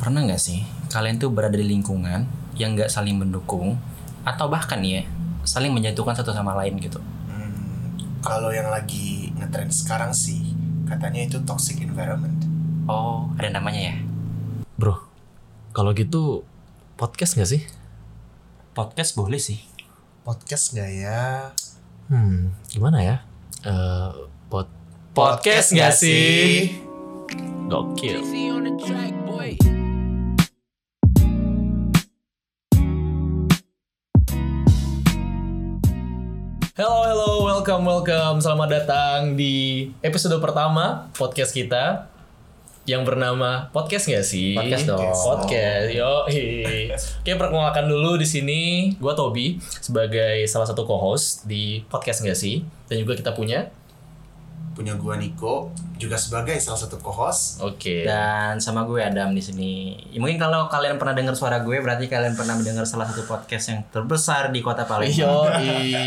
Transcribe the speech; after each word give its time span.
Pernah 0.00 0.24
nggak 0.24 0.40
sih 0.40 0.64
kalian 0.88 1.20
tuh 1.20 1.28
berada 1.28 1.60
di 1.60 1.68
lingkungan 1.68 2.24
yang 2.56 2.72
nggak 2.72 2.88
saling 2.88 3.20
mendukung 3.20 3.76
atau 4.24 4.48
bahkan 4.48 4.80
ya 4.80 5.04
saling 5.44 5.76
menjatuhkan 5.76 6.16
satu 6.16 6.32
sama 6.32 6.56
lain 6.56 6.80
gitu? 6.80 6.96
Hmm, 7.28 8.00
kalau 8.24 8.48
yang 8.48 8.72
lagi 8.72 9.28
ngetrend 9.36 9.68
sekarang 9.76 10.16
sih 10.16 10.56
katanya 10.88 11.28
itu 11.28 11.36
toxic 11.44 11.84
environment. 11.84 12.32
Oh, 12.88 13.28
ada 13.36 13.52
namanya 13.52 13.92
ya? 13.92 13.94
Bro, 14.80 15.04
kalau 15.76 15.92
gitu 15.92 16.48
podcast 16.96 17.36
nggak 17.36 17.50
sih? 17.52 17.62
Podcast 18.72 19.12
boleh 19.20 19.36
sih. 19.36 19.60
Podcast 20.24 20.72
nggak 20.72 20.90
ya? 20.96 21.52
Hmm, 22.08 22.56
gimana 22.72 23.04
ya? 23.04 23.16
Eh, 23.68 24.10
pod 24.48 24.64
Podcast 25.12 25.76
nggak 25.76 25.92
sih? 25.92 26.72
Gokil. 27.68 28.24
Hello, 36.80 37.04
hello, 37.04 37.44
welcome, 37.44 37.84
welcome. 37.84 38.40
Selamat 38.40 38.72
datang 38.72 39.36
di 39.36 39.84
episode 40.00 40.40
pertama 40.40 41.12
podcast 41.12 41.52
kita 41.52 42.08
yang 42.88 43.04
bernama 43.04 43.68
podcast 43.68 44.08
nggak 44.08 44.24
sih? 44.24 44.56
Podcast 44.56 44.88
dong. 44.88 45.12
Podcast, 45.12 45.92
yo. 45.92 46.24
Oke, 46.24 47.36
perkenalkan 47.36 47.84
dulu 47.84 48.16
di 48.16 48.24
sini. 48.24 48.60
Gua 48.96 49.12
Tobi 49.12 49.60
sebagai 49.60 50.48
salah 50.48 50.64
satu 50.64 50.88
co-host 50.88 51.44
di 51.44 51.84
podcast 51.84 52.24
nggak 52.24 52.40
sih? 52.40 52.64
Dan 52.88 53.04
juga 53.04 53.12
kita 53.12 53.36
punya. 53.36 53.68
Punya 54.80 54.96
gua 54.96 55.20
Niko 55.20 55.68
juga 56.00 56.16
sebagai 56.16 56.56
salah 56.56 56.80
satu 56.80 56.96
co-host. 56.96 57.60
Oke. 57.60 58.08
Dan 58.08 58.56
sama 58.56 58.88
gue 58.88 59.04
Adam 59.04 59.36
di 59.36 59.44
sini. 59.44 59.72
Ya, 60.08 60.16
Mungkin 60.16 60.40
kalau 60.40 60.64
kalian 60.66 60.96
pernah 60.96 61.12
dengar 61.12 61.36
suara 61.36 61.60
gue, 61.60 61.76
berarti 61.76 62.08
kalian 62.08 62.32
pernah 62.32 62.56
mendengar 62.56 62.88
salah 62.88 63.04
satu 63.04 63.28
podcast 63.28 63.68
yang 63.68 63.84
terbesar 63.92 64.48
di 64.48 64.64
kota 64.64 64.88
Palembang. 64.88 65.12
Yo, 65.12 65.44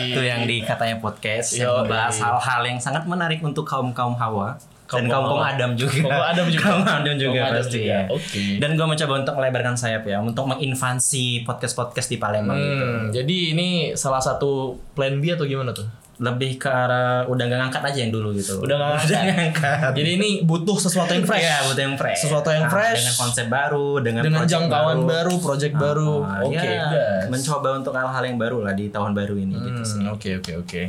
Itu 0.10 0.26
yang 0.26 0.50
di 0.50 0.66
katanya 0.66 0.98
podcast 0.98 1.54
yang 1.54 1.70
Yoi. 1.70 1.80
membahas 1.86 2.18
hal-hal 2.18 2.62
yang 2.66 2.82
sangat 2.82 3.06
menarik 3.06 3.46
untuk 3.46 3.70
kaum 3.70 3.94
kaum 3.94 4.18
hawa 4.18 4.58
dan 4.90 5.06
Kaum 5.06 5.10
kaum 5.10 5.26
kaum 5.26 5.42
Hawa. 5.42 5.54
Adam 5.54 5.72
juga. 5.74 6.06
Kaum 6.06 6.26
Adam 6.26 6.46
juga. 6.50 6.64
Kaum 6.66 6.84
Adam 6.84 7.16
juga 7.16 7.40
Adam 7.40 7.56
pasti 7.56 7.78
juga. 7.78 7.94
ya. 7.94 8.00
Oke. 8.10 8.44
Dan 8.58 8.70
gue 8.74 8.86
mencoba 8.86 9.14
untuk 9.22 9.36
melebarkan 9.38 9.76
sayap 9.78 10.04
ya, 10.06 10.18
untuk 10.22 10.46
menginvasi 10.46 11.46
podcast 11.46 11.74
podcast 11.74 12.10
di 12.10 12.18
Palembang 12.18 12.58
gitu. 12.58 12.86
Hmm, 12.86 13.06
jadi 13.10 13.38
ini 13.54 13.70
salah 13.94 14.22
satu 14.22 14.78
plan 14.94 15.18
B 15.18 15.34
atau 15.34 15.46
gimana 15.46 15.70
tuh? 15.70 15.86
Lebih 16.14 16.62
ke 16.62 16.70
arah 16.70 17.26
udah 17.26 17.44
gak 17.44 17.60
ngangkat 17.60 17.84
aja 17.90 18.00
yang 18.06 18.14
dulu 18.14 18.30
gitu. 18.32 18.62
Udah 18.62 18.76
nggak 18.76 18.90
Udah 18.94 19.02
ada. 19.02 19.18
nggak 19.26 19.38
ngangkat. 19.40 19.92
Jadi 19.98 20.10
ini 20.14 20.30
butuh 20.42 20.78
sesuatu 20.78 21.10
yang 21.10 21.26
fresh. 21.26 21.42
Iya, 21.42 21.58
butuh 21.66 21.84
yang 21.84 21.96
fresh. 21.98 22.20
Sesuatu 22.22 22.50
yang 22.50 22.66
Nah, 22.66 22.72
fresh. 22.72 22.98
dengan 23.02 23.16
konsep 23.18 23.46
baru, 23.48 23.90
dengan 24.00 24.22
dengan 24.22 24.46
jangkauan 24.46 25.00
baru, 25.04 25.34
project 25.38 25.74
baru. 25.74 26.22
Ah, 26.22 26.46
Oke, 26.46 26.62
ya, 26.62 26.86
gas. 26.88 27.24
mencoba 27.28 27.70
untuk 27.76 27.94
hal-hal 27.94 28.24
yang 28.24 28.38
baru 28.38 28.62
lah 28.62 28.74
di 28.74 28.88
tahun 28.88 29.12
baru 29.12 29.34
ini 29.36 29.58
gitu 29.58 29.82
sih. 29.84 30.00
Hmm, 30.00 30.14
Oke, 30.14 30.38
oke, 30.38 30.54
oke. 30.60 30.82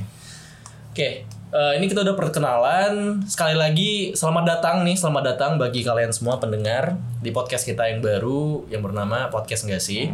Oke, 0.94 1.08
eh, 1.26 1.72
ini 1.74 1.86
kita 1.86 2.02
udah 2.02 2.14
perkenalan. 2.14 3.24
Sekali 3.24 3.56
lagi 3.56 4.12
selamat 4.12 4.44
datang 4.46 4.84
nih, 4.84 4.94
selamat 4.94 5.22
datang 5.26 5.50
bagi 5.56 5.80
kalian 5.80 6.12
semua 6.12 6.36
pendengar 6.36 6.94
di 7.18 7.32
podcast 7.32 7.64
kita 7.64 7.88
yang 7.88 7.98
baru 7.98 8.68
yang 8.68 8.78
bernama 8.78 9.26
podcast 9.26 9.64
nggak 9.64 9.80
sih. 9.80 10.12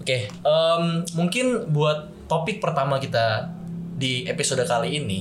Oke, 0.00 0.26
em, 0.26 0.82
mungkin 1.12 1.68
buat 1.68 2.10
topik 2.26 2.58
pertama 2.58 2.98
kita 2.98 3.54
di 3.96 4.24
episode 4.24 4.62
kali 4.62 4.96
ini 4.96 5.20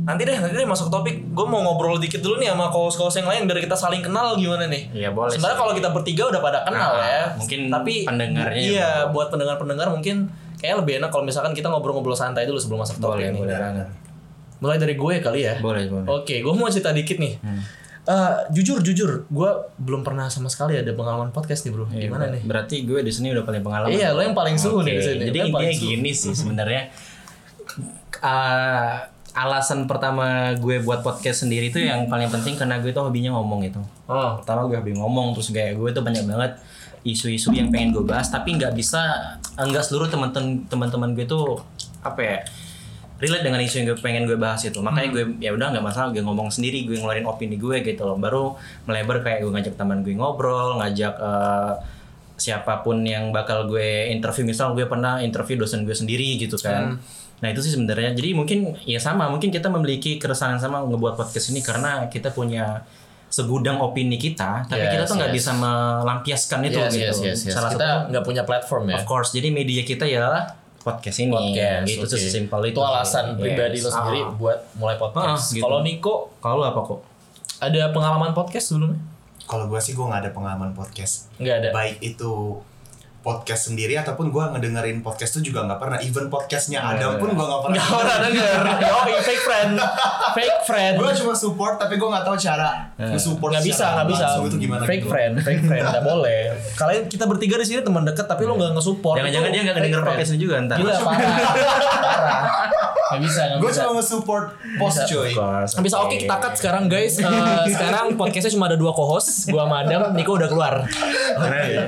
nanti 0.00 0.22
deh 0.24 0.32
nanti 0.34 0.56
deh 0.56 0.64
masuk 0.64 0.88
topik 0.88 1.12
gue 1.28 1.46
mau 1.46 1.60
ngobrol 1.60 1.98
dikit 1.98 2.18
dulu 2.18 2.38
nih 2.38 2.50
sama 2.50 2.66
kawan-kawan 2.66 3.12
yang 3.12 3.28
lain 3.28 3.42
biar 3.46 3.58
kita 3.60 3.76
saling 3.76 4.00
kenal 4.00 4.34
gimana 4.34 4.66
nih 4.66 4.88
Iya 4.92 5.12
boleh. 5.12 5.30
Sebenarnya 5.30 5.58
kalau 5.58 5.72
kita 5.72 5.88
bertiga 5.92 6.22
udah 6.26 6.40
pada 6.40 6.58
kenal 6.64 6.90
Nah, 6.92 7.04
ya. 7.04 7.24
mungkin 7.36 7.60
tapi 7.68 7.94
pendengarnya 8.02 8.58
Iya, 8.58 8.90
juga. 9.04 9.12
buat 9.12 9.28
pendengar-pendengar 9.28 9.86
mungkin 9.88 10.16
kayak 10.56 10.82
lebih 10.82 10.98
enak 10.98 11.10
kalau 11.10 11.22
misalkan 11.22 11.52
kita 11.52 11.68
ngobrol-ngobrol 11.68 12.12
santai 12.12 12.42
dulu 12.42 12.58
sebelum 12.58 12.80
masuk 12.80 12.96
ke 12.96 13.02
topik 13.02 13.14
boleh, 13.14 13.28
nih. 13.28 13.40
boleh. 13.40 13.86
Mulai 14.58 14.76
dari 14.76 14.94
gue 14.94 15.14
kali 15.20 15.40
ya. 15.42 15.54
Boleh, 15.58 15.84
boleh. 15.86 16.06
Oke, 16.10 16.34
gue 16.36 16.52
mau 16.52 16.66
cerita 16.66 16.90
dikit 16.90 17.16
nih. 17.16 17.34
Hmm. 17.38 17.60
Eh, 18.10 18.36
jujur 18.50 18.82
jujur, 18.82 19.22
gue 19.30 19.50
belum 19.78 20.02
pernah 20.02 20.26
sama 20.26 20.50
sekali 20.50 20.74
ada 20.74 20.90
pengalaman 20.90 21.30
podcast 21.30 21.62
nih 21.62 21.70
bro. 21.70 21.86
Iya, 21.86 22.10
Gimana 22.10 22.26
nih? 22.34 22.42
Berarti 22.42 22.82
gue 22.82 23.06
di 23.06 23.12
sini 23.14 23.30
udah 23.30 23.46
paling 23.46 23.62
pengalaman. 23.62 23.94
Iya, 23.94 24.10
lo 24.10 24.26
yang 24.26 24.34
paling 24.34 24.58
suhu 24.58 24.82
nih 24.82 24.98
di 24.98 25.02
sini. 25.04 25.22
Jadi 25.30 25.38
intinya 25.46 25.74
gini 25.78 26.10
sih 26.10 26.34
sebenarnya. 26.42 26.90
eh, 28.20 28.94
alasan 29.30 29.86
pertama 29.86 30.58
gue 30.58 30.82
buat 30.82 31.06
podcast 31.06 31.46
sendiri 31.46 31.70
itu 31.70 31.78
yang 31.78 32.10
paling 32.10 32.26
penting 32.34 32.58
karena 32.58 32.82
gue 32.82 32.90
tuh 32.90 33.06
hobinya 33.06 33.30
ngomong 33.38 33.62
gitu. 33.62 33.78
Oh, 34.10 34.42
Pertama 34.42 34.66
gue 34.66 34.74
hobi 34.74 34.98
ngomong 34.98 35.38
terus 35.38 35.54
kayak 35.54 35.78
gue 35.78 35.94
tuh 35.94 36.02
banyak 36.02 36.26
banget 36.26 36.58
isu-isu 37.06 37.54
yang 37.54 37.70
pengen 37.70 37.94
gue 37.94 38.02
bahas 38.04 38.28
tapi 38.28 38.58
nggak 38.58 38.74
bisa 38.74 38.98
enggak 39.56 39.86
seluruh 39.86 40.10
teman-teman 40.10 40.66
teman-teman 40.68 41.14
gue 41.16 41.24
tuh 41.24 41.62
apa 42.04 42.20
ya 42.20 42.38
relate 43.20 43.44
dengan 43.44 43.60
isu 43.60 43.74
yang 43.84 43.86
gue 43.92 43.98
pengen 44.00 44.24
gue 44.24 44.34
bahas 44.40 44.64
itu. 44.64 44.80
Makanya 44.80 45.08
gue 45.12 45.24
ya 45.38 45.52
udah 45.52 45.76
nggak 45.76 45.84
masalah 45.84 46.08
gue 46.10 46.24
ngomong 46.24 46.48
sendiri 46.48 46.88
gue 46.88 46.96
ngeluarin 46.96 47.28
opini 47.28 47.60
gue 47.60 47.84
gitu 47.84 48.02
loh. 48.08 48.16
Baru 48.16 48.56
melebar 48.88 49.20
kayak 49.20 49.44
gue 49.44 49.52
ngajak 49.52 49.74
teman 49.76 50.00
gue 50.00 50.16
ngobrol 50.16 50.80
ngajak 50.80 51.14
eh, 51.20 51.72
siapa 52.40 52.80
pun 52.80 53.04
yang 53.04 53.30
bakal 53.30 53.68
gue 53.68 54.08
interview. 54.08 54.48
Misal 54.48 54.72
gue 54.72 54.88
pernah 54.88 55.20
interview 55.20 55.60
dosen 55.60 55.84
gue 55.84 55.94
sendiri 55.94 56.40
gitu 56.40 56.56
kan. 56.56 56.96
Nah 57.44 57.48
itu 57.52 57.60
sih 57.60 57.76
sebenarnya. 57.76 58.16
Jadi 58.16 58.32
mungkin 58.32 58.74
ya 58.88 58.96
sama 58.96 59.28
mungkin 59.28 59.52
kita 59.52 59.68
memiliki 59.68 60.16
keresahan 60.16 60.56
yang 60.56 60.62
sama 60.64 60.80
ngebuat 60.88 61.20
podcast 61.20 61.52
ini 61.52 61.60
karena 61.60 62.08
kita 62.08 62.32
punya 62.32 62.84
segudang 63.30 63.78
opini 63.78 64.18
kita 64.18 64.66
tapi 64.66 64.82
Yes, 64.82 64.90
kita 64.90 65.04
tuh 65.06 65.16
nggak 65.22 65.30
yes. 65.30 65.38
bisa 65.38 65.50
melampiaskan 65.54 66.60
itu 66.66 66.78
yes, 66.82 66.90
gitu. 66.90 67.06
yes, 67.06 67.18
yes, 67.22 67.38
yes. 67.46 67.54
salah 67.54 67.70
kita 67.70 67.86
satu 67.86 68.10
nggak 68.10 68.24
punya 68.26 68.42
platform 68.42 68.90
ya. 68.90 68.98
of 68.98 69.06
course. 69.06 69.30
Jadi 69.30 69.54
media 69.54 69.86
kita 69.86 70.02
ya 70.10 70.50
podcast 70.80 71.18
ini 71.18 71.30
Podcast, 71.30 71.84
gitu 71.86 72.04
oke. 72.04 72.16
sesimpel 72.16 72.60
itu 72.64 72.72
Itu 72.72 72.80
alasan 72.80 73.24
sih. 73.28 73.36
pribadi 73.38 73.76
Yes. 73.76 73.84
lo 73.84 73.90
sendiri 73.92 74.20
Ah. 74.20 74.32
buat 74.32 74.58
mulai 74.74 74.96
podcast. 74.96 75.28
Ah, 75.28 75.52
gitu. 75.52 75.62
Kalau 75.62 75.78
Niko 75.80 76.14
kalau 76.38 76.62
apa 76.62 76.80
kok 76.80 77.00
ada 77.58 77.80
pengalaman 77.90 78.32
podcast 78.32 78.66
sebelumnya? 78.66 79.00
Kalau 79.42 79.66
gua 79.66 79.76
sih 79.78 79.92
gua 79.92 80.08
nggak 80.08 80.20
ada 80.22 80.32
pengalaman 80.32 80.70
podcast. 80.72 81.28
Nggak 81.36 81.54
ada. 81.58 81.68
Baik 81.70 81.96
itu 82.00 82.32
podcast 83.20 83.68
sendiri 83.68 83.94
ataupun 83.94 84.28
gua 84.28 84.48
ngedengerin 84.50 85.00
podcast 85.00 85.36
tuh 85.36 85.42
juga 85.42 85.64
nggak 85.64 85.76
pernah. 85.76 85.98
Even 86.00 86.26
podcastnya 86.26 86.80
Adam 86.80 87.20
pun 87.20 87.32
gua 87.32 87.46
nggak 87.46 87.62
pernah. 87.62 87.76
Nggak 87.76 87.90
pernah 87.92 88.18
denger. 88.22 88.58
Yoi, 88.80 89.14
fake 89.20 89.42
friend. 89.42 89.72
Fake 90.32 90.58
friend. 90.64 90.94
Gua 90.96 91.12
cuma 91.12 91.32
support 91.32 91.74
tapi 91.76 91.94
gua 91.94 92.08
nggak 92.14 92.24
tahu 92.24 92.36
cara 92.36 92.70
support. 93.16 93.50
Nggak 93.52 93.64
bisa, 93.66 93.84
nggak 93.92 94.08
bisa. 94.08 94.24
Itu 94.40 94.56
gimana? 94.56 94.82
Fake 94.84 95.04
gitu. 95.04 95.12
friend, 95.12 95.32
fake 95.40 95.62
friend, 95.62 95.84
nggak 95.84 96.04
boleh. 96.04 96.40
Kalian 96.74 97.02
kita 97.06 97.24
bertiga 97.24 97.56
di 97.56 97.66
sini 97.66 97.80
teman 97.80 98.02
dekat, 98.02 98.24
tapi 98.24 98.42
lo 98.44 98.56
nggak 98.56 98.72
nge-support. 98.76 99.20
jangan-jangan 99.20 99.48
Itu 99.48 99.54
dia 99.54 99.62
nggak 99.62 99.76
denger 99.84 100.00
friend. 100.00 100.10
podcast 100.10 100.30
ini 100.32 100.38
juga 100.40 100.54
ntar 100.64 100.76
Gila, 100.80 100.94
parah. 100.96 101.30
parah. 102.00 102.42
Nggak 103.10 103.26
bisa, 103.26 103.40
nggak 103.42 103.58
Gua 103.58 103.70
bisa. 103.74 103.80
cuma 103.82 103.92
nge-support 103.98 104.44
post 104.78 104.98
cuy. 105.10 105.30
Nggak 105.34 105.82
bisa 105.82 105.96
oke 105.98 106.14
kita 106.14 106.36
cut 106.38 106.54
sekarang 106.54 106.84
guys. 106.86 107.18
Eh, 107.18 107.66
sekarang 107.66 108.14
podcastnya 108.14 108.54
cuma 108.54 108.70
ada 108.70 108.78
dua 108.78 108.94
co-host, 108.94 109.50
gua 109.50 109.66
sama 109.66 109.82
Adam, 109.82 110.14
Niko 110.14 110.38
udah 110.38 110.46
keluar. 110.46 110.74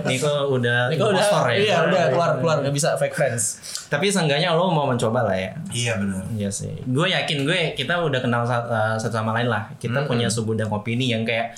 Niko 0.02 0.34
udah 0.50 0.90
Niko 0.90 1.14
udah, 1.14 1.21
impostor 1.22 1.44
ya 1.48 1.56
iya 1.56 1.76
udah 1.86 2.02
keluar 2.10 2.30
keluar 2.36 2.56
nggak 2.60 2.74
bisa 2.74 2.88
fake 2.94 3.14
friends. 3.14 3.44
tapi 3.86 4.10
seenggaknya 4.10 4.50
lo 4.52 4.66
mau 4.68 4.84
mencoba 4.84 5.22
lah 5.22 5.36
ya 5.36 5.52
Iya 5.70 5.92
benar. 5.96 6.22
Iya 6.32 6.50
sih. 6.50 6.74
Gue 6.84 7.08
yakin 7.08 7.44
gue 7.44 7.58
kita 7.72 7.96
udah 7.96 8.18
kenal 8.18 8.42
uh, 8.42 8.96
satu 8.96 9.14
sama 9.14 9.32
lain 9.32 9.46
lah. 9.46 9.70
Kita 9.76 10.04
punya 10.04 10.26
segudang 10.26 10.68
opini 10.68 11.08
yang 11.08 11.22
kayak 11.22 11.54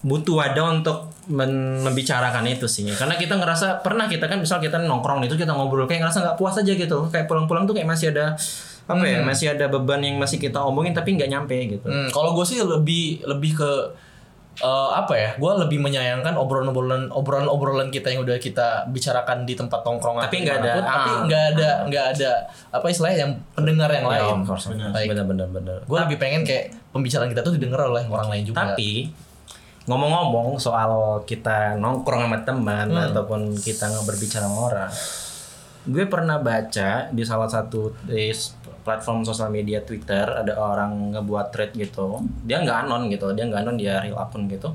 butuh 0.00 0.40
wadah 0.40 0.80
untuk 0.80 1.12
men- 1.28 1.80
membicarakan 1.80 2.48
itu 2.48 2.64
sih. 2.64 2.88
Karena 2.92 3.16
kita 3.16 3.36
ngerasa 3.36 3.84
pernah 3.84 4.08
kita 4.08 4.24
kan 4.24 4.40
misal 4.40 4.56
kita 4.56 4.80
nongkrong 4.80 5.24
itu 5.24 5.36
kita 5.36 5.52
ngobrol 5.52 5.84
kayak 5.84 6.08
ngerasa 6.08 6.24
nggak 6.24 6.36
puas 6.40 6.56
aja 6.56 6.72
gitu. 6.72 7.08
Kayak 7.12 7.28
pulang-pulang 7.28 7.68
tuh 7.68 7.76
kayak 7.76 7.88
masih 7.88 8.12
ada 8.16 8.32
apa 8.84 9.04
ya? 9.04 9.20
Masih 9.20 9.52
ada 9.52 9.68
beban 9.68 10.00
yang 10.00 10.16
masih 10.16 10.40
kita 10.40 10.60
omongin 10.60 10.96
tapi 10.96 11.16
nggak 11.16 11.28
nyampe 11.28 11.56
gitu. 11.68 11.84
Hmm, 11.84 12.08
kalau 12.08 12.32
gue 12.32 12.44
sih 12.44 12.60
lebih 12.60 13.24
lebih 13.28 13.60
ke 13.60 13.70
eh, 14.60 14.88
apa 14.92 15.14
ya? 15.14 15.30
Gue 15.34 15.52
lebih 15.58 15.78
menyayangkan 15.78 16.36
obrolan-obrolan 16.36 17.08
obrolan-obrolan 17.08 17.88
kita 17.88 18.08
yang 18.08 18.20
udah 18.20 18.36
kita 18.36 18.84
bicarakan 18.86 19.42
di 19.42 19.56
tempat 19.56 19.80
tongkrongan. 19.80 20.28
Tapi 20.28 20.36
nggak 20.42 20.56
ada- 20.58 20.80
tapi 20.80 21.10
ah. 21.10 21.20
nggak 21.24 21.44
ada 21.50 21.68
nggak 21.88 22.06
ada 22.14 22.30
apa 22.70 22.86
istilahnya 22.86 23.18
yang 23.24 23.32
pendengar 23.52 23.88
yang 23.88 24.04
Ya, 24.04 24.12
lain. 24.20 24.36
Bener-bener 25.08 25.48
bener. 25.50 25.78
Gue 25.84 25.98
lebih 25.98 26.16
pengen 26.16 26.42
kayak 26.42 26.70
pembicaraan 26.90 27.28
kita 27.28 27.40
tuh 27.40 27.54
didengar 27.54 27.86
oleh 27.86 28.04
orang 28.04 28.28
lain 28.28 28.44
juga. 28.44 28.70
Tapi 28.70 29.08
ngomong-ngomong 29.80 30.60
soal 30.60 30.92
kita 31.24 31.74
nongkrong 31.74 32.28
sama 32.28 32.38
teman 32.44 32.86
ataupun 33.10 33.56
kita 33.56 33.88
nggak 33.88 34.06
berbicara 34.06 34.44
sama 34.44 34.58
orang, 34.70 34.90
gue 35.88 36.04
pernah 36.04 36.36
baca 36.36 37.08
di 37.08 37.22
salah 37.24 37.48
satu 37.48 37.96
di 38.04 38.28
platform 38.84 39.24
sosial 39.24 39.52
media 39.52 39.80
Twitter 39.84 40.24
ada 40.24 40.56
orang 40.56 41.12
ngebuat 41.16 41.52
thread 41.52 41.72
gitu, 41.76 42.20
dia 42.44 42.60
nggak 42.60 42.88
anon 42.88 43.08
gitu, 43.12 43.32
dia 43.36 43.44
nggak 43.48 43.60
anon 43.64 43.76
dia 43.76 44.00
real 44.00 44.16
akun 44.16 44.48
gitu. 44.48 44.72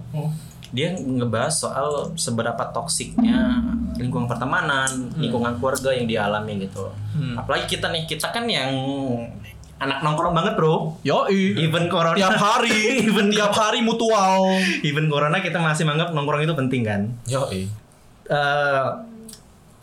Dia 0.74 0.92
ngebahas 0.98 1.54
soal 1.54 2.14
seberapa 2.18 2.60
toksiknya 2.74 3.64
lingkungan 3.96 4.28
pertemanan, 4.28 5.14
lingkungan 5.16 5.58
keluarga 5.62 5.94
yang 5.94 6.06
dialami 6.10 6.68
gitu. 6.68 6.90
Apalagi 7.38 7.78
kita 7.78 7.90
nih, 7.94 8.04
kita 8.06 8.30
kan 8.34 8.46
yang 8.50 8.74
anak 9.76 10.00
nongkrong 10.04 10.34
banget 10.36 10.54
bro. 10.56 10.96
Yoi. 11.04 11.60
Even 11.60 11.88
corona. 11.92 12.16
tiap 12.16 12.40
hari, 12.40 12.96
even 13.08 13.28
tiap 13.32 13.52
hari 13.52 13.84
mutual. 13.84 14.58
even 14.84 15.08
corona 15.12 15.40
kita 15.44 15.60
masih 15.60 15.84
menganggap 15.84 16.16
nongkrong 16.16 16.44
itu 16.44 16.56
penting 16.56 16.82
kan. 16.86 17.02
Yoi. 17.30 17.68
eh 18.26 19.15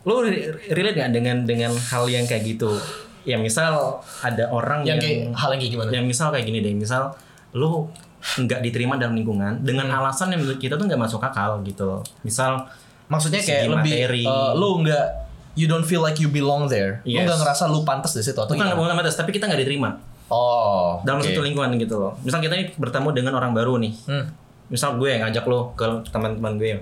lu 0.03 0.19
re- 0.21 0.51
relate 0.69 0.95
nggak 0.95 1.11
dengan 1.11 1.37
dengan 1.43 1.71
hal 1.71 2.03
yang 2.05 2.23
kayak 2.23 2.43
gitu? 2.45 2.75
Ya 3.23 3.37
misal 3.37 3.71
ada 4.19 4.43
orang 4.49 4.83
Yang 4.83 4.89
yang, 4.89 4.99
kayak 4.99 5.19
hal 5.33 5.49
yang 5.49 5.59
kayak 5.59 5.73
gimana? 5.73 5.89
yang 5.89 6.05
misal 6.05 6.27
kayak 6.29 6.43
gini 6.43 6.59
deh, 6.59 6.73
misal 6.73 7.15
lu 7.51 7.87
nggak 8.21 8.59
diterima 8.61 8.95
dalam 8.95 9.13
lingkungan 9.13 9.59
dengan 9.61 9.85
Hmm. 9.85 9.99
alasan 10.01 10.27
yang 10.29 10.39
menurut 10.39 10.55
kita 10.57 10.73
tuh 10.73 10.85
nggak 10.85 10.97
masuk 10.97 11.19
akal 11.19 11.59
gitu. 11.61 11.99
Misal 12.21 12.67
Maksudnya 13.03 13.39
kayak 13.39 13.67
Segi 13.67 13.69
lebih 13.69 13.93
materi. 13.99 14.23
eh, 14.23 14.51
lu 14.53 14.69
nggak 14.79 15.05
you 15.53 15.67
don't 15.67 15.83
feel 15.83 15.99
like 15.99 16.17
you 16.17 16.27
belong 16.27 16.65
there. 16.65 17.03
Lu 17.03 17.13
Yes. 17.13 17.27
nggak 17.27 17.39
ngerasa 17.39 17.63
lu 17.67 17.83
pantas 17.83 18.11
di 18.11 18.23
situ 18.23 18.35
atau 18.35 18.47
bukan 18.49 18.73
bukan 18.73 18.95
batas, 18.95 19.13
tapi 19.13 19.29
kita 19.29 19.45
nggak 19.45 19.59
diterima 19.59 19.99
Oh. 20.27 20.97
dalam 21.01 21.19
oke. 21.19 21.27
satu 21.27 21.43
lingkungan 21.43 21.75
gitu 21.77 21.95
loh. 21.95 22.15
Misal 22.19 22.39
kita 22.39 22.55
ini 22.55 22.71
bertemu 22.73 23.07
dengan 23.13 23.33
orang 23.35 23.51
baru 23.51 23.75
nih. 23.77 23.93
Hmm. 24.03 24.25
Misal 24.65 24.95
gue 24.95 25.05
yang 25.05 25.21
ngajak 25.21 25.45
lo 25.45 25.71
ke 25.73 25.83
teman-teman 26.09 26.55
gue. 26.55 26.79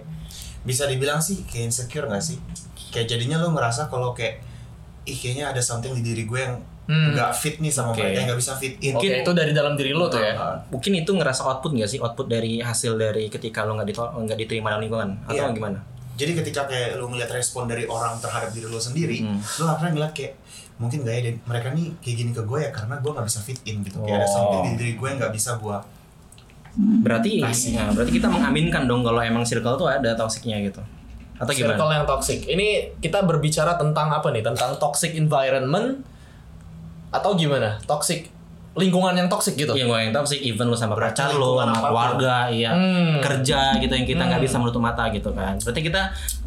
bisa 0.62 0.86
dibilang 0.86 1.18
sih 1.18 1.42
kayak 1.44 1.68
insecure 1.68 2.06
gak 2.06 2.22
sih 2.22 2.38
kayak 2.92 3.08
jadinya 3.08 3.40
lo 3.40 3.50
ngerasa 3.50 3.88
kalau 3.88 4.12
kayak 4.12 4.44
ih 5.04 5.16
kayaknya 5.16 5.50
ada 5.50 5.60
something 5.60 5.92
di 5.94 6.04
diri 6.04 6.24
gue 6.24 6.38
yang 6.38 6.56
Hmm. 6.82 7.14
nggak 7.14 7.32
fit 7.32 7.56
nih 7.58 7.72
sama 7.72 7.94
Oke. 7.94 8.04
mereka 8.04 8.16
yang 8.16 8.28
nggak 8.28 8.42
bisa 8.42 8.54
fit 8.54 8.76
in 8.80 8.92
Oke, 8.94 9.08
itu 9.16 9.32
dari 9.32 9.54
dalam 9.54 9.74
diri 9.74 9.94
lu 9.94 10.06
tuh 10.06 10.20
ya. 10.20 10.34
Uh, 10.34 10.58
Mungkin 10.70 10.92
itu 10.98 11.12
ngerasa 11.14 11.46
output 11.46 11.72
nggak 11.72 11.88
sih? 11.88 11.98
Output 11.98 12.28
dari 12.28 12.60
hasil 12.60 12.98
dari 12.98 13.26
ketika 13.26 13.64
lo 13.64 13.74
nggak 13.74 13.88
ditol- 13.88 14.12
nggak 14.12 14.36
diterima 14.36 14.68
dalam 14.70 14.84
lingkungan 14.84 15.10
atau 15.24 15.46
Iya. 15.48 15.56
gimana? 15.56 15.80
jadi 16.12 16.38
ketika 16.38 16.68
kayak 16.68 16.98
lo 16.98 17.08
ngeliat 17.08 17.32
respon 17.32 17.66
dari 17.66 17.82
orang 17.84 18.20
terhadap 18.20 18.52
diri 18.52 18.68
lo 18.68 18.78
sendiri 18.78 19.18
Hmm. 19.20 19.40
lo 19.58 19.66
akhirnya 19.68 19.92
ngeliat 19.96 20.12
kayak 20.12 20.34
mungkin 20.78 21.02
gak 21.02 21.14
ya 21.16 21.22
dan 21.24 21.36
mereka 21.42 21.68
nih 21.72 21.88
kayak 21.98 22.16
gini 22.16 22.32
ke 22.32 22.42
gue 22.44 22.60
ya 22.60 22.70
karena 22.70 22.96
gue 22.96 23.10
nggak 23.10 23.26
bisa 23.26 23.40
fit 23.40 23.60
in 23.64 23.76
gitu 23.82 23.98
kayak 24.00 24.18
ada 24.18 24.28
Oh. 24.28 24.34
something 24.36 24.62
di 24.68 24.74
diri 24.76 24.94
gue 24.94 25.08
yang 25.08 25.18
nggak 25.18 25.34
bisa 25.34 25.52
gue 25.56 25.78
Berarti 27.02 27.44
ya, 27.44 27.84
berarti 27.90 28.12
kita 28.14 28.28
mengaminkan 28.28 28.84
dong 28.86 29.02
kalau 29.02 29.20
emang 29.20 29.44
circle 29.44 29.76
tuh 29.76 29.88
ada 29.88 30.14
toksiknya 30.14 30.62
gitu. 30.62 30.80
Atau 31.42 31.52
gimana? 31.52 31.74
Circle 31.74 31.92
yang 31.92 32.06
toxic. 32.06 32.40
Ini 32.46 32.68
kita 32.98 33.20
berbicara 33.22 33.74
tentang 33.76 34.08
apa 34.10 34.30
nih? 34.30 34.42
Tentang 34.42 34.78
toxic 34.78 35.12
environment 35.14 36.06
atau 37.10 37.34
gimana? 37.34 37.82
Toxic 37.84 38.30
lingkungan 38.72 39.12
yang 39.12 39.28
toxic 39.28 39.58
gitu. 39.58 39.74
Yang 39.74 39.90
gue 39.90 40.00
yang 40.02 40.14
toxic 40.14 40.40
even 40.40 40.66
lo 40.66 40.78
sama 40.78 40.96
Berarti 40.96 41.20
pacar 41.20 41.36
lo, 41.36 41.60
lingkungan 41.60 41.68
sama 41.68 41.80
keluarga, 41.84 42.36
iya, 42.48 42.72
Hmm. 42.72 43.20
kerja 43.20 43.60
gitu 43.76 43.92
yang 43.92 44.08
kita 44.08 44.24
nggak 44.24 44.40
bisa 44.40 44.56
menutup 44.56 44.80
mata 44.80 45.12
gitu 45.12 45.28
kan. 45.32 45.60
Berarti 45.60 45.82
kita 45.82 46.02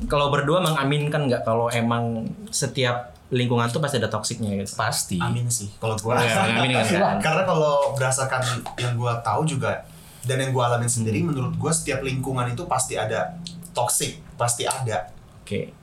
kalau 0.07 0.33
berdua 0.33 0.65
mengaminkan 0.65 1.29
nggak 1.29 1.45
kalau 1.45 1.69
emang 1.69 2.25
setiap 2.49 3.13
lingkungan 3.29 3.69
tuh 3.69 3.77
pasti 3.79 3.99
ada 3.99 4.09
toksiknya 4.09 4.57
gitu. 4.57 4.73
Pasti. 4.73 5.19
amin 5.19 5.51
sih 5.51 5.69
kalau 5.77 5.93
gue 5.95 6.13
Ya, 6.15 6.49
mengaminkan 6.49 6.85
kan. 6.89 7.17
karena 7.29 7.43
kalau 7.45 7.93
berdasarkan 7.93 8.41
yang 8.79 8.95
gue 8.95 9.13
tahu 9.21 9.43
juga 9.45 9.85
dan 10.23 10.41
yang 10.41 10.49
gue 10.49 10.63
alamin 10.63 10.89
sendiri 10.89 11.21
Hmm. 11.21 11.29
menurut 11.29 11.53
gue 11.53 11.73
setiap 11.75 12.01
lingkungan 12.01 12.49
itu 12.49 12.65
pasti 12.65 12.97
ada 12.97 13.37
toxic 13.75 14.23
pasti 14.39 14.65
ada 14.65 15.11
Oke. 15.45 15.75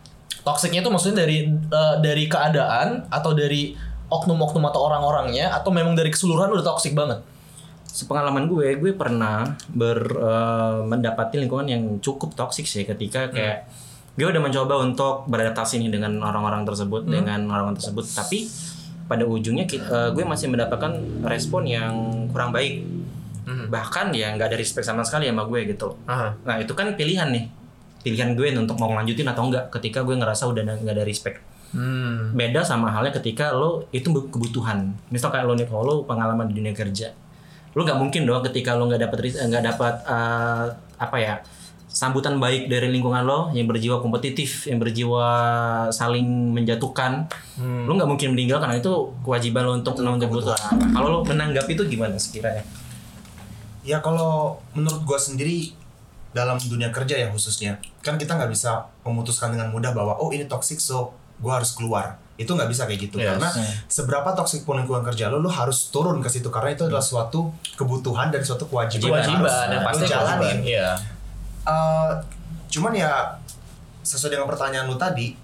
Toxicnya 0.41 0.81
itu 0.81 0.89
maksudnya 0.89 1.21
dari 1.21 1.45
eh, 1.53 1.95
dari 2.01 2.25
keadaan 2.25 3.05
atau 3.13 3.37
dari 3.37 3.77
oknum-oknum 4.09 4.65
atau 4.65 4.89
orang-orangnya 4.89 5.53
atau 5.53 5.69
memang 5.69 5.93
dari 5.93 6.09
keseluruhan 6.09 6.49
udah 6.49 6.65
toxic 6.65 6.97
banget. 6.97 7.21
sepengalaman 7.91 8.47
gue, 8.47 8.79
gue 8.79 8.95
pernah 8.95 9.43
ber 9.67 9.99
eh, 10.01 10.79
mendapati 10.87 11.43
lingkungan 11.43 11.67
yang 11.67 11.83
cukup 11.99 12.31
toksik 12.33 12.63
sih 12.63 12.87
ketika 12.87 13.27
kayak 13.29 13.67
gue 14.15 14.23
udah 14.23 14.39
mencoba 14.39 14.79
untuk 14.79 15.27
beradaptasi 15.27 15.75
nih 15.79 15.91
dengan 15.91 16.23
orang-orang 16.23 16.63
tersebut, 16.63 17.03
dengan 17.05 17.51
orang-orang 17.51 17.75
tersebut, 17.75 18.07
tapi 18.11 18.47
pada 19.05 19.27
ujungnya 19.27 19.67
ki- 19.67 19.83
eh, 19.83 20.09
gue 20.09 20.23
masih 20.23 20.47
mendapatkan 20.47 20.91
respon 21.27 21.67
yang 21.67 21.91
kurang 22.31 22.55
baik, 22.55 22.79
bahkan 23.67 24.07
ya 24.11 24.31
nggak 24.35 24.47
ada 24.51 24.57
respect 24.57 24.87
sama 24.87 25.03
sekali 25.03 25.27
sama 25.27 25.43
gue 25.43 25.59
gitu. 25.67 25.91
Aha. 26.07 26.31
Nah 26.47 26.55
itu 26.59 26.71
kan 26.71 26.95
pilihan 26.95 27.27
nih, 27.27 27.51
pilihan 28.01 28.33
gue 28.33 28.53
untuk 28.57 28.77
mau 28.77 28.89
ngelanjutin 28.93 29.27
atau 29.29 29.49
enggak 29.49 29.69
ketika 29.73 30.01
gue 30.01 30.15
ngerasa 30.17 30.49
udah 30.49 30.61
nggak 30.81 30.95
ada 30.97 31.05
respect. 31.05 31.41
Hmm. 31.71 32.35
Beda 32.35 32.67
sama 32.67 32.91
halnya 32.91 33.15
ketika 33.15 33.55
lo 33.55 33.87
itu 33.95 34.11
kebutuhan. 34.11 34.91
Misal 35.07 35.31
kayak 35.31 35.47
lo 35.47 35.53
nih 35.55 35.65
kalau 35.69 35.83
lo 35.87 35.95
pengalaman 36.03 36.51
di 36.51 36.59
dunia 36.59 36.75
kerja, 36.75 37.15
lo 37.73 37.81
nggak 37.87 37.99
mungkin 37.99 38.27
dong 38.27 38.43
ketika 38.51 38.75
lo 38.75 38.91
nggak 38.91 39.07
dapat 39.07 39.17
ris- 39.23 39.39
nggak 39.39 39.63
dapat 39.71 39.93
eh, 40.03 40.65
apa 40.99 41.17
ya 41.17 41.35
sambutan 41.91 42.39
baik 42.39 42.71
dari 42.71 42.87
lingkungan 42.87 43.27
lo 43.27 43.51
yang 43.51 43.67
berjiwa 43.67 43.99
kompetitif, 43.99 44.63
yang 44.67 44.79
berjiwa 44.79 45.27
saling 45.91 46.55
menjatuhkan, 46.55 47.27
lo 47.59 47.91
nggak 47.91 48.07
mungkin 48.07 48.31
meninggal 48.31 48.63
karena 48.63 48.79
itu 48.79 49.11
kewajiban 49.27 49.67
lo 49.67 49.75
untuk 49.75 49.99
menanggung 49.99 50.31
kebutuhan. 50.31 50.79
Kalau 50.95 51.07
lo 51.07 51.19
menanggapi 51.27 51.75
itu 51.75 51.83
gimana 51.91 52.15
sekiranya? 52.15 52.63
ya 53.81 53.97
kalau 53.97 54.61
menurut 54.77 55.01
gue 55.05 55.19
sendiri 55.19 55.57
dalam 56.31 56.55
dunia 56.57 56.89
kerja 56.89 57.15
ya 57.17 57.27
khususnya 57.27 57.75
kan 57.99 58.15
kita 58.15 58.33
nggak 58.33 58.47
bisa 58.47 58.71
memutuskan 59.01 59.51
dengan 59.51 59.67
mudah 59.67 59.91
bahwa 59.91 60.15
oh 60.15 60.29
ini 60.29 60.45
toxic 60.45 60.77
so 60.77 61.11
gue 61.37 61.49
harus 61.49 61.73
keluar 61.73 62.15
itu 62.35 62.47
nggak 62.47 62.67
bisa 62.67 62.85
kayak 62.85 63.01
gitu 63.03 63.17
Yes. 63.17 63.35
karena 63.35 63.49
seberapa 63.85 64.31
toxic 64.31 64.61
pun 64.61 64.75
lingkungan 64.75 65.03
kerja 65.03 65.27
lo 65.27 65.37
lo 65.37 65.47
harus 65.47 65.89
turun 65.89 66.17
ke 66.17 66.27
situ 66.27 66.47
karena 66.47 66.71
itu 66.71 66.83
adalah 66.83 67.01
suatu 67.01 67.49
kebutuhan 67.75 68.29
dan 68.29 68.41
suatu 68.41 68.65
kewajiban, 68.65 69.11
yang 69.13 69.37
harus 69.37 69.45
Kewajiban 69.45 69.67
yang 69.67 69.77
lo 69.77 69.85
pasti 69.85 70.03
jalanin. 70.05 70.39
kewajiban. 70.39 70.57
Iya. 70.63 70.89
Eh, 71.61 72.11
cuman 72.69 72.93
ya 72.95 73.11
sesuai 74.01 74.31
dengan 74.31 74.47
pertanyaan 74.47 74.85
lu 74.85 74.95
tadi, 74.95 75.37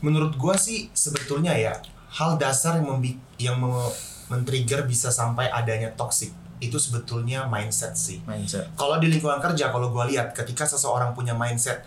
menurut 0.00 0.34
gua 0.34 0.56
sih 0.56 0.90
sebetulnya 0.90 1.54
ya 1.54 1.78
hal 2.10 2.34
dasar 2.36 2.80
yang 2.80 2.88
membi 2.88 3.14
yang 3.36 3.54
me- 3.56 3.92
men-trigger 4.26 4.82
bisa 4.82 5.08
sampai 5.08 5.46
adanya 5.46 5.92
toxic 5.92 6.34
itu 6.58 6.76
sebetulnya 6.80 7.44
mindset 7.46 7.94
sih. 7.94 8.20
Mindset. 8.24 8.72
Kalau 8.74 8.96
di 8.96 9.12
lingkungan 9.12 9.38
kerja, 9.38 9.68
kalau 9.68 9.92
gua 9.92 10.08
lihat 10.08 10.32
ketika 10.32 10.64
seseorang 10.64 11.12
punya 11.12 11.36
mindset, 11.36 11.84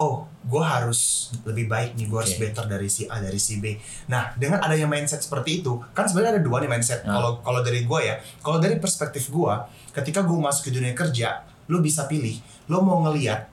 oh, 0.00 0.24
gua 0.48 0.80
harus 0.80 1.32
lebih 1.44 1.68
baik 1.68 1.94
nih, 1.94 2.06
gua 2.08 2.24
harus 2.24 2.36
Oke. 2.36 2.48
better 2.48 2.64
dari 2.66 2.88
si 2.88 3.04
A 3.06 3.20
dari 3.20 3.40
si 3.40 3.60
B. 3.60 3.76
Nah, 4.08 4.32
dengan 4.34 4.64
adanya 4.64 4.88
mindset 4.88 5.20
seperti 5.20 5.60
itu, 5.60 5.76
kan 5.92 6.08
sebenarnya 6.08 6.40
ada 6.40 6.42
dua 6.44 6.64
nih 6.64 6.70
mindset. 6.70 7.04
Kalau 7.04 7.44
kalau 7.44 7.60
dari 7.60 7.84
gua 7.84 8.00
ya, 8.00 8.16
kalau 8.40 8.58
dari 8.58 8.80
perspektif 8.80 9.28
gua, 9.28 9.68
ketika 9.92 10.24
gua 10.24 10.48
masuk 10.48 10.68
ke 10.68 10.72
dunia 10.74 10.96
kerja, 10.96 11.44
lu 11.68 11.84
bisa 11.84 12.08
pilih, 12.08 12.40
lu 12.72 12.80
mau 12.80 13.04
ngelihat 13.04 13.48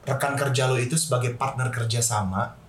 rekan 0.00 0.34
kerja 0.34 0.64
lo 0.66 0.80
itu 0.80 0.96
sebagai 0.96 1.36
partner 1.36 1.68
kerja 1.68 2.00
sama 2.00 2.59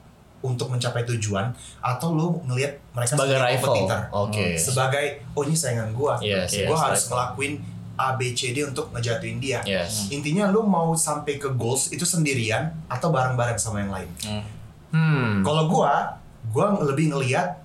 untuk 0.41 0.73
mencapai 0.73 1.05
tujuan, 1.05 1.53
atau 1.79 2.17
lu 2.17 2.41
ngelihat 2.49 2.77
mereka 2.93 3.13
Sebagai 3.13 3.37
rival. 3.37 3.61
kompetitor. 3.61 3.99
Oke. 4.09 4.45
Sebagai, 4.57 5.05
oh 5.37 5.45
ini 5.45 5.53
saingan 5.53 5.93
gua, 5.93 6.17
Yes, 6.17 6.53
gua 6.65 6.73
yes, 6.73 6.81
harus 6.81 7.01
rival. 7.01 7.09
ngelakuin 7.13 7.53
A, 8.01 8.17
B, 8.17 8.33
C, 8.33 8.49
D 8.49 8.65
untuk 8.65 8.89
ngejatuhin 8.89 9.37
dia. 9.37 9.61
Yes. 9.61 10.09
Intinya 10.09 10.49
lu 10.49 10.65
mau 10.65 10.97
sampai 10.97 11.37
ke 11.37 11.53
goals 11.53 11.93
itu 11.93 12.01
sendirian 12.01 12.73
atau 12.89 13.13
bareng-bareng 13.13 13.61
sama 13.61 13.85
yang 13.85 13.93
lain. 13.93 14.09
Hmm. 14.89 15.45
Kalau 15.45 15.69
gua, 15.69 16.17
gua 16.49 16.73
lebih 16.81 17.13
ngelihat 17.13 17.61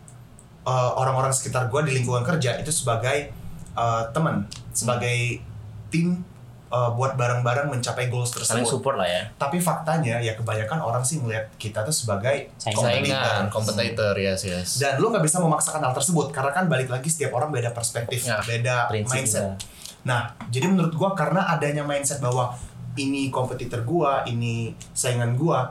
uh, 0.69 0.93
orang-orang 1.01 1.33
sekitar 1.33 1.73
gua 1.73 1.81
di 1.81 1.97
lingkungan 1.97 2.21
kerja 2.21 2.61
itu 2.61 2.69
sebagai 2.69 3.33
uh, 3.73 4.05
teman, 4.13 4.45
sebagai 4.77 5.41
tim 5.89 6.21
uh, 6.69 6.91
buat 6.93 7.15
bareng-bareng 7.15 7.69
mencapai 7.69 8.07
goals 8.07 8.31
Saling 8.31 8.63
tersebut. 8.63 8.69
support 8.69 8.97
lah 8.97 9.07
ya. 9.07 9.23
Tapi 9.35 9.59
faktanya 9.59 10.19
ya 10.19 10.35
kebanyakan 10.35 10.79
orang 10.79 11.03
sih 11.03 11.19
melihat 11.19 11.47
kita 11.57 11.83
tuh 11.83 11.95
sebagai 11.95 12.51
Saingan. 12.57 13.47
Kompetitor, 13.49 14.15
yes, 14.15 14.43
yes. 14.43 14.69
Dan 14.79 14.99
lu 14.99 15.09
nggak 15.09 15.23
bisa 15.23 15.39
memaksakan 15.39 15.83
hal 15.83 15.95
tersebut 15.95 16.31
karena 16.31 16.51
kan 16.51 16.65
balik 16.67 16.89
lagi 16.89 17.07
setiap 17.07 17.35
orang 17.35 17.51
beda 17.51 17.71
perspektif, 17.71 18.25
Ya, 18.25 18.43
beda 18.43 18.91
mindset. 18.91 19.55
juga. 19.55 19.59
Nah, 20.07 20.21
jadi 20.49 20.67
menurut 20.71 20.95
gua 20.95 21.15
karena 21.15 21.47
adanya 21.47 21.83
mindset 21.83 22.19
bahwa 22.19 22.55
ini 22.95 23.29
kompetitor 23.29 23.83
gua, 23.83 24.23
ini 24.25 24.71
saingan 24.91 25.35
gua, 25.35 25.69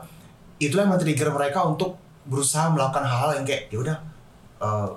itulah 0.56 0.84
yang 0.84 0.92
men-trigger 0.92 1.32
mereka 1.32 1.64
untuk 1.64 1.96
berusaha 2.24 2.68
melakukan 2.68 3.06
hal-hal 3.06 3.38
yang 3.38 3.44
kayak 3.44 3.68
ya 3.68 3.78
udah 3.80 3.96
eh, 4.60 4.88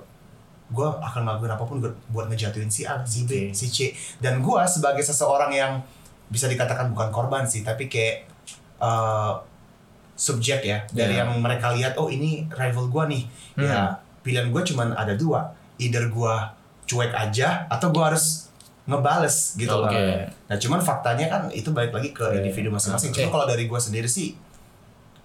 gua 0.70 0.94
akan 0.98 1.22
ngelakuin 1.22 1.50
apa 1.50 1.64
pun 1.64 1.76
buat- 2.08 2.28
ngejatuhin 2.28 2.66
si 2.66 2.82
A, 2.82 3.02
si 3.02 3.24
B, 3.24 3.50
si 3.50 3.66
C. 3.66 3.90
Dan 4.16 4.38
gua 4.38 4.62
sebagai 4.64 5.00
seseorang 5.00 5.50
yang 5.50 5.82
bisa 6.26 6.46
dikatakan 6.46 6.88
bukan 6.88 7.10
korban 7.10 7.42
sih, 7.42 7.60
tapi 7.60 7.86
kayak 7.86 8.26
eh, 8.78 9.32
subjek 10.14 10.60
ya 10.62 10.78
dari 10.88 11.14
Ya. 11.14 11.24
yang 11.24 11.32
mereka 11.36 11.72
lihat 11.72 11.96
oh 11.96 12.06
ini 12.06 12.44
rival 12.50 12.86
gua 12.86 13.04
nih. 13.04 13.24
Ya, 13.56 13.92
pilihan 14.20 14.48
gua 14.48 14.62
cuman 14.62 14.92
ada 14.92 15.12
dua. 15.12 15.50
Either 15.76 16.08
gua 16.08 16.52
cuek 16.84 17.10
aja 17.10 17.64
atau 17.66 17.88
gua 17.88 18.08
harus 18.08 18.48
ngebales 18.84 19.54
gitu 19.54 19.70
loh. 19.70 19.86
Oke. 19.86 20.26
Nah, 20.44 20.56
cuman 20.56 20.78
faktanya 20.78 21.26
kan 21.26 21.42
itu 21.48 21.70
balik 21.70 21.90
lagi 21.90 22.10
ke 22.10 22.20
Oke. 22.22 22.36
individu 22.36 22.68
masing-masing. 22.68 23.10
Oke. 23.10 23.20
Cuma 23.20 23.30
kalau 23.32 23.46
dari 23.46 23.64
gua 23.64 23.78
sendiri 23.78 24.06
sih 24.06 24.34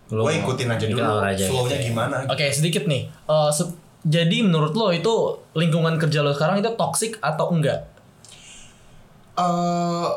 gue 0.06 0.32
ikutin 0.36 0.70
aja 0.70 0.86
dulu 0.86 1.02
aja 1.18 1.50
flow-nya 1.50 1.76
gitu 1.76 1.82
ya. 1.82 1.88
gimana. 1.90 2.18
Oke, 2.30 2.46
sedikit 2.48 2.86
nih. 2.86 3.10
Se- 3.50 3.74
jadi 4.06 4.38
menurut 4.46 4.78
lo 4.78 4.94
itu 4.94 5.14
lingkungan 5.58 5.98
kerja 5.98 6.22
lo 6.22 6.30
sekarang 6.32 6.62
itu 6.62 6.70
toxic 6.78 7.18
atau 7.20 7.50
enggak? 7.50 7.90
eh 9.36 10.10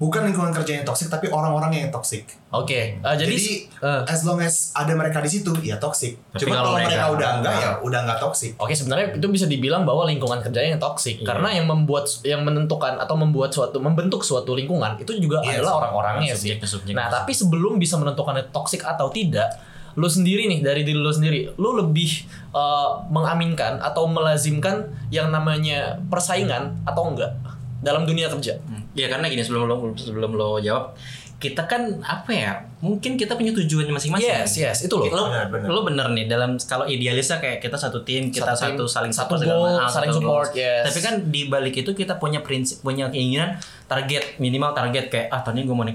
bukan 0.00 0.32
lingkungan 0.32 0.48
kerja 0.56 0.80
yang 0.80 0.84
toksik 0.88 1.12
tapi 1.12 1.28
orang-orang 1.28 1.76
yang 1.76 1.92
toksik. 1.92 2.24
Oke, 2.56 2.96
eh, 2.96 3.16
jadi, 3.20 3.36
Jadi, 3.36 3.68
eh, 3.84 4.00
as 4.08 4.24
long 4.24 4.40
as 4.40 4.72
ada 4.72 4.96
mereka 4.96 5.20
di 5.20 5.28
situ 5.28 5.52
ya 5.60 5.76
toksik. 5.76 6.16
Cuma 6.40 6.56
kalau 6.56 6.72
mereka, 6.72 6.88
mereka 6.88 7.04
udah 7.12 7.28
enggak 7.36 7.54
ya 7.60 7.70
udah 7.84 8.00
enggak 8.08 8.18
toksik. 8.20 8.56
Oke 8.56 8.72
sebenarnya 8.72 9.12
itu 9.20 9.28
bisa 9.28 9.44
dibilang 9.44 9.84
bahwa 9.84 10.08
lingkungan 10.08 10.40
kerjanya 10.40 10.76
yang 10.76 10.82
toksik 10.82 11.20
Iya. 11.20 11.28
karena 11.28 11.48
yang 11.52 11.68
membuat 11.68 12.08
yang 12.24 12.40
menentukan 12.48 12.96
atau 12.96 13.12
membuat 13.12 13.52
suatu 13.52 13.76
membentuk 13.76 14.24
suatu 14.24 14.56
lingkungan 14.56 14.96
itu 14.96 15.20
juga 15.20 15.44
Iya, 15.44 15.60
adalah 15.60 15.84
orang-orangnya 15.84 16.32
sih. 16.32 16.56
Subjektif, 16.56 16.80
subjektif. 16.80 16.96
Nah 16.96 17.12
tapi 17.12 17.36
sebelum 17.36 17.76
bisa 17.76 18.00
menentukan 18.00 18.40
itu 18.40 18.48
toksik 18.56 18.80
atau 18.80 19.12
tidak, 19.12 19.52
lu 19.98 20.06
sendiri 20.06 20.46
nih 20.46 20.60
dari 20.62 20.86
diri 20.86 20.98
lu 20.98 21.10
sendiri, 21.10 21.54
lu 21.58 21.74
lebih 21.78 22.26
eh, 22.54 22.90
mengaminkan 23.10 23.82
atau 23.82 24.06
melazimkan 24.06 24.86
yang 25.10 25.30
namanya 25.34 25.98
persaingan 26.10 26.82
atau 26.86 27.10
enggak 27.10 27.34
dalam 27.80 28.04
dunia 28.04 28.28
kerja? 28.30 28.60
Ya 28.94 29.06
karena 29.06 29.30
gini 29.30 29.46
sebelum 29.46 29.70
lo 29.70 29.94
sebelum 29.94 30.34
lo 30.34 30.58
jawab, 30.58 30.98
kita 31.40 31.64
kan 31.64 31.80
apa 32.00 32.30
ya? 32.30 32.52
Mungkin 32.80 33.16
kita 33.16 33.32
punya 33.32 33.52
tujuan 33.54 33.88
masing-masing. 33.88 34.24
Yes 34.24 34.52
yes 34.54 34.78
itu 34.84 34.92
loh. 34.92 35.04
Lo, 35.04 35.24
Benar, 35.26 35.48
benar. 35.48 35.66
lo 35.66 35.80
bener 35.82 36.06
nih 36.10 36.24
dalam 36.26 36.60
kalau 36.60 36.84
idealisnya 36.84 37.36
kayak 37.36 37.58
kita 37.58 37.74
satu 37.74 38.00
tim, 38.00 38.28
kita 38.28 38.52
Satu 38.52 38.60
tim, 38.62 38.76
satu, 38.76 38.84
saling 38.86 39.10
satu 39.10 39.34
goal, 39.38 39.80
saling 39.86 40.08
satu 40.08 40.20
support, 40.20 40.48
goals. 40.48 40.54
yes. 40.54 40.84
Tapi 40.84 40.98
kan 41.00 41.14
di 41.26 41.42
balik 41.46 41.74
itu 41.74 41.90
kita 41.90 42.14
punya 42.14 42.40
prinsip, 42.40 42.80
punya 42.80 43.08
keinginan 43.08 43.56
target 43.84 44.36
minimal 44.36 44.70
target 44.70 45.08
kayak 45.08 45.26
ah 45.28 45.40
tahun 45.40 45.58
ini 45.58 45.64
gue 45.64 45.74
mau 45.74 45.86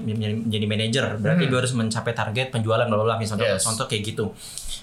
menjadi 0.44 0.66
manajer, 0.66 1.04
berarti 1.16 1.44
gue 1.46 1.58
harus 1.58 1.72
mencapai 1.72 2.12
target 2.12 2.46
penjualan 2.50 2.84
bla 2.84 2.96
bla 2.96 3.04
bla 3.04 3.16
misalnya 3.16 3.46
Hmm. 3.46 3.54
Yes. 3.54 3.64
contoh 3.64 3.86
kayak 3.86 4.02
gitu. 4.04 4.34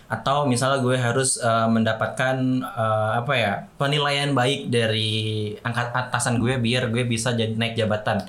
Atau 0.06 0.46
misalnya 0.46 0.80
gue 0.80 0.96
harus 0.96 1.36
eh, 1.38 1.68
mendapatkan 1.68 2.36
eh, 2.64 3.12
apa 3.18 3.34
ya 3.34 3.54
penilaian 3.76 4.32
baik 4.32 4.68
dari 4.68 5.12
angkat 5.60 5.92
atasan 5.92 6.36
gue 6.38 6.56
biar 6.58 6.88
gue 6.88 7.04
bisa 7.04 7.32
jadi 7.32 7.52
naik 7.52 7.76
jabatan. 7.76 8.24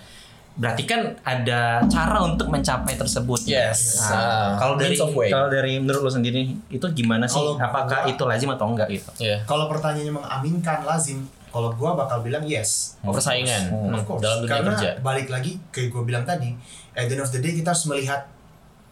Berarti 0.54 0.82
kan 0.84 1.00
ada 1.20 1.82
cara 1.84 2.22
untuk 2.22 2.46
mencapai 2.46 2.94
tersebut. 2.94 3.42
Yes. 3.42 3.98
Nah, 4.00 4.14
Ah, 4.14 4.50
kalau 4.54 4.74
dari 4.76 4.94
kalau 4.94 5.50
dari 5.50 5.82
menurut 5.82 6.00
lo 6.00 6.10
sendiri 6.10 6.46
itu 6.68 6.86
gimana 6.92 7.26
sih? 7.26 7.34
Kalau 7.34 7.58
Apakah 7.58 8.06
gua- 8.06 8.10
itu 8.10 8.22
lazim 8.22 8.48
atau 8.48 8.66
enggak 8.70 8.86
gitu? 8.88 9.10
Iya. 9.18 9.42
Kalau 9.44 9.66
pertanyaannya 9.66 10.14
mengaminkan 10.14 10.86
lazim, 10.86 11.26
kalau 11.48 11.74
gua 11.74 11.94
bakal 11.96 12.22
bilang 12.22 12.42
yes. 12.44 12.94
Persaingan 13.00 13.66
Of 13.66 13.82
hmm, 13.90 14.02
course. 14.04 14.22
dalam 14.22 14.38
dunia 14.40 14.52
Karena 14.52 14.70
kerja. 14.72 14.90
balik 15.00 15.28
lagi 15.28 15.52
kayak 15.68 15.88
gue 15.90 16.02
bilang 16.04 16.22
tadi, 16.22 16.54
at 16.92 17.04
the 17.04 17.14
end 17.14 17.20
of 17.20 17.30
the 17.30 17.38
day 17.38 17.50
kita 17.52 17.68
harus 17.68 17.84
melihat 17.84 18.22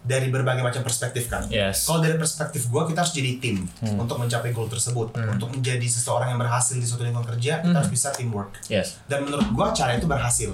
dari 0.02 0.34
berbagai 0.34 0.66
macam 0.66 0.82
perspektif 0.82 1.30
kan. 1.30 1.46
Yes. 1.46 1.86
Kalau 1.86 2.02
dari 2.02 2.18
perspektif 2.18 2.66
gue 2.66 2.82
kita 2.90 3.06
harus 3.06 3.14
jadi 3.14 3.38
tim 3.38 3.62
untuk 3.94 4.18
mencapai 4.18 4.50
goal 4.50 4.66
tersebut, 4.66 5.14
untuk 5.14 5.48
menjadi 5.54 5.86
seseorang 5.86 6.34
yang 6.34 6.40
berhasil 6.42 6.74
di 6.74 6.82
suatu 6.82 7.06
lingkungan 7.06 7.26
kerja 7.38 7.62
kita 7.62 7.76
harus 7.78 7.90
bisa 7.90 8.10
teamwork. 8.10 8.50
Yes. 8.66 8.98
Dan 9.06 9.30
menurut 9.30 9.46
gue 9.46 9.66
cara 9.78 9.94
itu 9.94 10.10
berhasil. 10.10 10.50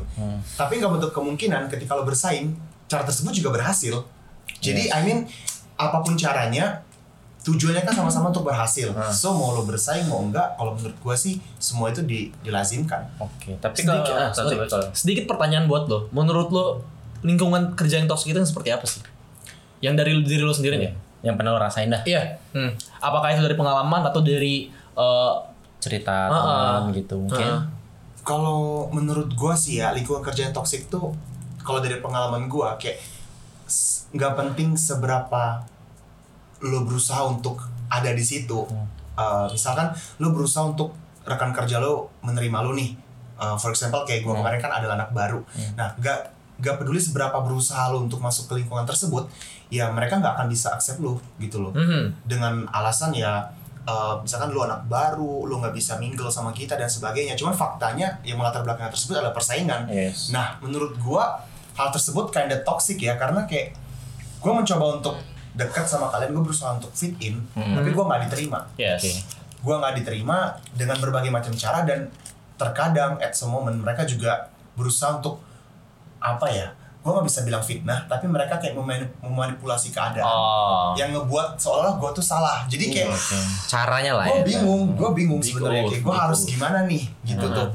Tapi 0.54 0.72
nggak 0.78 0.92
bentuk 1.00 1.10
kemungkinan 1.16 1.72
ketika 1.72 1.96
lo 1.96 2.04
bersaing, 2.04 2.52
cara 2.92 3.08
tersebut 3.08 3.32
juga 3.32 3.56
berhasil. 3.56 4.04
Jadi 4.60 4.92
I 4.92 5.00
mean 5.00 5.24
apa 5.80 6.04
pun 6.04 6.18
caranya 6.18 6.84
tujuannya 7.48 7.80
kan 7.88 7.94
sama-sama 7.96 8.28
untuk 8.28 8.44
berhasil. 8.44 8.92
So 9.16 9.32
mau 9.32 9.56
lo 9.56 9.64
bersaing 9.64 10.04
mau 10.12 10.20
enggak, 10.20 10.60
kalau 10.60 10.76
menurut 10.76 10.98
gue 11.00 11.16
sih 11.16 11.40
semua 11.56 11.88
itu 11.88 12.04
di, 12.04 12.28
dilazimkan. 12.44 13.08
Oke, 13.16 13.56
tapi 13.56 13.80
sedikit, 13.80 14.12
kalau 14.12 14.28
ah, 14.28 14.68
sorry. 14.68 14.92
sedikit 14.92 15.24
pertanyaan 15.24 15.64
buat 15.64 15.88
lo. 15.88 16.12
Menurut 16.12 16.52
lo 16.52 16.84
lingkungan 17.24 17.72
kerja 17.72 18.04
yang 18.04 18.06
toksik 18.06 18.36
itu 18.36 18.38
yang 18.38 18.50
seperti 18.50 18.76
apa 18.76 18.84
sih? 18.84 19.00
Yang 19.78 19.94
dari 19.96 20.12
diri 20.22 20.42
lo 20.42 20.50
sendiri 20.50 20.76
nih? 20.78 20.92
yang 21.18 21.34
pernah 21.34 21.50
lo 21.50 21.58
rasain 21.58 21.90
dah 21.90 21.98
Iya. 22.02 22.38
Hmm. 22.52 22.70
Apakah 22.98 23.28
itu 23.28 23.42
dari 23.42 23.54
pengalaman 23.54 24.02
atau 24.02 24.22
dari 24.22 24.70
eh, 24.70 25.34
cerita 25.78 26.26
Ah, 26.26 26.34
teman 26.78 26.94
gitu 26.94 27.18
mungkin. 27.18 27.42
ah. 27.44 27.62
Kalau 28.22 28.86
menurut 28.88 29.32
gua 29.32 29.54
sih 29.54 29.78
ya 29.78 29.90
lingkungan 29.90 30.20
kerja 30.20 30.46
yang 30.46 30.54
toksik 30.54 30.86
tuh 30.86 31.10
kalau 31.58 31.78
dari 31.78 31.98
pengalaman 31.98 32.46
gua 32.46 32.76
kayak 32.76 33.02
nggak 34.10 34.32
penting 34.34 34.72
seberapa 34.72 35.60
lo 36.60 36.82
berusaha 36.82 37.24
untuk 37.24 37.60
ada 37.88 38.10
di 38.10 38.22
situ. 38.22 38.66
Uh, 39.14 39.50
misalkan 39.50 39.90
lo 40.18 40.30
berusaha 40.30 40.64
untuk 40.64 40.94
rekan 41.24 41.50
kerja 41.50 41.78
lo 41.78 42.14
menerima 42.20 42.58
lo 42.62 42.72
nih. 42.72 42.94
Uh, 43.34 43.54
for 43.54 43.70
example 43.70 44.02
kayak 44.02 44.22
gua 44.22 44.34
kemarin 44.36 44.58
kan 44.58 44.70
adalah 44.72 44.94
anak 44.96 45.10
baru. 45.10 45.42
Nah, 45.74 45.94
nggak 45.94 46.37
nggak 46.58 46.74
peduli 46.76 46.98
seberapa 46.98 47.38
berusaha 47.38 47.88
lo 47.88 48.02
untuk 48.02 48.18
masuk 48.18 48.50
ke 48.50 48.58
lingkungan 48.58 48.82
tersebut, 48.82 49.30
ya 49.68 49.88
mereka 49.88 50.18
nggak 50.18 50.34
akan 50.36 50.46
bisa 50.46 50.74
accept 50.74 50.98
lo 50.98 51.18
gitu 51.38 51.58
loh 51.60 51.70
Mhm. 51.70 52.26
dengan 52.26 52.66
alasan 52.68 53.14
ya 53.14 53.46
uh, 53.84 54.18
misalkan 54.20 54.50
lu 54.50 54.60
anak 54.60 54.84
baru, 54.84 55.46
lu 55.46 55.58
nggak 55.58 55.72
bisa 55.72 55.96
mingle 55.96 56.28
sama 56.28 56.50
kita 56.50 56.74
dan 56.74 56.84
sebagainya. 56.86 57.32
Cuman 57.32 57.54
faktanya 57.54 58.20
yang 58.20 58.36
melatar 58.36 58.60
belakangnya 58.60 58.92
tersebut 58.92 59.16
adalah 59.16 59.32
persaingan. 59.32 59.88
Yes. 59.88 60.28
Nah, 60.28 60.60
menurut 60.60 60.92
gua 60.98 61.40
hal 61.72 61.88
tersebut 61.88 62.28
kinda 62.28 62.58
toxic 62.62 62.98
ya 62.98 63.16
karena 63.16 63.46
kayak 63.46 63.72
gua 64.38 64.52
mencoba 64.54 65.00
untuk 65.00 65.16
dekat 65.54 65.86
sama 65.86 66.12
kalian, 66.12 66.36
gua 66.36 66.44
berusaha 66.44 66.76
untuk 66.76 66.92
fit 66.92 67.16
in, 67.18 67.40
tapi 67.54 67.88
gua 67.90 68.04
nggak 68.06 68.28
diterima. 68.28 68.60
Yes. 68.76 69.00
Oke. 69.00 69.12
Gua 69.58 69.74
nggak 69.80 70.04
diterima 70.04 70.36
dengan 70.70 70.98
berbagai 70.98 71.30
macam 71.30 71.54
cara 71.54 71.82
dan 71.82 72.12
terkadang 72.54 73.16
at 73.18 73.32
some 73.32 73.50
moment 73.50 73.78
mereka 73.78 74.02
juga 74.02 74.50
berusaha 74.74 75.16
untuk 75.16 75.40
apa 76.18 76.46
ya? 76.46 76.66
Gua 76.98 77.14
nggak 77.14 77.26
bisa 77.26 77.40
bilang 77.42 77.62
fitnah, 77.62 78.04
tapi 78.04 78.26
mereka 78.26 78.58
kayak 78.58 78.74
memani- 78.74 79.08
memanipulasi 79.18 79.88
keadaan 79.88 80.22
Oh. 80.22 80.92
yang 80.92 81.08
ngebuat 81.10 81.56
seolah 81.56 81.94
gue 81.94 82.10
tuh 82.10 82.20
salah. 82.22 82.66
Jadi 82.66 82.90
kayak 82.90 83.08
Oke. 83.08 83.38
Caranya 83.66 84.12
lah 84.14 84.26
gue 84.26 84.42
ya. 84.42 84.44
bingung, 84.44 84.92
gue 84.92 85.10
bingung 85.14 85.40
sebenarnya 85.40 85.86
kayak 85.86 86.02
gue 86.02 86.14
harus 86.16 86.40
gimana 86.44 86.84
nih 86.84 87.06
gitu 87.24 87.40
Hmm. 87.42 87.54
tuh. 87.54 87.68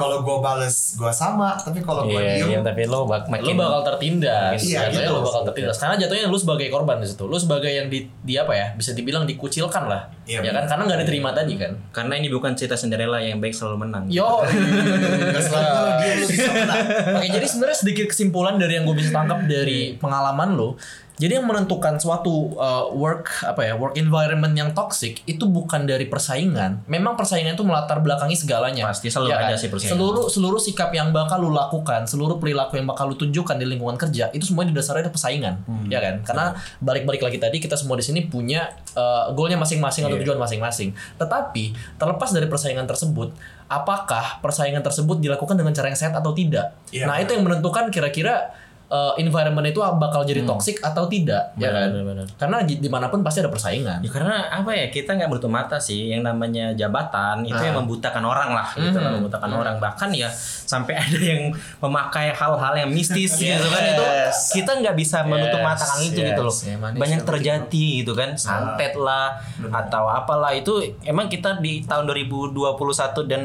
Kalau 0.00 0.24
gue 0.24 0.36
bales 0.40 0.96
gue 0.96 1.12
sama, 1.12 1.60
tapi 1.60 1.84
kalau 1.84 2.08
gue 2.08 2.16
Iya, 2.16 2.48
diem, 2.48 2.48
iya, 2.48 2.58
tapi 2.64 2.88
lo 2.88 3.04
bak 3.04 3.28
Lo 3.28 3.36
makin 3.36 3.54
bakal 3.60 3.80
tertindas. 3.84 4.56
Iya, 4.64 4.88
gitu. 4.88 5.12
lo 5.12 5.20
bakal 5.20 5.42
tertindas. 5.52 5.76
Karena 5.76 6.00
jatuhnya 6.00 6.32
lo 6.32 6.38
sebagai 6.40 6.72
korban 6.72 7.04
di 7.04 7.06
situ. 7.12 7.28
Lo 7.28 7.36
sebagai 7.36 7.68
yang 7.68 7.92
di, 7.92 8.08
di 8.24 8.40
apa 8.40 8.56
ya? 8.56 8.72
Bisa 8.72 8.96
dibilang 8.96 9.28
dikucilkan 9.28 9.84
lah. 9.84 10.08
Iya, 10.24 10.40
ya 10.40 10.56
kan? 10.56 10.64
Karena 10.64 10.82
nggak 10.88 11.00
diterima 11.04 11.30
tadi 11.36 11.52
kan. 11.60 11.72
karena 11.92 12.16
ini 12.16 12.32
bukan 12.32 12.56
cerita 12.56 12.80
Cinderella 12.80 13.20
yang 13.20 13.42
baik 13.44 13.52
selalu 13.52 13.84
menang. 13.84 14.04
Yo. 14.08 14.40
Selalu 15.50 16.54
menang. 16.56 16.84
Oke, 17.20 17.26
jadi 17.28 17.46
sebenarnya 17.46 17.76
sedikit 17.76 18.06
kesimpulan 18.08 18.56
dari 18.56 18.80
yang 18.80 18.88
gue 18.88 18.96
bisa 18.96 19.12
tangkap 19.12 19.44
dari 19.44 20.00
pengalaman 20.00 20.56
lo. 20.56 20.80
Jadi 21.20 21.36
yang 21.36 21.44
menentukan 21.44 22.00
suatu 22.00 22.56
uh, 22.56 22.88
work 22.96 23.44
apa 23.44 23.60
ya 23.60 23.76
work 23.76 23.92
environment 23.94 24.56
yang 24.56 24.72
toxic 24.72 25.20
itu 25.28 25.44
bukan 25.44 25.84
dari 25.84 26.08
persaingan. 26.08 26.80
Memang 26.88 27.12
persaingan 27.12 27.52
itu 27.52 27.60
melatar 27.60 28.00
belakangi 28.00 28.40
segalanya. 28.40 28.88
Pasti 28.88 29.12
selalu 29.12 29.28
Ya 29.28 29.36
ada 29.36 29.52
kan? 29.52 29.60
sih 29.60 29.68
persaingan. 29.68 30.00
Seluruh 30.00 30.26
seluruh 30.32 30.56
sikap 30.56 30.88
yang 30.90 31.12
bakal 31.12 31.44
lu 31.44 31.52
lakukan, 31.52 32.08
seluruh 32.08 32.40
perilaku 32.40 32.80
yang 32.80 32.88
bakal 32.88 33.12
lu 33.12 33.20
tunjukkan 33.20 33.60
di 33.60 33.68
lingkungan 33.68 34.00
kerja 34.00 34.32
itu 34.32 34.48
semua 34.48 34.64
didasari 34.64 35.04
dari 35.04 35.12
persaingan, 35.12 35.54
Hmm. 35.68 35.92
ya 35.92 36.00
kan? 36.00 36.24
Karena 36.24 36.56
balik-balik 36.80 37.20
lagi 37.20 37.36
tadi 37.36 37.60
kita 37.60 37.76
semua 37.76 38.00
di 38.00 38.02
sini 38.02 38.24
punya 38.24 38.72
uh, 38.96 39.28
goalnya 39.36 39.60
masing-masing 39.60 40.08
atau 40.08 40.16
Iya. 40.16 40.24
tujuan 40.24 40.40
masing-masing. 40.40 40.96
Tetapi 41.20 41.64
terlepas 42.00 42.32
dari 42.32 42.48
persaingan 42.48 42.88
tersebut, 42.88 43.36
apakah 43.68 44.40
persaingan 44.40 44.80
tersebut 44.80 45.20
dilakukan 45.20 45.52
dengan 45.54 45.76
cara 45.76 45.92
yang 45.92 46.00
sehat 46.00 46.16
atau 46.16 46.32
tidak? 46.32 46.72
Iya, 46.88 47.04
nah 47.04 47.20
itu 47.20 47.36
yang 47.36 47.44
menentukan 47.44 47.92
kira-kira 47.92 48.56
uh, 48.90 49.14
environment 49.16 49.64
itu 49.64 49.78
bakal 49.78 50.20
jadi 50.22 50.42
toxic 50.44 50.78
atau 50.80 51.06
tidak, 51.06 51.54
ya 51.56 51.70
kan? 51.70 51.88
Hmm. 51.88 51.96
Benar, 51.96 52.04
benar. 52.04 52.26
Karena 52.36 52.56
di- 52.60 52.76
di 52.76 52.86
mana 52.86 53.06
pun 53.06 53.22
pasti 53.22 53.38
ada 53.38 53.48
persaingan. 53.48 54.02
Ya 54.02 54.10
karena 54.10 54.50
apa 54.50 54.70
ya 54.70 54.86
kita 54.86 55.14
nggak 55.14 55.28
menutup 55.28 55.48
mata 55.48 55.78
sih 55.78 56.10
yang 56.10 56.20
namanya 56.20 56.74
jabatan 56.74 57.42
itu 57.42 57.54
Ah. 57.54 57.64
yang 57.64 57.78
membutakan 57.78 58.22
orang 58.22 58.50
lah 58.50 58.68
gitu 58.74 58.94
lah 58.94 59.08
Mhm. 59.08 59.16
membutakan 59.22 59.50
orang 59.52 59.76
bahkan 59.78 60.10
ya 60.10 60.26
sampai 60.70 60.94
ada 61.02 61.18
yang 61.18 61.50
memakai 61.76 62.30
hal-hal 62.30 62.74
yang 62.76 62.90
mistis 62.90 63.34
gitu 63.34 63.66
kan. 63.66 63.82
Itu 63.88 64.04
Yes. 64.20 64.54
kita 64.54 64.78
nggak 64.78 64.94
bisa 64.94 65.22
menutup 65.24 65.58
Yes, 65.58 65.66
mata 65.66 65.84
kan 65.84 65.98
itu 66.00 66.14
yes. 66.16 66.28
gitu 66.30 66.40
loh. 66.40 66.54
Manis 66.78 66.98
banyak 66.98 67.20
terjadi 67.24 67.86
gitu 68.00 68.12
kan. 68.14 68.30
Santet 68.36 68.94
lah 68.94 69.42
atau 69.68 70.06
apalah. 70.06 70.54
Itu 70.54 70.78
emang 71.02 71.26
kita 71.26 71.58
di 71.58 71.82
tahun 71.82 72.06
2021 72.06 72.54
dan 73.26 73.42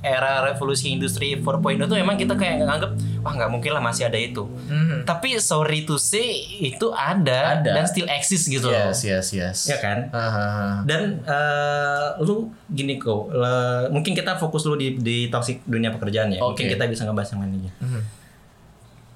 era 0.00 0.42
revolusi 0.42 0.90
industri 0.90 1.36
4.0 1.36 1.54
itu 1.80 1.94
emang 1.94 2.16
kita 2.16 2.34
kayak 2.34 2.62
nganggep 2.62 2.90
wah 3.20 3.32
nggak 3.32 3.48
mungkin 3.48 3.70
lah 3.70 3.80
masih 3.80 4.04
ada 4.04 4.16
itu. 4.16 4.42
Mhm. 4.44 5.04
tapi 5.04 5.36
sorry 5.36 5.84
to 5.84 5.94
say 5.94 6.24
itu 6.56 6.88
ada, 6.90 7.60
Ada. 7.60 7.70
dan 7.72 7.84
still 7.84 8.08
exist 8.08 8.48
gitu 8.48 8.66
loh. 8.66 8.88
Yes, 8.88 9.04
yes, 9.04 9.26
yes. 9.30 9.58
ya 9.66 9.78
kan? 9.78 10.08
Hahaha. 10.08 10.82
dan 10.84 11.20
eh, 11.20 12.06
lu 12.20 12.48
gini 12.66 12.96
kok 12.96 13.28
le- 13.30 13.88
mungkin 13.90 14.12
kita 14.12 14.34
fokus 14.34 14.64
lu 14.64 14.74
di 14.74 14.96
di 14.96 15.28
toxic 15.28 15.60
dunia 15.64 15.90
pekerjaan 15.90 16.32
ya 16.32 16.40
mungkin 16.64 16.74
kita 16.74 16.84
bisa 16.86 17.02
ngebahas 17.04 17.28
yang 17.30 17.40
lain 17.40 17.52
aja 17.58 17.72
Mhm. 17.78 18.00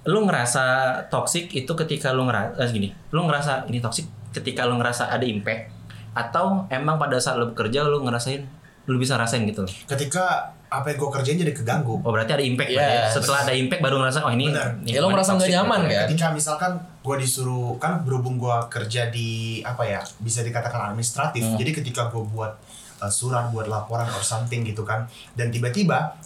lu 0.07 0.25
ngerasa 0.25 0.65
toxic 1.07 1.53
itu 1.53 1.73
ketika 1.75 2.11
lu 2.11 2.25
ngerasa 2.25 2.65
gini 2.69 2.93
lu 3.09 3.25
ngerasa 3.25 3.67
ini 3.67 3.79
toxic 3.79 4.05
ketika 4.31 4.65
lu 4.65 4.77
ngerasa 4.77 5.07
ada 5.07 5.23
impact 5.23 5.69
atau 6.13 6.65
emang 6.69 6.97
pada 6.97 7.17
saat 7.17 7.37
lu 7.37 7.49
bekerja 7.49 7.85
lu 7.85 8.01
ngerasain 8.03 8.45
lu 8.85 8.97
bisa 8.97 9.15
rasain 9.15 9.45
gitu 9.45 9.63
loh 9.63 9.75
Ketika 9.85 10.49
apa 10.69 10.85
yang 10.87 10.97
gue 10.99 11.11
kerjain 11.11 11.37
jadi 11.39 11.53
keganggu. 11.55 11.97
oh 11.99 12.11
berarti 12.11 12.29
ada 12.31 12.41
impact 12.43 12.69
berarti 12.71 12.93
ya. 12.95 13.09
Setelah 13.11 13.39
ada 13.43 13.53
impact 13.55 13.81
baru 13.81 13.97
ngerasa 13.99 14.19
oh 14.21 14.29
ini 14.31 14.49
Bener. 14.49 14.69
ini 14.81 14.91
Ya, 14.91 14.99
lo 14.99 15.09
ngerasa 15.09 15.31
nggak 15.31 15.41
toxic 15.43 15.57
nyaman, 15.59 15.79
gitu. 15.79 15.89
kan? 15.91 16.05
Ketika 16.05 16.27
misalkan 16.31 16.73
gue 16.99 17.17
disuruh 17.19 17.69
kan 17.77 17.93
berhubung 18.01 18.37
gue 18.37 18.57
kerja 18.69 19.09
di 19.09 19.29
apa 19.63 19.81
ya 19.83 20.01
bisa 20.19 20.41
dikatakan 20.41 20.89
administratif. 20.89 21.41
Jadi 21.55 21.71
ketika 21.75 22.09
gue 22.09 22.21
buat 22.23 22.53
uh, 22.99 23.09
surat, 23.11 23.49
buat 23.49 23.65
laporan 23.67 24.09
or 24.09 24.21
something 24.21 24.61
gitu 24.63 24.85
kan, 24.85 25.09
dan 25.35 25.49
tiba-tiba 25.49 26.17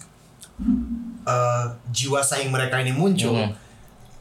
eh, 1.23 1.65
jiwa 1.89 2.19
saing 2.19 2.49
mereka 2.49 2.77
ini 2.77 2.91
muncul, 2.91 3.33
Hmm. 3.33 3.53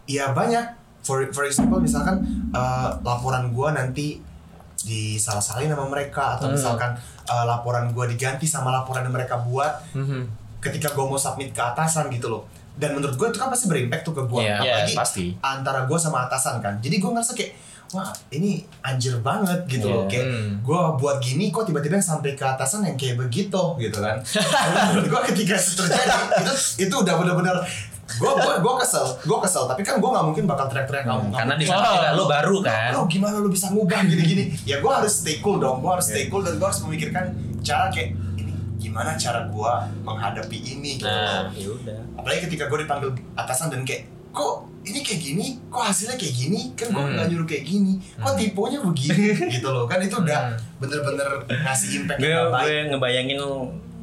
ya 0.04 0.30
banyak. 0.30 0.78
For 1.02 1.26
for 1.28 1.42
example 1.42 1.78
misalkan 1.78 2.22
eh, 2.50 2.88
laporan 3.00 3.50
gua 3.50 3.72
nanti 3.72 4.22
disalah-salahin 4.78 5.70
sama 5.70 5.86
mereka 5.88 6.36
atau 6.36 6.46
Hmm. 6.46 6.54
misalkan 6.54 6.90
eh, 7.24 7.44
laporan 7.44 7.90
gua 7.90 8.04
diganti 8.04 8.44
sama 8.44 8.70
laporan 8.72 9.02
yang 9.02 9.12
mereka 9.12 9.38
buat 9.40 9.70
Mhm. 9.92 10.26
ketika 10.60 10.90
gue 10.90 11.02
mau 11.02 11.16
submit 11.16 11.50
ke 11.50 11.58
atasan 11.58 12.06
gitu 12.08 12.26
loh 12.28 12.42
dan 12.72 12.94
menurut 12.94 13.14
gue 13.14 13.26
itu 13.26 13.34
kan 13.36 13.50
pasti 13.50 13.66
berimpact 13.66 14.02
tuh 14.02 14.14
ke 14.14 14.22
gue 14.22 14.42
iya, 14.42 14.58
apalagi 14.58 14.94
pasti. 14.94 15.24
antara 15.38 15.84
gue 15.84 15.98
sama 15.98 16.22
atasan 16.24 16.58
kan 16.58 16.78
jadi 16.78 16.98
gue 16.98 17.10
ngerasa 17.10 17.34
kayak 17.34 17.50
wah 17.92 18.08
ini 18.32 18.64
anjir 18.80 19.20
banget 19.20 19.68
gitu 19.68 19.86
loh. 19.86 20.04
Iya. 20.08 20.10
kayak 20.10 20.26
Hmm. 20.32 20.50
gue 20.64 20.80
buat 20.96 21.16
gini 21.20 21.52
kok 21.52 21.68
tiba-tiba 21.68 22.00
sampai 22.00 22.32
ke 22.32 22.40
atasan 22.40 22.88
yang 22.88 22.96
kayak 22.96 23.20
begitu 23.20 23.62
gitu 23.76 23.98
kan. 24.00 24.16
Menurut 24.96 25.06
gue 25.12 25.20
ketika 25.32 25.54
itu 25.60 25.72
terjadi 25.84 26.16
itu 26.40 26.52
itu 26.88 26.94
udah 26.94 27.14
bener-bener 27.20 27.56
gue 28.12 28.28
gue 28.28 28.54
gue 28.60 28.74
kesel 28.80 29.06
gue 29.20 29.38
kesel. 29.44 29.64
Tapi 29.68 29.80
kan 29.84 30.00
gue 30.00 30.08
nggak 30.08 30.24
mungkin 30.24 30.44
bakal 30.48 30.66
teriak-teriak 30.72 31.04
kamu. 31.04 31.20
Hmm, 31.28 31.36
karena 31.36 31.54
di 31.60 31.64
sana 31.68 32.16
lo 32.16 32.24
baru 32.24 32.56
kan. 32.64 32.90
lo 32.96 33.04
gimana 33.04 33.36
lo 33.40 33.48
bisa 33.52 33.68
ngubah 33.68 34.00
gini-gini? 34.08 34.56
Ya 34.64 34.80
gue 34.80 34.92
harus 34.92 35.20
stay 35.20 35.44
cool 35.44 35.60
dong. 35.60 35.84
Gue 35.84 35.92
harus 35.92 36.08
stay 36.08 36.32
cool 36.32 36.40
dan 36.40 36.56
gue 36.56 36.66
harus 36.66 36.80
memikirkan 36.88 37.28
cara 37.60 37.92
kayak 37.92 38.16
ini 38.40 38.52
gimana 38.80 39.14
cara 39.20 39.46
gue 39.46 39.72
menghadapi 40.00 40.58
ini? 40.58 40.96
Gitu. 40.96 41.06
Nah, 41.06 41.52
ya 41.52 41.96
apalagi 42.16 42.48
ketika 42.48 42.72
gue 42.72 42.88
dipanggil 42.88 43.10
atasan 43.36 43.68
dan 43.68 43.84
kayak 43.84 44.08
kok 44.32 44.52
ini 44.82 44.98
kayak 44.98 45.20
gini? 45.22 45.46
Kok 45.68 45.82
hasilnya 45.84 46.16
kayak 46.16 46.34
gini? 46.34 46.60
Kan 46.74 46.90
gue 46.90 46.98
Hmm. 46.98 47.14
nggak 47.14 47.26
nyuruh 47.28 47.46
kayak 47.46 47.64
gini. 47.64 47.92
Kok 48.16 48.34
tipenya 48.34 48.78
begini? 48.80 49.26
Gitu 49.54 49.68
loh. 49.68 49.84
Kan 49.84 50.00
itu 50.00 50.16
udah 50.16 50.40
Hmm. 50.48 50.58
bener-bener 50.78 51.28
ngasih 51.46 51.88
impact 52.00 52.18
gue 52.18 52.26
yang 52.26 52.48
nggak 52.48 52.58
gue 52.58 52.66
baik. 52.66 52.84
ngebayangin 52.90 53.40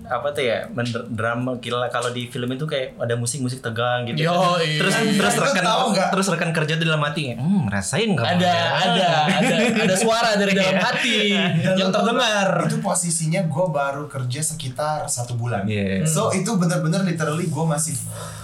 apa 0.09 0.33
tuh 0.33 0.41
ya 0.41 0.65
drama 1.07 1.61
gila 1.61 1.85
kalau 1.85 2.09
di 2.09 2.25
film 2.25 2.49
itu 2.49 2.65
kayak 2.65 2.97
ada 2.97 3.13
musik-musik 3.13 3.61
tegang 3.61 4.09
gitu. 4.09 4.25
Yo, 4.25 4.33
terus 4.57 4.97
iya. 4.97 5.21
terus 5.21 5.35
rekan 5.37 5.61
terus 6.09 6.25
rekan 6.27 6.49
kerja 6.49 6.73
di 6.73 6.83
dalam 6.83 6.97
hati 6.99 7.37
hmm 7.37 7.69
rasain 7.69 8.09
nggak 8.09 8.25
ada 8.41 8.53
ada 8.89 9.09
ada 9.29 9.55
ada 9.85 9.93
suara 9.93 10.33
dari 10.33 10.57
dalam 10.57 10.81
hati 10.81 11.37
Dan 11.61 11.77
yang 11.77 11.91
terdengar. 11.93 12.65
Itu 12.65 12.81
posisinya 12.81 13.45
gue 13.45 13.65
baru 13.69 14.09
kerja 14.09 14.41
sekitar 14.41 15.05
satu 15.05 15.37
bulan. 15.37 15.69
Iya. 15.69 16.01
so 16.05 16.33
itu 16.33 16.57
bener-bener 16.57 17.05
literally 17.05 17.45
gue 17.45 17.65
masih 17.67 17.93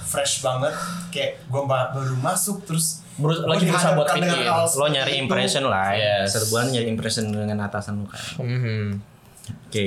fresh 0.06 0.40
banget 0.40 0.72
kayak 1.10 1.44
gue 1.44 1.64
baru 1.64 2.16
masuk 2.18 2.62
terus 2.64 3.02
Berus- 3.16 3.42
lagi 3.42 3.64
berusaha 3.64 3.96
buat 3.96 4.12
hal 4.12 4.20
lo 4.70 4.86
nyari 4.86 5.14
itu. 5.14 5.24
impression 5.24 5.64
lah 5.66 5.92
Yes. 5.92 6.32
satu 6.32 6.52
bulan 6.52 6.68
nyari 6.70 6.88
impression 6.88 7.26
dengan 7.28 7.58
atasan 7.62 8.00
lo 8.00 8.06
kan 8.06 8.20
Mhm. 8.38 8.88
oke 9.66 9.86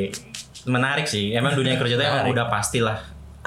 menarik 0.65 1.05
sih 1.05 1.31
emang 1.31 1.53
dunia 1.53 1.77
kerja 1.77 1.95
itu 1.95 2.03
emang 2.03 2.27
udah 2.27 2.47
pastilah 2.47 2.99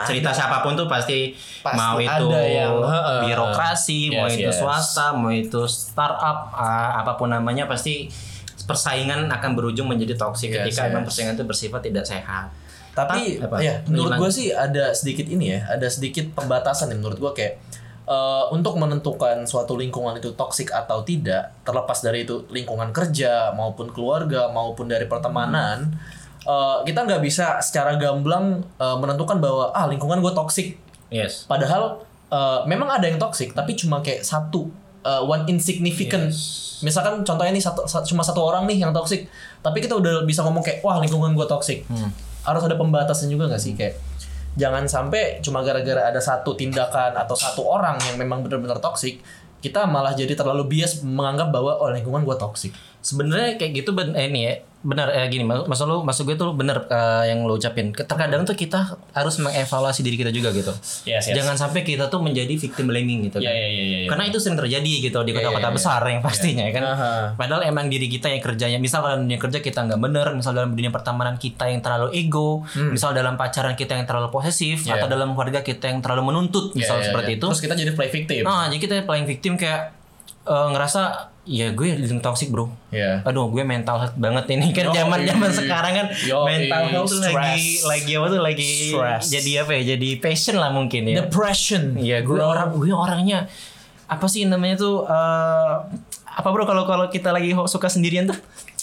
cerita 0.01 0.31
siapa 0.31 0.61
pun 0.61 0.73
tuh 0.73 0.85
pasti, 0.85 1.37
Pasti 1.61 1.77
mau 1.77 1.93
itu 1.95 2.09
ada 2.25 2.41
yang, 2.41 2.73
heeh. 2.79 3.19
birokrasi 3.23 3.99
mau 4.11 4.25
Yes, 4.25 4.33
itu 4.35 4.49
yes. 4.49 4.57
swasta 4.57 5.13
mau 5.13 5.29
itu 5.29 5.61
startup 5.65 6.49
ah, 6.51 6.97
apa 6.97 7.13
pun 7.15 7.29
namanya 7.29 7.65
pasti 7.65 8.09
persaingan 8.61 9.27
akan 9.27 9.51
berujung 9.51 9.85
menjadi 9.85 10.15
toksik 10.15 10.49
Yes, 10.49 10.57
ketika 10.63 10.87
emang 10.87 11.03
yes. 11.03 11.07
persaingan 11.07 11.33
itu 11.35 11.43
bersifat 11.43 11.81
tidak 11.83 12.05
sehat 12.07 12.49
Tapi 12.91 13.39
Apa? 13.39 13.63
ya 13.63 13.79
menurut 13.87 14.19
gue 14.19 14.29
sih 14.29 14.47
ada 14.51 14.91
sedikit 14.91 15.23
ini 15.25 15.55
ya, 15.55 15.63
ada 15.69 15.87
sedikit 15.87 16.27
pembatasan 16.35 16.91
ya 16.91 16.99
menurut 16.99 17.17
gue 17.17 17.31
kayak 17.31 17.53
eh, 18.03 18.43
untuk 18.51 18.75
menentukan 18.75 19.47
suatu 19.47 19.79
lingkungan 19.79 20.19
itu 20.19 20.35
toksik 20.35 20.69
atau 20.69 20.99
tidak, 21.01 21.55
terlepas 21.63 22.03
dari 22.03 22.27
itu 22.27 22.43
lingkungan 22.51 22.91
kerja 22.91 23.55
maupun 23.55 23.87
keluarga 23.89 24.51
maupun 24.51 24.91
dari 24.91 25.07
pertemanan, 25.07 25.95
eh, 26.43 26.77
kita 26.83 27.07
nggak 27.07 27.21
bisa 27.23 27.63
secara 27.63 27.95
gamblang 27.95 28.59
eh, 28.75 28.97
menentukan 28.99 29.39
bahwa 29.39 29.71
ah 29.71 29.87
lingkungan 29.87 30.19
gue 30.19 30.33
toksik. 30.35 30.75
yes 31.07 31.47
Padahal 31.47 32.03
eh, 32.27 32.59
memang 32.67 32.91
ada 32.91 33.07
yang 33.07 33.15
toksik, 33.15 33.51
tapi 33.51 33.75
cuma 33.75 33.99
kayak 33.99 34.23
satu, 34.23 34.67
eh, 35.03 35.23
one 35.23 35.47
insignificant. 35.47 36.27
Misalkan 36.81 37.21
contohnya 37.21 37.53
nih 37.53 37.61
satu, 37.61 37.85
sa- 37.85 38.01
cuma 38.01 38.19
satu 38.19 38.41
orang 38.41 38.65
nih 38.65 38.81
yang 38.81 38.91
toksik, 38.91 39.29
tapi 39.61 39.79
kita 39.79 39.93
udah 39.93 40.25
bisa 40.25 40.41
ngomong 40.41 40.59
kayak 40.59 40.81
wah 40.81 40.99
lingkungan 40.99 41.31
gue 41.31 41.45
toksik. 41.45 41.85
Harus 42.41 42.63
ada 42.65 42.75
pembatasan 42.77 43.29
juga 43.29 43.49
nggak 43.49 43.61
sih 43.61 43.73
kayak 43.77 43.95
jangan 44.59 44.83
sampai 44.83 45.39
cuma 45.39 45.63
gara-gara 45.63 46.11
ada 46.11 46.19
satu 46.19 46.59
tindakan 46.59 47.15
atau 47.15 47.35
satu 47.39 47.63
orang 47.63 47.95
yang 48.11 48.19
memang 48.19 48.43
benar-benar 48.43 48.83
toksik, 48.83 49.23
kita 49.63 49.87
malah 49.87 50.11
jadi 50.11 50.35
terlalu 50.35 50.67
bias 50.67 50.99
menganggap 51.05 51.53
bahwa 51.55 51.79
oh 51.79 51.87
lingkungan 51.87 52.27
gue 52.27 52.35
toksik. 52.35 52.73
sebenarnya 53.01 53.57
kayak 53.57 53.81
gitu 53.81 53.97
ben 53.97 54.13
eh, 54.13 54.29
ini 54.29 54.41
ya 54.45 54.53
benar 54.81 55.07
eh, 55.09 55.25
gini 55.27 55.41
mas 55.41 55.61
maksud 55.63 55.85
lu 55.85 56.01
maksud 56.01 56.23
gue 56.23 56.33
tuh 56.33 56.51
benar 56.51 56.83
eh, 56.83 57.29
yang 57.29 57.45
lo 57.45 57.53
ucapin 57.53 57.93
terkadang 57.93 58.41
tuh 58.41 58.53
kita 58.53 58.81
harus 59.11 59.37
mengevaluasi 59.37 60.01
diri 60.01 60.17
kita 60.17 60.29
juga 60.29 60.49
gitu 60.49 60.73
Yes, 61.03 61.23
yes. 61.23 61.37
jangan 61.37 61.53
sampai 61.55 61.81
kita 61.81 62.07
tuh 62.07 62.17
menjadi 62.17 62.49
victim 62.51 62.85
blaming 62.85 63.23
gitu 63.23 63.37
Iya, 63.37 63.45
kan 63.45 63.53
iya, 63.53 63.67
iya, 63.67 63.83
iya, 63.83 63.97
iya. 63.99 64.07
karena 64.09 64.23
itu 64.25 64.37
sering 64.37 64.57
terjadi 64.57 64.93
gitu 65.03 65.17
di 65.19 65.29
Iya, 65.29 65.37
kota-kota 65.37 65.59
iya, 65.59 65.67
iya. 65.67 65.77
besar 65.77 66.01
yang 66.03 66.21
pastinya 66.21 66.63
ya 66.63 66.73
kan 66.73 66.83
Aha. 66.87 67.11
padahal 67.35 67.61
emang 67.63 67.87
diri 67.87 68.07
kita 68.07 68.27
yang 68.27 68.41
kerjanya 68.41 68.77
misal 68.77 69.01
dalam 69.01 69.21
dunia 69.23 69.37
kerja 69.37 69.59
kita 69.59 69.79
nggak 69.83 70.01
bener 70.01 70.27
misal 70.31 70.51
dalam 70.51 70.71
dunia 70.71 70.89
pertemanan 70.89 71.37
kita 71.37 71.65
yang 71.67 71.79
terlalu 71.79 72.09
ego 72.15 72.65
misal 72.89 73.11
dalam 73.11 73.35
pacaran 73.35 73.73
kita 73.73 73.93
yang 73.93 74.03
terlalu 74.03 74.27
posesif 74.29 74.81
Hmm. 74.81 74.87
Iya. 74.87 74.93
atau 74.97 75.07
dalam 75.07 75.29
keluarga 75.31 75.61
kita 75.61 75.87
yang 75.87 76.01
terlalu 76.01 76.27
menuntut 76.27 76.73
misal 76.73 76.97
iya, 76.97 77.05
seperti 77.07 77.31
iya. 77.31 77.37
itu 77.37 77.47
Terus 77.47 77.61
kita 77.61 77.75
jadi 77.75 77.91
play 77.91 78.09
victim. 78.09 78.41
nah 78.43 78.65
jadi 78.65 78.79
kita 78.79 78.93
paling 79.03 79.23
victim 79.23 79.53
kayak 79.53 79.93
eh, 80.43 80.67
ngerasa 80.69 81.30
ya 81.41 81.73
gue 81.73 81.97
link 81.97 82.21
toxic 82.21 82.47
bro 82.47 82.69
Iya. 82.89 83.25
aduh 83.25 83.49
gue 83.49 83.63
mental 83.63 83.97
health 83.97 84.13
banget 84.15 84.45
ini 84.53 84.69
kan 84.69 84.93
zaman 84.93 85.25
zaman 85.25 85.49
sekarang 85.49 85.93
kan 85.95 86.07
Yoi, 86.21 86.45
mental 86.45 86.83
health 86.87 87.09
tuh 87.09 87.19
lagi 87.23 87.81
lagi 87.81 88.11
apa 88.13 88.27
tuh 88.29 88.41
lagi 88.41 88.71
Stress. 88.93 89.23
jadi 89.27 89.51
apa 89.65 89.71
ya 89.73 89.97
jadi 89.97 90.09
passion 90.17 90.55
lah 90.55 90.69
mungkin 90.69 91.01
ya 91.03 91.25
Depression. 91.25 91.97
Iya, 91.97 92.21
gue 92.21 92.37
orang 92.37 92.73
gue 92.73 92.89
orangnya 92.89 93.49
apa 94.05 94.25
sih 94.27 94.45
namanya 94.45 94.75
tuh 94.77 95.01
eh, 95.03 95.73
apa 96.29 96.47
bro 96.47 96.63
kalau 96.63 96.85
kalau 96.85 97.07
kita 97.07 97.31
lagi 97.31 97.57
suka 97.65 97.87
sendirian 97.87 98.29
tuh? 98.29 98.37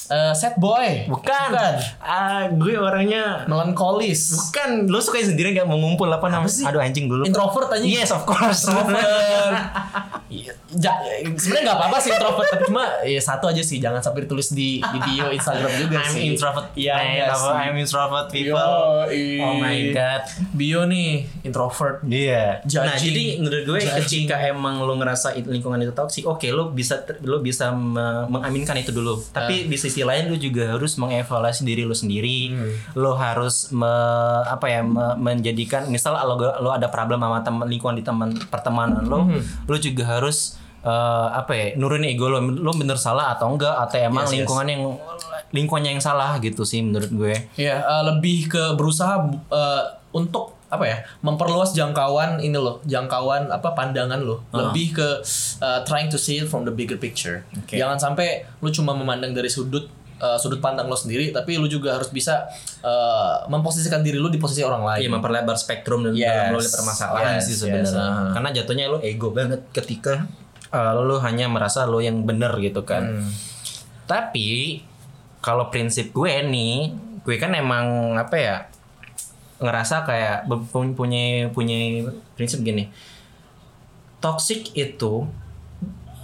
Eh, 0.08 0.32
sad 0.32 0.56
boy. 0.56 1.04
Bukan. 1.04 1.48
Bukan. 1.52 1.74
Ah, 2.00 2.48
gue 2.48 2.74
orangnya 2.74 3.44
Melankolis. 3.44 4.32
bukan. 4.32 4.88
Lu 4.88 4.98
suka 4.98 5.20
sendirian 5.20 5.52
gak 5.54 5.68
mau 5.68 5.76
ngumpul 5.76 6.08
apa 6.08 6.26
namanya? 6.26 6.48
sih? 6.48 6.64
Aduh 6.64 6.80
anjing 6.80 7.06
dulu. 7.06 7.28
Introvert 7.28 7.68
aja. 7.70 7.84
Yes, 7.84 8.08
of 8.08 8.24
course. 8.24 8.64
Introvert. 8.64 9.04
Iya, 10.28 10.52
ja- 10.70 11.00
sebenarnya 11.32 11.64
nggak 11.66 11.78
apa-apa 11.78 11.98
sih 11.98 12.10
introvert 12.10 12.48
tapi 12.48 12.62
cuma 12.64 12.84
ya 13.02 13.16
satu 13.18 13.44
aja 13.44 13.60
sih 13.60 13.78
jangan 13.78 13.98
sampai 13.98 14.22
ditulis 14.22 14.52
di 14.52 14.76
di 14.78 14.98
bio 15.00 15.28
Instagram 15.30 15.72
juga 15.78 15.98
I'm 15.98 16.12
sih. 16.12 16.22
introvert. 16.28 16.66
Iya, 16.74 16.94
Man, 16.94 17.06
iya 17.08 17.24
apa, 17.26 17.36
sih. 17.38 17.52
I'm 17.58 17.76
introvert 17.76 18.26
people. 18.28 18.72
Yoi. 19.08 19.24
Oh 19.40 19.54
my 19.56 19.76
god. 19.90 20.22
Bio 20.52 20.80
nih 20.84 21.10
introvert. 21.42 22.04
Iya. 22.04 22.60
Nah, 22.60 22.68
Judging. 22.92 23.00
jadi 23.02 23.24
menurut 23.38 23.62
gue 23.64 23.78
Judging. 23.78 24.28
ketika 24.28 24.36
emang 24.44 24.80
lo 24.80 24.94
ngerasa 24.94 25.32
lingkungan 25.40 25.80
itu 25.80 25.92
toksik, 25.92 26.24
oke 26.24 26.44
lo 26.48 26.70
bisa 26.70 26.94
lo 27.22 27.40
bisa 27.40 27.70
me- 27.70 27.96
mengaminkan 28.28 28.76
itu 28.76 28.90
dulu. 28.90 29.24
Tapi 29.30 29.54
Ah. 29.58 29.66
di 29.66 29.76
sisi 29.76 30.02
lain 30.02 30.28
lo 30.28 30.36
juga 30.36 30.70
harus 30.70 30.94
mengevaluasi 30.94 31.62
diri 31.62 31.82
lo 31.82 31.92
sendiri. 31.92 32.50
Hmm. 32.50 32.72
Lo 32.94 33.14
harus 33.14 33.72
me- 33.72 33.88
apa 34.44 34.66
ya 34.66 34.80
me- 34.82 35.16
menjadikan 35.18 35.88
misal 35.88 36.12
lo 36.18 36.36
lo 36.36 36.70
ada 36.70 36.86
problem 36.86 37.16
sama 37.18 37.40
teman 37.40 37.64
lingkungan 37.64 37.96
di 37.96 38.04
teman 38.04 38.28
pertemanan 38.46 39.02
lo, 39.02 39.24
Hmm. 39.24 39.40
lo 39.64 39.76
juga 39.76 40.17
harus 40.18 40.58
eh, 40.82 41.26
apa 41.32 41.52
ya 41.54 41.66
nurunin 41.78 42.10
ego 42.10 42.26
lo 42.28 42.42
lo 42.42 42.70
bener 42.74 42.98
salah 42.98 43.34
atau 43.34 43.54
enggak 43.54 43.74
atau 43.86 43.96
emang 43.98 44.26
Yes, 44.26 44.30
yes. 44.30 44.34
lingkungan 44.42 44.66
yang 44.66 44.82
lingkungannya 45.48 45.90
yang 45.96 46.04
salah 46.04 46.36
gitu 46.38 46.62
sih 46.62 46.84
menurut 46.84 47.08
gue. 47.08 47.34
Ya 47.56 47.80
eh, 47.80 48.02
lebih 48.04 48.50
ke 48.50 48.62
berusaha 48.76 49.22
eh, 49.48 49.82
untuk 50.12 50.58
apa 50.68 50.84
ya 50.84 51.00
memperluas 51.24 51.72
jangkauan 51.72 52.44
ini 52.44 52.52
loh 52.52 52.84
jangkauan 52.84 53.48
apa 53.48 53.72
pandangan 53.72 54.20
lo 54.20 54.44
lebih 54.52 55.00
ke 55.00 55.08
eh, 55.64 55.80
trying 55.88 56.12
to 56.12 56.20
see 56.20 56.36
it 56.36 56.44
from 56.44 56.68
the 56.68 56.72
bigger 56.72 57.00
picture 57.00 57.40
Oke. 57.56 57.72
jangan 57.72 57.96
sampai 57.96 58.44
lu 58.60 58.68
cuma 58.68 58.92
memandang 58.92 59.32
dari 59.32 59.48
sudut 59.48 59.88
eh, 60.18 60.36
sudut 60.36 60.58
pandang 60.58 60.86
lo 60.86 60.94
sendiri 60.94 61.30
tapi 61.30 61.56
lu 61.56 61.66
juga 61.66 61.94
harus 61.94 62.10
bisa 62.10 62.50
eh, 62.82 63.34
memposisikan 63.46 64.02
diri 64.02 64.18
lu 64.18 64.28
di 64.28 64.36
posisi 64.36 64.60
orang 64.60 64.82
lain 64.82 65.00
Iya 65.06 65.10
memperlebar 65.14 65.54
spektrum 65.54 66.02
dan 66.04 66.12
Yes. 66.12 66.26
dalam 66.26 66.54
lo 66.54 66.60
permasalahan 66.60 67.34
Yes, 67.38 67.44
sih 67.46 67.54
yes, 67.54 67.60
sebenarnya. 67.62 68.02
aha. 68.02 68.24
Karena 68.34 68.48
jatuhnya 68.52 68.84
lo 68.90 68.98
ego 69.00 69.30
banget 69.30 69.62
ketika 69.70 70.26
uh, 70.68 70.92
lo 70.98 71.16
hanya 71.22 71.48
merasa 71.48 71.88
lo 71.88 71.98
yang 71.98 72.22
bener 72.22 72.52
gitu 72.60 72.84
kan. 72.84 73.24
Hmm. 73.24 73.30
Tapi 74.04 74.82
kalau 75.38 75.68
prinsip 75.68 76.10
gue 76.12 76.32
nih, 76.42 76.92
gue 77.22 77.36
kan 77.38 77.54
emang 77.54 78.16
apa 78.16 78.36
ya 78.36 78.56
ngerasa 79.58 80.02
kayak 80.02 80.46
punya 80.68 81.48
punya 81.50 82.08
prinsip 82.34 82.60
gini. 82.60 82.90
Toxic 84.18 84.74
itu 84.74 85.30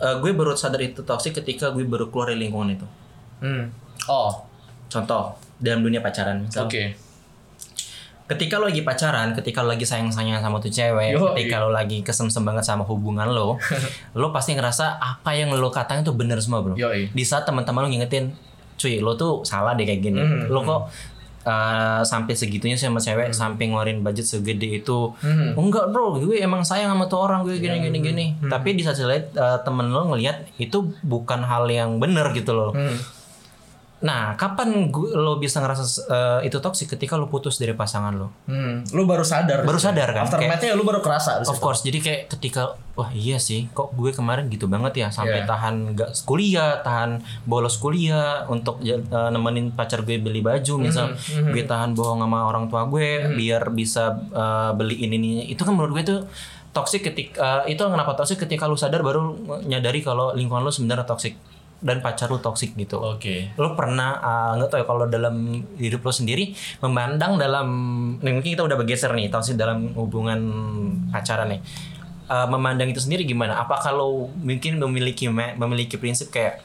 uh, 0.02 0.16
gue 0.18 0.30
baru 0.35 0.59
sadar 0.59 0.83
itu 0.83 1.07
toxic 1.07 1.30
ketika 1.35 1.70
gue 1.70 1.87
baru 1.87 2.11
keluar 2.11 2.35
dari 2.35 2.46
lingkungan 2.46 2.74
itu. 2.74 2.87
Hmm. 3.38 3.70
Oh 4.04 4.33
Contoh 4.87 5.35
dalam 5.57 5.80
dunia 5.80 5.98
pacaran. 5.98 6.42
misal. 6.42 6.64
oke 6.64 6.94
ketika 8.24 8.57
lo 8.57 8.64
lagi 8.64 8.80
pacaran, 8.80 9.37
ketika 9.37 9.61
lo 9.61 9.68
lagi 9.68 9.85
sayang-sayang 9.85 10.40
sama 10.40 10.57
tuh 10.57 10.72
cewek, 10.72 11.12
Yoi. 11.12 11.20
ketika 11.37 11.61
lo 11.61 11.68
lagi 11.68 12.00
kesem-sem 12.00 12.40
banget 12.40 12.64
sama 12.64 12.80
hubungan 12.83 13.28
lo, 13.28 13.61
lo 14.16 14.33
pasti 14.33 14.57
ngerasa 14.57 14.96
apa 14.96 15.37
yang 15.37 15.52
lo 15.52 15.68
katain 15.68 16.00
tuh 16.00 16.16
bener 16.16 16.40
semua 16.40 16.64
bro. 16.64 16.72
Yoi. 16.74 17.12
Di 17.12 17.20
saat 17.20 17.44
teman-teman 17.44 17.85
lo 17.85 17.88
ngingetin, 17.90 18.33
cuy 18.74 18.96
lo 18.98 19.12
tuh 19.14 19.44
salah 19.44 19.76
deh 19.76 19.85
kayak 19.85 20.00
gini, 20.00 20.16
Mhm, 20.18 20.48
lo 20.48 20.61
kok 20.62 20.83
eh, 21.44 22.00
sampai 22.02 22.33
segitunya 22.33 22.72
sih 22.72 22.88
sama 22.88 22.96
cewek 22.96 23.28
sampai 23.30 23.68
ngeluarin 23.68 24.00
budget 24.00 24.24
segede 24.24 24.64
itu 24.74 25.12
Hmm. 25.14 25.52
enggak 25.54 25.92
bro 25.92 26.16
gue 26.16 26.40
emang 26.40 26.64
sayang 26.64 26.88
sama 26.88 27.04
tuh 27.04 27.20
orang 27.20 27.44
gue 27.44 27.61
gini 27.61 27.85
gini 27.85 27.98
gini 28.00 28.26
Hmm. 28.35 28.48
tapi 28.48 28.72
di 28.72 28.80
satu 28.80 29.04
lain 29.04 29.28
eh, 29.28 29.59
temen 29.61 29.92
lo 29.92 30.09
ngelihat 30.09 30.57
itu 30.57 30.80
bukan 31.02 31.44
hal 31.44 31.68
yang 31.68 32.00
bener 32.00 32.33
gitu 32.33 32.57
loh 32.57 32.72
Hmm. 32.72 32.96
Nah 34.04 34.36
kapan 34.36 34.92
gue, 34.92 35.10
lo 35.10 35.36
bisa 35.36 35.58
ngerasa 35.58 35.82
eh, 36.04 36.40
itu 36.44 36.60
toksik 36.60 36.92
ketika 36.92 37.16
lo 37.16 37.24
putus 37.24 37.56
dari 37.56 37.72
pasangan 37.72 38.12
lo 38.12 38.28
Hmm, 38.44 38.84
lu 38.92 39.02
baru 39.02 39.24
sadar. 39.24 39.64
Baru 39.64 39.80
sadar 39.80 40.12
kan, 40.12 40.28
Aftermath-nya 40.28 40.72
lu 40.72 40.84
baru 40.84 41.00
kerasa. 41.00 41.40
Of 41.40 41.48
situ. 41.48 41.58
course, 41.58 41.80
jadi 41.80 41.98
kayak 41.98 42.20
ketika 42.28 42.62
wah 42.92 43.08
iya 43.10 43.36
sih, 43.38 43.66
kok 43.70 43.90
gue 43.92 44.12
kemarin 44.12 44.46
gitu 44.46 44.66
banget 44.66 44.92
ya 44.94 45.08
sampai 45.08 45.40
Iya. 45.40 45.48
tahan 45.48 45.74
nggak 45.90 46.10
kuliah, 46.22 46.78
tahan 46.78 47.18
bolos 47.42 47.76
kuliah 47.76 48.44
untuk 48.46 48.78
eh, 48.80 49.00
nemenin 49.08 49.72
pacar 49.72 50.04
gue 50.04 50.16
beli 50.16 50.38
baju, 50.40 50.74
misal 50.78 51.16
Mhm, 51.16 51.50
gue 51.50 51.64
tahan 51.64 51.90
bohong 51.92 52.20
sama 52.20 52.44
orang 52.44 52.68
tua 52.68 52.84
gue 52.84 53.08
biar 53.32 53.72
bisa 53.72 54.12
eh, 54.30 54.70
beli 54.72 55.00
ini 55.00 55.16
ini. 55.16 55.30
Itu 55.48 55.64
kan 55.64 55.72
menurut 55.72 55.96
gue 55.96 56.04
tuh 56.04 56.20
toxic 56.70 57.00
ketika 57.02 57.40
eh, 57.62 57.72
itu 57.72 57.80
kenapa 57.80 58.12
toxic 58.12 58.36
ketika 58.38 58.66
lu 58.66 58.74
sadar 58.74 59.00
baru 59.00 59.32
nyadari 59.62 59.98
kalau 59.98 60.30
lingkungan 60.30 60.60
lu 60.60 60.68
sebenarnya 60.68 61.02
toxic 61.02 61.40
dan 61.80 62.00
pacar 62.00 62.30
lu 62.30 62.38
toxic 62.38 62.76
gitu. 62.78 63.00
Oke. 63.00 63.52
Lo 63.58 63.74
pernah 63.74 64.20
uh, 64.20 64.50
nggak 64.56 64.68
tahu 64.70 64.78
ya 64.82 64.87
kalau 64.87 65.04
dalam 65.08 65.64
hidup 65.80 66.04
lo 66.04 66.12
sendiri 66.12 66.54
memandang 66.80 67.37
dalam 67.40 67.68
nih, 68.20 68.32
mungkin 68.37 68.52
kita 68.54 68.64
udah 68.64 68.76
bergeser 68.78 69.12
nih 69.12 69.28
toxic 69.32 69.58
dalam 69.58 69.92
hubungan 69.96 70.40
pacaran 71.10 71.54
nih 71.54 71.62
Uh, 72.24 72.48
memandang 72.48 72.88
itu 72.88 73.04
sendiri 73.04 73.28
gimana? 73.28 73.60
Apa 73.60 73.84
kalau 73.84 74.32
mungkin 74.40 74.80
memiliki 74.80 75.28
memiliki 75.28 76.00
prinsip 76.00 76.32
kayak 76.32 76.56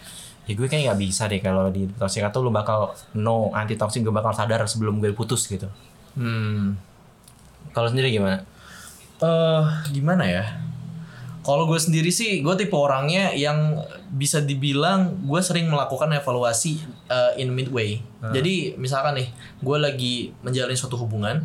ya 0.47 0.55
gue 0.55 0.67
kayak 0.71 0.87
nggak 0.87 0.99
bisa 1.03 1.27
deh 1.27 1.43
kalau 1.43 1.67
di 1.67 1.83
toxic 1.99 2.23
atau 2.23 2.39
lu 2.39 2.47
bakal 2.47 2.95
no 3.19 3.51
anti 3.51 3.75
toxic 3.75 3.99
gue 3.99 4.15
bakal 4.15 4.31
sadar 4.31 4.63
sebelum 4.71 5.03
gue 5.03 5.11
putus 5.11 5.51
gitu. 5.51 5.67
Hmm. 6.15 6.79
Kalau 7.75 7.91
sendiri 7.91 8.07
gimana? 8.07 8.47
eh 9.19 9.63
gimana 9.91 10.23
ya? 10.23 10.47
Kalau 11.49 11.65
gue 11.65 11.79
sendiri 11.81 12.13
sih, 12.13 12.45
gue 12.45 12.53
tipe 12.53 12.77
orangnya 12.77 13.33
yang 13.33 13.81
bisa 14.13 14.37
dibilang 14.45 15.25
gue 15.25 15.41
sering 15.41 15.65
melakukan 15.65 16.13
evaluasi 16.13 16.77
uh, 17.09 17.33
in 17.41 17.49
midway. 17.49 17.97
Jadi 18.21 18.77
misalkan 18.77 19.17
nih, 19.17 19.33
gue 19.57 19.77
lagi 19.81 20.29
menjalin 20.45 20.77
suatu 20.77 20.93
hubungan, 21.01 21.41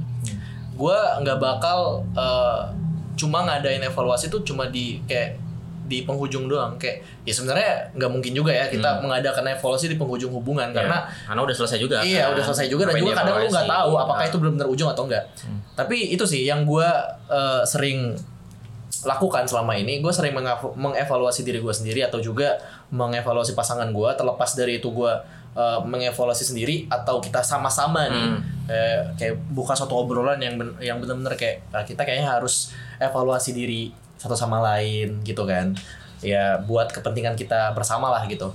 gue 0.76 0.98
nggak 1.24 1.38
bakal 1.40 2.04
uh, 2.12 2.68
cuma 3.16 3.48
ngadain 3.48 3.80
evaluasi 3.80 4.28
tuh 4.28 4.44
cuma 4.44 4.68
di 4.68 5.00
kayak 5.08 5.40
di 5.84 6.00
penghujung 6.00 6.48
doang 6.48 6.80
kayak 6.80 7.04
ya 7.28 7.32
sebenarnya 7.36 7.92
nggak 7.92 8.08
mungkin 8.10 8.32
juga 8.32 8.48
ya 8.56 8.72
kita 8.72 9.04
mengadakan 9.04 9.52
evaluasi 9.52 9.92
di 9.92 10.00
penghujung 10.00 10.32
hubungan 10.32 10.72
karena 10.72 11.04
karena 11.28 11.40
udah 11.44 11.54
selesai 11.56 11.76
juga. 11.76 12.00
Iya 12.00 12.32
kan? 12.32 12.34
udah 12.36 12.44
selesai 12.48 12.66
juga 12.72 12.88
dan 12.88 12.96
Apa 12.96 13.00
juga 13.04 13.12
kadang 13.20 13.36
lu 13.40 13.48
nggak 13.52 13.68
tahu 13.68 13.92
apakah 14.00 14.24
Nah. 14.24 14.30
itu 14.32 14.36
benar-benar 14.40 14.68
ujung 14.72 14.88
atau 14.88 15.04
enggak. 15.04 15.24
Tapi 15.76 15.96
itu 16.16 16.24
sih 16.24 16.48
yang 16.48 16.64
gue 16.64 16.88
eh, 17.28 17.62
sering 17.68 18.16
lakukan 19.02 19.42
selama 19.50 19.74
ini. 19.74 19.98
Gue 19.98 20.14
sering 20.14 20.30
mengev- 20.30 20.78
mengevaluasi 20.78 21.42
diri 21.42 21.58
gue 21.58 21.74
sendiri 21.74 22.06
atau 22.06 22.22
juga 22.22 22.62
mengevaluasi 22.94 23.58
pasangan 23.58 23.90
gue. 23.90 24.10
Terlepas 24.14 24.54
dari 24.54 24.78
itu 24.78 24.94
gue 24.94 25.12
eh, 25.58 25.80
mengevaluasi 25.82 26.46
sendiri 26.54 26.86
atau 26.86 27.18
kita 27.18 27.42
sama-sama 27.42 28.06
nih 28.06 28.28
eh, 28.70 29.00
kayak 29.18 29.34
buka 29.50 29.74
suatu 29.74 29.98
obrolan 29.98 30.38
yang 30.38 30.54
ben- 30.54 30.78
yang 30.78 31.02
benar-benar 31.02 31.34
kayak 31.34 31.66
ah, 31.74 31.82
kita 31.82 32.06
kayaknya 32.06 32.30
harus 32.30 32.70
evaluasi 33.02 33.50
diri 33.50 33.90
satu 34.14 34.38
sama 34.38 34.62
lain 34.62 35.18
gitu 35.26 35.42
kan. 35.42 35.74
Ya 36.24 36.56
buat 36.62 36.88
kepentingan 36.94 37.34
kita 37.34 37.74
bersama 37.74 38.08
lah 38.14 38.24
gitu 38.30 38.54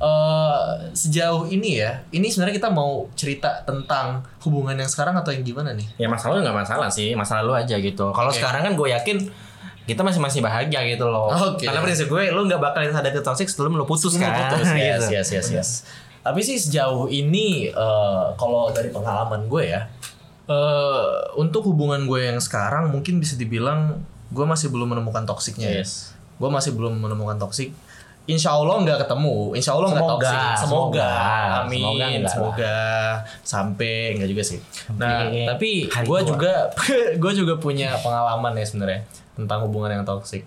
eh 0.00 0.64
sejauh 0.96 1.44
ini 1.52 1.76
ya, 1.76 2.00
ini 2.08 2.32
sebenarnya 2.32 2.56
kita 2.56 2.72
mau 2.72 3.04
cerita 3.12 3.60
tentang 3.68 4.24
hubungan 4.40 4.72
yang 4.72 4.88
sekarang 4.88 5.12
atau 5.12 5.28
yang 5.28 5.44
gimana 5.44 5.76
nih? 5.76 5.84
Ya 6.00 6.08
masalah 6.08 6.40
nggak 6.40 6.56
masalah 6.56 6.88
sih, 6.88 7.12
masalah 7.12 7.44
lu 7.44 7.52
aja 7.52 7.76
gitu. 7.76 8.08
Kalau 8.16 8.32
Oke. 8.32 8.40
sekarang 8.40 8.64
kan 8.64 8.72
gue 8.80 8.88
yakin 8.96 9.28
kita 9.90 10.06
masih 10.06 10.22
masih 10.22 10.38
bahagia 10.38 10.86
gitu 10.86 11.10
loh. 11.10 11.26
Oke. 11.50 11.66
Karena 11.66 11.82
prinsip 11.82 12.06
gue 12.06 12.30
lu 12.30 12.46
nggak 12.46 12.62
bakal 12.62 12.86
sadar 12.86 13.10
toxic 13.18 13.50
sebelum 13.50 13.74
lu 13.74 13.82
putus 13.82 14.14
kan. 14.14 14.30
putus, 14.54 14.70
yes, 14.70 15.02
Gitu. 15.02 15.06
yes, 15.10 15.28
yes, 15.34 15.46
yes. 15.50 15.68
Tapi 16.22 16.40
sih 16.46 16.54
sejauh 16.54 17.10
ini 17.10 17.66
eh, 17.68 18.24
kalau 18.38 18.70
dari 18.70 18.94
pengalaman 18.94 19.50
gue 19.50 19.74
ya, 19.74 19.90
eh 20.46 21.10
untuk 21.34 21.66
hubungan 21.66 22.06
gue 22.06 22.30
yang 22.30 22.38
sekarang 22.38 22.94
mungkin 22.94 23.18
bisa 23.18 23.34
dibilang 23.34 23.98
gue 24.30 24.46
masih 24.46 24.70
belum 24.70 24.94
menemukan 24.94 25.26
toksiknya 25.26 25.68
ya. 25.68 25.82
Yes. 25.82 26.14
Gue 26.38 26.48
masih 26.48 26.72
belum 26.72 26.96
menemukan 26.96 27.36
toksik. 27.36 27.74
Insya 28.30 28.50
Allah 28.52 28.76
nggak 28.78 28.98
ketemu. 29.02 29.34
Insya 29.52 29.74
Allah 29.74 29.88
nggak 29.90 30.00
Semoga, 30.00 30.14
toksik. 30.22 30.38
Semoga. 30.38 30.62
semoga. 30.62 31.10
Amin. 31.60 31.82
Semoga 31.82 32.30
Semoga, 32.30 32.46
enggak 32.54 33.14
sampai 33.42 33.94
nggak 34.14 34.28
juga 34.28 34.42
sih. 34.46 34.58
Nah, 34.94 35.26
Sampai 35.26 35.44
tapi 35.44 35.70
gue 35.90 36.20
juga 36.24 36.52
gue 37.22 37.32
juga 37.34 37.54
punya 37.56 37.98
pengalaman 37.98 38.54
ya 38.54 38.64
sebenarnya 38.64 39.00
tentang 39.34 39.66
hubungan 39.66 39.90
yang 39.90 40.04
toksik. 40.04 40.46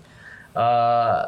Eh 0.54 1.22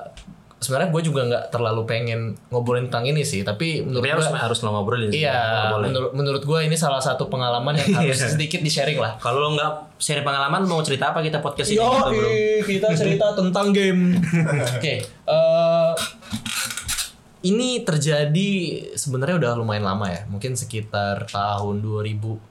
sebenarnya 0.56 0.88
gue 0.88 1.02
juga 1.04 1.20
nggak 1.22 1.44
terlalu 1.52 1.84
pengen 1.84 2.20
ngobrolin 2.48 2.88
tentang 2.88 3.04
ini 3.04 3.20
sih, 3.20 3.44
tapi 3.44 3.84
menurut 3.84 4.00
Tapi 4.00 4.10
harus 4.10 4.26
gue 4.26 4.40
harus 4.40 4.58
lo 4.62 4.70
ngobrolin. 4.72 5.12
Iya, 5.12 5.36
menurut 5.76 6.10
menurut 6.10 6.42
gue 6.42 6.58
ini 6.64 6.72
salah 6.72 6.98
satu 6.98 7.28
pengalaman 7.28 7.76
yang 7.76 7.92
harus 8.00 8.16
Iya. 8.16 8.32
sedikit 8.32 8.64
di 8.64 8.72
sharing 8.72 8.96
lah. 8.96 9.20
Kalau 9.20 9.44
lo 9.44 9.52
nggak 9.52 10.00
share 10.00 10.24
pengalaman 10.24 10.64
mau 10.64 10.80
cerita 10.80 11.12
apa 11.12 11.20
kita 11.20 11.44
podcast 11.44 11.68
ini 11.68 11.76
gitu, 11.76 11.92
bro. 12.08 12.28
kita 12.64 12.88
cerita 12.96 13.26
tentang 13.38 13.68
game. 13.68 14.16
Oke, 14.74 15.04
eh, 15.04 15.92
ini 17.46 17.86
terjadi 17.86 18.50
sebenarnya 18.98 19.38
udah 19.38 19.52
lumayan 19.54 19.86
lama 19.86 20.10
ya, 20.10 20.26
mungkin 20.26 20.58
sekitar 20.58 21.30
tahun 21.30 21.78
2018 21.78 22.42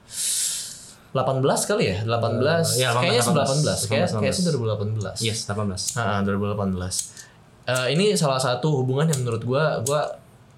kali 1.68 1.84
ya, 1.92 1.96
18. 2.04 2.80
iya, 2.80 2.88
18, 2.92 3.02
kayaknya 3.04 3.22
18. 3.24 3.88
18, 3.88 4.20
kayak 4.20 4.32
sih 4.32 4.44
2018. 4.48 5.20
Yes, 5.20 5.44
18. 5.44 6.00
Ah, 6.00 6.20
2018. 6.24 7.26
Eh, 7.66 7.86
ini 7.98 8.14
salah 8.14 8.38
satu 8.38 8.80
hubungan 8.80 9.10
yang 9.10 9.26
menurut 9.26 9.42
gua 9.42 9.82
gua 9.82 10.06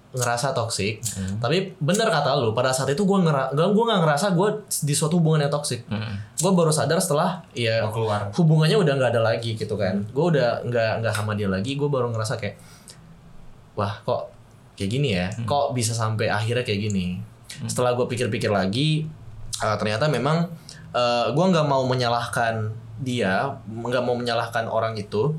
ngerasa 0.09 0.57
toksik. 0.57 1.05
Tapi 1.37 1.77
bener 1.77 2.09
kata 2.09 2.33
lu, 2.37 2.53
pada 2.57 2.73
saat 2.73 2.89
itu 2.89 3.05
gua 3.05 3.21
ngera 3.21 3.53
gua 3.53 3.69
gua 3.73 3.83
nggak 3.93 4.01
ngerasa 4.05 4.25
gua 4.33 4.49
di 4.65 4.93
suatu 4.93 5.21
hubungan 5.21 5.45
yang 5.45 5.53
toksik. 5.53 5.85
Mm. 5.85 6.15
Gue 6.39 6.51
baru 6.55 6.71
sadar 6.71 6.97
setelah 7.03 7.43
ya 7.51 7.83
Mau 7.83 7.91
keluar. 7.93 8.31
hubungannya 8.33 8.77
udah 8.79 8.93
nggak 8.95 9.11
ada 9.11 9.21
lagi 9.21 9.59
gitu 9.59 9.75
kan. 9.75 10.07
Gue 10.15 10.25
udah 10.33 10.63
nggak 10.63 11.03
nggak 11.03 11.13
sama 11.13 11.35
dia 11.35 11.51
lagi. 11.51 11.75
Gue 11.75 11.91
baru 11.91 12.09
ngerasa 12.15 12.39
kayak 12.39 12.55
wah 13.73 14.01
kok 14.05 14.31
kayak 14.79 14.89
gini 14.89 15.09
ya. 15.17 15.27
Kok 15.43 15.75
bisa 15.75 15.91
sampai 15.91 16.31
akhirnya 16.31 16.63
kayak 16.63 16.89
gini. 16.89 17.19
Setelah 17.67 17.97
gue 17.97 18.07
pikir-pikir 18.07 18.47
lagi, 18.47 19.03
eh, 19.59 19.75
ternyata 19.77 20.07
memang 20.07 20.49
gue 21.29 21.45
nggak 21.53 21.67
mau 21.69 21.85
menyalahkan 21.85 22.73
dia, 22.97 23.61
nggak 23.69 24.03
mau 24.03 24.17
menyalahkan 24.17 24.65
orang 24.65 24.97
itu. 24.97 25.37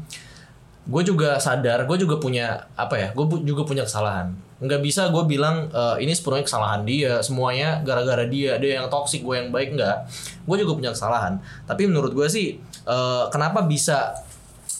Gue 0.86 1.02
juga 1.02 1.42
sadar, 1.42 1.84
gue 1.84 1.96
juga 1.98 2.22
punya 2.22 2.70
apa 2.78 2.96
ya? 2.96 3.08
Gue 3.12 3.26
juga 3.42 3.66
punya 3.66 3.82
kesalahan. 3.82 4.30
Nggak 4.60 4.80
bisa 4.84 5.08
gue 5.08 5.24
bilang 5.24 5.72
eh, 5.72 6.04
ini 6.04 6.12
sepenuhnya 6.12 6.44
kesalahan 6.44 6.82
dia, 6.84 7.18
semuanya 7.24 7.80
gara-gara 7.80 8.28
dia, 8.28 8.60
dia 8.60 8.80
yang 8.80 8.92
toksik, 8.92 9.24
gue 9.24 9.40
yang 9.40 9.48
baik 9.50 9.74
nggak. 9.74 9.96
Gue 10.44 10.56
juga 10.60 10.76
punya 10.76 10.92
kesalahan. 10.92 11.40
Tapi 11.64 11.88
menurut 11.88 12.12
gue 12.12 12.28
sih, 12.28 12.60
eh, 12.86 13.24
kenapa 13.32 13.64
bisa 13.64 14.14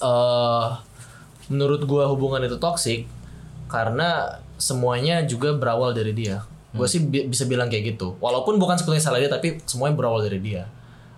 eh 0.00 0.68
menurut 1.50 1.84
gue 1.84 2.04
hubungan 2.08 2.40
itu 2.46 2.56
toksik? 2.56 3.04
Karena 3.70 4.26
semuanya 4.58 5.22
juga 5.22 5.54
berawal 5.54 5.94
dari 5.94 6.10
dia. 6.10 6.42
Gue 6.70 6.86
sih 6.86 7.00
bi- 7.02 7.26
bisa 7.26 7.46
bilang 7.46 7.66
kayak 7.66 7.94
gitu. 7.94 8.18
Walaupun 8.18 8.58
bukan 8.58 8.74
sepenuhnya 8.74 9.00
salah 9.00 9.18
dia, 9.18 9.26
tapi 9.26 9.58
semuanya 9.64 9.94
berawal 9.94 10.20
dari 10.20 10.38
dia. 10.38 10.66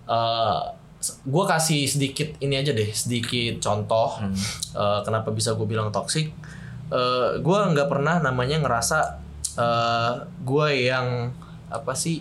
Eh 0.07 0.61
gue 1.03 1.45
kasih 1.45 1.91
sedikit 1.91 2.39
ini 2.39 2.55
aja 2.55 2.71
deh, 2.71 2.87
sedikit 2.93 3.59
contoh 3.59 4.23
eh, 4.73 5.01
kenapa 5.03 5.35
bisa 5.35 5.53
gue 5.53 5.67
bilang 5.67 5.91
toksik. 5.91 6.31
Eh 6.89 7.31
gue 7.41 7.59
nggak 7.73 7.89
pernah 7.89 8.21
namanya 8.21 8.61
ngerasa 8.61 8.99
eh 9.53 10.15
gue 10.41 10.67
yang 10.79 11.33
apa 11.69 11.93
sih? 11.93 12.21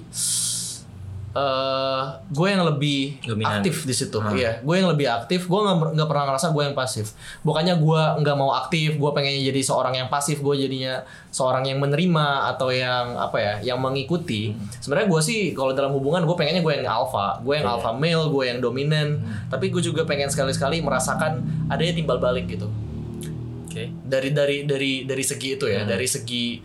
Eh 1.31 2.03
gue 2.27 2.47
yang 2.47 2.63
lebih 2.67 3.23
Dominan. 3.23 3.63
aktif 3.63 3.87
di 3.87 3.95
situ, 3.95 4.19
iya. 4.35 4.59
Gue 4.59 4.83
yang 4.83 4.91
lebih 4.91 5.07
aktif. 5.07 5.47
Gue 5.47 5.63
nggak 5.63 6.09
pernah 6.09 6.27
ngerasa 6.31 6.51
gue 6.51 6.63
yang 6.67 6.75
pasif. 6.75 7.15
Bukannya 7.41 7.79
gue 7.79 8.01
nggak 8.19 8.35
mau 8.35 8.51
aktif, 8.51 8.99
gue 8.99 9.11
pengennya 9.15 9.41
jadi 9.47 9.61
seorang 9.63 9.95
yang 9.95 10.07
pasif. 10.11 10.43
Gue 10.43 10.59
jadinya 10.59 11.07
seorang 11.31 11.63
yang 11.67 11.79
menerima 11.79 12.51
atau 12.55 12.67
yang 12.69 13.15
apa 13.15 13.37
ya, 13.39 13.53
yang 13.73 13.79
mengikuti. 13.79 14.51
Sebenarnya 14.83 15.07
gue 15.07 15.21
sih 15.23 15.39
kalau 15.55 15.71
dalam 15.71 15.95
hubungan 15.95 16.27
gue 16.27 16.35
pengennya 16.35 16.59
gue 16.59 16.73
yang 16.83 16.87
alpha, 16.87 17.39
gue 17.39 17.53
yang 17.55 17.67
alpha 17.67 17.95
male, 17.95 18.27
gue 18.27 18.43
yang 18.51 18.59
dominan. 18.59 19.23
Tapi 19.47 19.71
gue 19.71 19.79
juga 19.79 20.03
pengen 20.03 20.27
sekali-sekali 20.27 20.83
merasakan 20.83 21.43
adanya 21.71 21.95
timbal 21.95 22.19
balik 22.19 22.51
gitu 22.51 22.67
Oke. 23.71 23.87
dari 24.03 24.35
dari 24.35 24.67
dari 24.67 25.07
dari 25.07 25.23
segi 25.23 25.55
itu 25.55 25.65
ya 25.71 25.87
dari 25.87 26.03
segi 26.03 26.59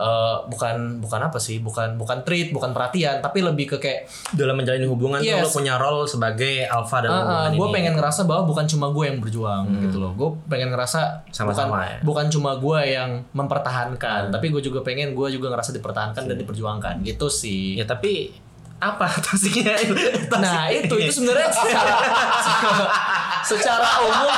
eh, 0.00 0.36
bukan 0.48 0.76
bukan 0.98 1.20
apa 1.22 1.36
sih 1.36 1.60
bukan 1.60 1.94
bukan 1.94 2.24
treat 2.24 2.48
bukan 2.50 2.72
perhatian 2.72 3.20
tapi 3.20 3.40
lebih 3.40 3.68
ke 3.68 3.76
kayak 3.76 4.00
Dalam 4.32 4.56
menjalin 4.56 4.88
hubungan 4.88 5.20
tuh 5.20 5.28
Yes. 5.30 5.44
lo 5.44 5.50
punya 5.52 5.76
role 5.76 6.04
sebagai 6.04 6.64
alpha 6.64 6.98
dalam 6.98 7.20
hubungan 7.20 7.50
gue 7.52 7.66
ini. 7.66 7.74
pengen 7.76 7.92
ngerasa 7.94 8.24
bahwa 8.24 8.42
bukan 8.46 8.64
cuma 8.64 8.88
gue 8.88 9.04
yang 9.04 9.18
berjuang 9.18 9.62
gitu 9.82 9.98
loh. 9.98 10.12
Gue 10.14 10.28
pengen 10.46 10.72
ngerasa 10.72 11.28
Sama-sama 11.28 11.76
bukan, 11.76 11.84
ya. 11.84 11.98
bukan 12.00 12.26
cuma 12.28 12.50
gue 12.56 12.80
yang 12.88 13.10
mempertahankan 13.30 14.30
tapi 14.30 14.48
gue 14.48 14.60
juga 14.60 14.80
pengen 14.80 15.12
gue 15.12 15.28
juga 15.28 15.50
ngerasa 15.50 15.70
dipertahankan 15.72 16.24
dan 16.24 16.36
diperjuangkan. 16.36 16.94
Gitu 17.02 17.26
sih. 17.28 17.76
Ya 17.76 17.84
tapi 17.84 18.32
apa 18.80 19.04
toksiknya 19.24 19.76
Nah 20.32 20.72
itu 20.72 20.96
itu 20.96 21.12
sebenarnya 21.12 21.52
secara 21.52 21.94
secara 23.50 23.88
umum 24.00 24.32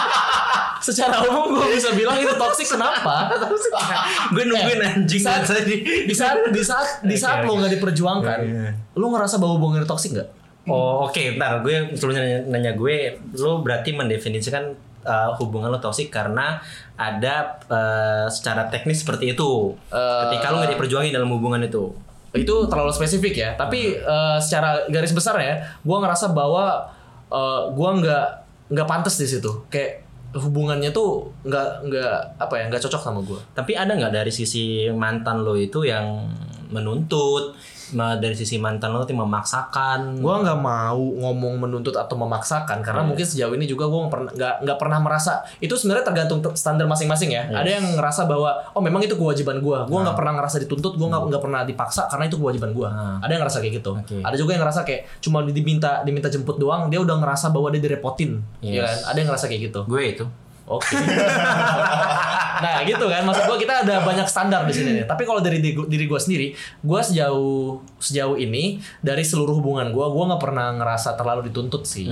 secara 0.83 1.23
umum 1.23 1.55
gue 1.55 1.73
bisa 1.73 1.91
bilang 1.93 2.19
itu 2.19 2.35
toksik 2.35 2.69
kenapa? 2.69 3.31
gue 4.35 4.45
nungguin 4.45 4.79
Eh, 4.79 4.91
anjing 4.93 5.23
saat- 5.23 5.47
tadi 5.47 5.81
Di 6.05 6.13
saat 6.13 6.51
di 6.51 6.59
saat 6.61 7.01
di 7.01 7.15
saat 7.15 7.41
Oke, 7.41 7.47
lo 7.47 7.53
nggak 7.57 7.73
diperjuangkan, 7.73 8.39
Iya. 8.43 8.69
lo 8.93 9.07
ngerasa 9.09 9.39
bahwa 9.39 9.57
hubungan 9.57 9.81
itu 9.81 9.89
toksik 9.89 10.11
nggak? 10.13 10.29
Oh 10.65 11.07
oke, 11.07 11.23
bentar 11.35 11.59
gue 11.61 11.75
sebelumnya 11.93 12.23
nanya, 12.23 12.39
nanya 12.49 12.73
gue, 12.73 12.97
lo 13.35 13.63
berarti 13.63 13.91
mendefinisikan 13.93 14.63
uh, 15.03 15.35
hubungan 15.37 15.69
lo 15.69 15.79
toksik 15.79 16.07
karena 16.09 16.63
ada 16.95 17.35
uh, 17.67 18.27
secara 18.27 18.67
teknis 18.69 19.03
seperti 19.03 19.33
itu. 19.33 19.75
Eh, 19.89 20.21
Ketika 20.29 20.51
lo 20.51 20.61
nggak 20.61 20.75
diperjuangin 20.75 21.11
dalam 21.11 21.27
hubungan 21.29 21.59
itu. 21.61 21.91
Itu 22.33 22.65
terlalu 22.65 22.91
spesifik 22.91 23.35
ya. 23.37 23.51
Tapi 23.53 23.93
eh, 23.95 24.39
secara 24.39 24.87
garis 24.87 25.11
besar 25.11 25.35
ya, 25.37 25.55
gue 25.79 25.97
ngerasa 25.97 26.31
bahwa 26.31 26.87
eh, 27.27 27.63
gue 27.69 27.91
nggak 27.99 28.27
nggak 28.71 28.87
pantas 28.87 29.19
di 29.19 29.27
situ. 29.27 29.67
Kayak 29.67 30.01
hubungannya 30.33 30.91
tuh 30.93 31.29
nggak 31.45 31.89
nggak 31.89 32.17
apa 32.41 32.55
ya 32.57 32.65
nggak 32.73 32.83
cocok 32.83 33.03
sama 33.03 33.21
gue. 33.25 33.41
Tapi 33.53 33.73
ada 33.77 33.93
nggak 33.93 34.13
dari 34.13 34.33
sisi 34.33 34.89
mantan 34.93 35.45
lo 35.45 35.57
itu 35.57 35.85
yang 35.85 36.25
menuntut, 36.73 37.53
dari 37.93 38.35
sisi 38.35 38.57
mantan 38.57 38.97
lo 38.97 39.05
tuh 39.05 39.15
memaksakan? 39.15 40.19
Gue 40.19 40.35
nggak 40.43 40.59
mau 40.59 40.99
ngomong 40.99 41.61
menuntut 41.63 41.95
atau 41.95 42.17
memaksakan 42.17 42.81
karena 42.81 43.05
mungkin 43.05 43.23
sejauh 43.23 43.53
ini 43.53 43.69
juga 43.69 43.87
gue 43.87 44.01
nggak 44.03 44.13
pernah 44.13 44.31
nggak 44.63 44.79
pernah 44.81 44.99
merasa 44.99 45.45
itu 45.61 45.73
sebenarnya 45.77 46.05
tergantung 46.09 46.41
ter- 46.41 46.57
standar 46.57 46.89
masing-masing 46.89 47.31
ya. 47.37 47.47
Ada 47.53 47.81
yang 47.81 47.87
ngerasa 47.97 48.25
bahwa 48.25 48.51
oh 48.73 48.83
memang 48.83 49.05
itu 49.05 49.15
kewajiban 49.15 49.61
gue. 49.61 49.79
Gue 49.87 49.99
nggak 50.03 50.17
pernah 50.17 50.33
ngerasa 50.41 50.57
dituntut, 50.65 50.97
gue 50.97 51.07
nggak 51.09 51.23
nggak 51.29 51.43
pernah 51.43 51.61
dipaksa 51.63 52.09
karena 52.09 52.25
itu 52.27 52.37
kewajiban 52.41 52.71
gue. 52.73 52.89
Hmm. 52.89 53.19
Ada 53.21 53.31
yang 53.37 53.43
ngerasa 53.45 53.59
kayak 53.61 53.75
gitu. 53.83 53.91
Oke. 53.95 54.17
Ada 54.25 54.37
juga 54.41 54.51
yang 54.57 54.63
ngerasa 54.65 54.81
kayak 54.83 55.03
cuma 55.21 55.39
diminta 55.45 56.01
diminta 56.03 56.29
jemput 56.33 56.57
doang, 56.57 56.89
dia 56.89 56.99
udah 56.99 57.17
ngerasa 57.21 57.53
bahwa 57.53 57.69
dia 57.71 57.83
direpotin. 57.83 58.41
Yes. 58.65 58.73
Ya 58.73 58.83
kan? 58.83 58.99
Ada 59.13 59.17
yang 59.21 59.29
ngerasa 59.33 59.47
kayak 59.51 59.63
gitu. 59.71 59.81
gue 59.85 60.03
itu. 60.03 60.25
Oke. 60.65 60.95
nah 62.63 62.83
gitu 62.83 63.05
kan, 63.05 63.23
maksud 63.23 63.45
gue 63.45 63.59
kita 63.61 63.83
ada 63.83 64.01
banyak 64.01 64.25
standar 64.25 64.63
di 64.63 64.73
sini 64.73 64.91
nih. 64.95 65.05
Tapi 65.05 65.23
kalau 65.23 65.41
dari 65.41 65.59
diri, 65.59 65.75
gue 66.07 66.21
sendiri, 66.21 66.55
gue 66.79 67.01
sejauh 67.03 67.83
sejauh 67.99 68.37
ini 68.37 68.79
dari 68.99 69.23
seluruh 69.23 69.55
hubungan 69.55 69.91
gue, 69.91 70.07
gue 70.07 70.25
nggak 70.25 70.43
pernah 70.43 70.71
ngerasa 70.73 71.15
terlalu 71.15 71.51
dituntut 71.51 71.83
sih. 71.83 72.07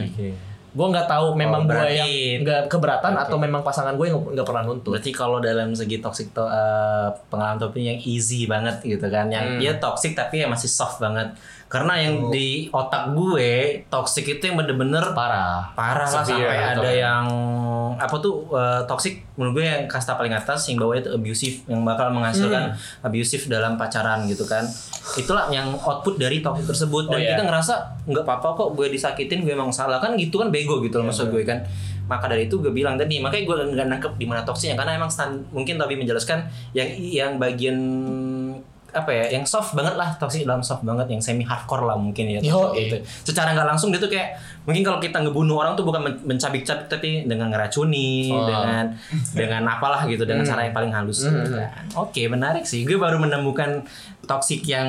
Gue 0.70 0.86
nggak 0.86 1.06
tahu 1.06 1.34
memang 1.34 1.66
gue 1.66 1.74
berarti- 1.74 1.98
yang 1.98 2.10
nggak 2.40 2.62
keberatan 2.68 3.12
atau 3.16 3.36
memang 3.36 3.58
pasangan 3.60 3.94
gue 3.94 4.06
yang 4.06 4.22
nggak 4.24 4.46
pernah 4.46 4.62
nuntut. 4.62 4.94
Berarti 4.94 5.10
kalau 5.10 5.38
dalam 5.38 5.74
segi 5.74 5.98
toxic 5.98 6.30
to, 6.30 6.42
uh, 6.42 7.10
pengalaman 7.26 7.58
yang 7.74 7.98
easy 8.00 8.46
banget 8.46 8.78
gitu 8.80 9.06
kan, 9.06 9.26
yang 9.28 9.58
dia 9.58 9.74
toxic 9.76 10.14
tapi 10.14 10.42
ya 10.42 10.46
masih 10.46 10.66
soft 10.66 10.98
banget. 10.98 11.34
Karena 11.70 11.94
yang 11.96 12.28
di 12.28 12.66
otak 12.68 13.14
gue 13.14 13.50
toxic 13.86 14.26
itu 14.28 14.42
yang 14.42 14.58
bener-bener 14.58 15.14
Parah. 15.14 15.70
parah 15.70 16.02
lah 16.02 16.26
sampai 16.26 16.50
ada 16.50 16.82
kan. 16.82 16.90
yang 16.90 17.26
apa 17.94 18.16
tuh 18.16 18.50
uh, 18.50 18.82
toxic 18.84 19.22
menurut 19.34 19.54
gue 19.54 19.64
yang 19.64 19.86
kasta 19.86 20.12
paling 20.12 20.32
atas 20.32 20.66
yang 20.66 20.76
bawahnya 20.76 21.06
itu 21.06 21.12
abusive 21.12 21.56
yang 21.64 21.80
bakal 21.80 22.10
menghasilkan 22.10 22.72
Hmm. 22.72 23.06
abusive 23.06 23.46
dalam 23.46 23.76
pacaran 23.76 24.26
gitu 24.26 24.42
kan 24.44 24.66
itulah 25.14 25.46
yang 25.48 25.70
output 25.76 26.16
dari 26.16 26.40
toxic 26.40 26.66
tersebut 26.66 27.06
dan 27.06 27.14
Oh, 27.14 27.20
iya. 27.20 27.30
kita 27.32 27.42
ngerasa 27.44 27.74
nggak 28.04 28.24
apa-apa 28.24 28.48
kok 28.52 28.68
gue 28.74 28.86
disakitin 28.88 29.38
gue 29.40 29.52
emang 29.52 29.70
salah 29.70 29.96
kan 29.96 30.12
gitu 30.14 30.36
kan 30.36 30.50
bego 30.50 30.80
gitu 30.80 30.96
loh 30.96 31.06
Iya, 31.06 31.10
maksud 31.12 31.26
gue 31.28 31.44
kan 31.44 31.62
maka 32.04 32.26
dari 32.26 32.44
itu 32.44 32.58
gue 32.58 32.70
bilang 32.70 32.98
tadi 32.98 33.22
makanya 33.22 33.44
gue 33.46 33.56
nggak 33.70 33.86
nangkep 33.88 34.12
di 34.16 34.26
mana 34.26 34.42
toksiknya 34.42 34.74
karena 34.74 34.98
emang 34.98 35.06
stand, 35.06 35.46
mungkin 35.48 35.78
tapi 35.78 35.94
menjelaskan 35.94 36.42
yang 36.72 36.90
yang 36.98 37.30
bagian 37.36 37.78
apa 38.92 39.10
ya 39.10 39.24
yang 39.30 39.44
soft 39.44 39.72
banget 39.72 39.94
lah 39.94 40.12
toxic 40.14 40.42
dalam 40.42 40.60
soft 40.60 40.82
banget 40.82 41.06
yang 41.06 41.18
semi 41.18 41.42
hardcore 41.42 41.82
lah 41.82 41.94
mungkin 41.94 42.26
ya 42.28 42.38
Yo, 42.40 42.70
gitu. 42.72 42.98
secara 43.22 43.52
nggak 43.52 43.66
langsung 43.66 43.88
dia 43.88 43.96
tuh 43.96 44.06
kayak 44.06 44.34
mungkin 44.62 44.82
kalau 44.82 44.98
kita 44.98 45.18
ngebunuh 45.20 45.56
orang 45.56 45.72
tuh 45.72 45.82
bukan 45.82 46.00
men- 46.00 46.20
mencabik-cabik 46.26 46.86
tapi 46.86 47.24
dengan 47.24 47.48
ngeracuni 47.48 48.30
Oh. 48.30 48.44
dengan 48.44 48.90
dengan 49.32 49.62
apalah 49.64 50.04
gitu 50.04 50.22
dengan 50.22 50.42
cara 50.42 50.62
yang 50.62 50.72
paling 50.72 50.90
halus 50.90 51.22
gitu 51.22 51.56
kan. 51.56 51.84
oke 51.94 52.22
menarik 52.26 52.62
sih 52.62 52.82
gue 52.82 52.96
baru 52.96 53.16
menemukan 53.16 53.82
toxic 54.30 54.62
yang 54.62 54.86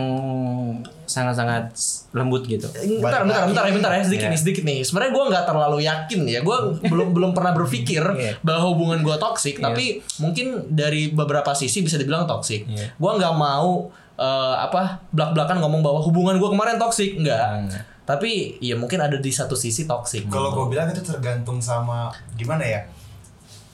sangat-sangat 1.10 1.74
lembut 2.14 2.46
gitu 2.46 2.70
Bentar, 3.02 3.26
bentar, 3.26 3.50
bentar, 3.50 3.64
ya, 3.66 3.74
bentar 3.74 3.92
ya 3.98 4.06
sedikit 4.06 4.30
Iya. 4.30 4.34
nih, 4.34 4.40
sedikit 4.40 4.64
nih. 4.64 4.80
Sebenarnya 4.86 5.12
gue 5.18 5.24
nggak 5.34 5.46
terlalu 5.50 5.78
yakin 5.82 6.22
ya. 6.30 6.40
Gue 6.46 6.58
belum 6.86 7.10
belum 7.18 7.32
pernah 7.34 7.52
berpikir 7.58 8.04
Iya. 8.06 8.38
bahwa 8.46 8.70
hubungan 8.70 9.02
gue 9.02 9.16
toksik. 9.18 9.58
Tapi 9.58 10.00
mungkin 10.22 10.70
dari 10.70 11.10
beberapa 11.10 11.52
sisi 11.58 11.82
bisa 11.82 11.98
dibilang 11.98 12.30
toksik. 12.30 12.70
Iya. 12.70 12.94
Gue 12.96 13.12
nggak 13.18 13.34
mau 13.34 13.90
eh, 14.16 14.56
apa 14.62 15.02
belak 15.10 15.34
belakan 15.34 15.58
ngomong 15.66 15.82
bahwa 15.82 16.00
hubungan 16.06 16.38
gue 16.38 16.50
kemarin 16.54 16.78
toksik, 16.78 17.18
enggak. 17.18 17.42
Enggak. 17.66 17.84
Tapi 18.06 18.62
ya 18.62 18.78
mungkin 18.78 19.02
ada 19.02 19.18
di 19.18 19.32
satu 19.34 19.58
sisi 19.58 19.90
toksik. 19.90 20.30
Kalau 20.30 20.54
gue 20.54 20.66
bilang 20.70 20.88
itu 20.88 21.02
tergantung 21.02 21.58
sama 21.58 22.14
gimana 22.38 22.62
ya 22.62 22.86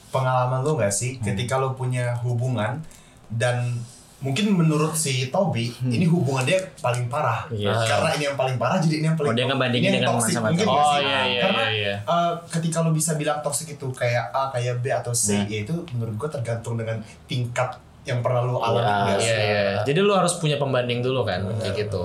pengalaman 0.08 0.64
lo 0.64 0.72
gak 0.80 0.88
sih 0.88 1.20
ketika 1.20 1.60
lo 1.60 1.76
punya 1.76 2.16
hubungan 2.24 2.80
dan 3.28 3.76
mungkin 4.18 4.50
menurut 4.50 4.92
si 4.92 5.28
Toby 5.28 5.70
ini 5.84 6.02
hubungan 6.04 6.42
dia 6.42 6.58
paling 6.76 7.06
parah 7.06 7.46
Iya. 7.48 7.70
karena 7.70 8.10
ini 8.12 8.24
yang 8.24 8.34
paling 8.34 8.56
parah 8.56 8.76
jadi 8.76 8.94
ini 8.96 9.06
yang 9.06 9.14
paling 9.14 9.30
Oh, 9.30 9.34
dia 9.34 9.46
ngebandingin 9.46 9.78
ini 9.84 9.94
yang 9.94 10.02
dengan 10.02 10.12
toxic. 10.12 10.34
masa-masa. 10.34 10.50
Mungkin 10.50 10.66
Oh, 10.66 10.74
sih? 10.74 10.98
iya, 11.00 11.20
iya, 11.24 11.40
karena 11.40 11.62
iya, 11.62 11.70
iya. 11.70 11.94
eh, 12.02 12.32
ketika 12.50 12.78
lo 12.80 12.90
bisa 12.90 13.10
bilang 13.14 13.38
toxic 13.38 13.68
itu 13.70 13.86
kayak 13.90 14.24
A 14.28 14.50
kayak 14.50 14.74
B 14.78 14.90
atau 14.90 15.12
C 15.12 15.26
Nah. 15.32 15.46
ya 15.46 15.58
itu 15.60 15.74
menurut 15.92 16.14
gue 16.16 16.28
tergantung 16.32 16.74
dengan 16.74 16.98
tingkat 17.24 17.70
yang 18.02 18.18
pernah 18.18 18.42
lo 18.42 18.58
alami 18.58 18.82
Iya, 18.82 18.94
nggak 19.04 19.18
sih? 19.20 19.30
Iya, 19.30 19.38
iya. 19.38 19.80
Jadi 19.84 19.98
lu 20.00 20.12
harus 20.12 20.34
punya 20.34 20.56
pembanding 20.56 20.98
dulu 20.98 21.22
kan, 21.22 21.38
kayak 21.56 21.78
gitu. 21.78 22.02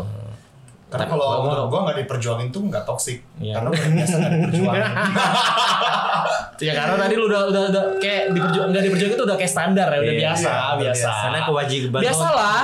Karena 0.93 1.03
Tapi 1.03 1.11
kalau 1.11 1.25
gua- 1.25 1.41
menurut 1.43 1.65
gue 1.65 1.79
nggak 1.81 1.97
diperjuangin 1.99 2.47
tuh 2.47 2.61
nggak 2.63 2.83
toxic 2.83 3.17
Iya. 3.35 3.53
karena 3.57 3.67
udah 3.67 3.81
biasa 3.89 4.13
nggak 4.13 4.31
diperjuangin 4.31 4.83
Ya 6.63 6.71
karena 6.71 6.95
tadi 6.95 7.13
lu 7.13 7.25
udah 7.25 7.41
udah, 7.45 7.61
udah 7.67 7.83
kayak 7.97 8.29
diperjuang 8.29 8.67
nggak 8.69 8.83
diperjuang 8.85 9.11
itu 9.11 9.23
udah 9.23 9.35
kayak 9.35 9.51
standar 9.51 9.87
ya, 9.89 9.99
udah 9.99 10.05
Iya, 10.07 10.21
biasa, 10.23 10.45
iya, 10.45 10.53
udah 10.53 10.77
biasa. 10.77 11.01
biasa. 11.03 11.09
karena 11.19 11.39
kewajiban 11.43 11.99
Biasalah. 11.99 12.57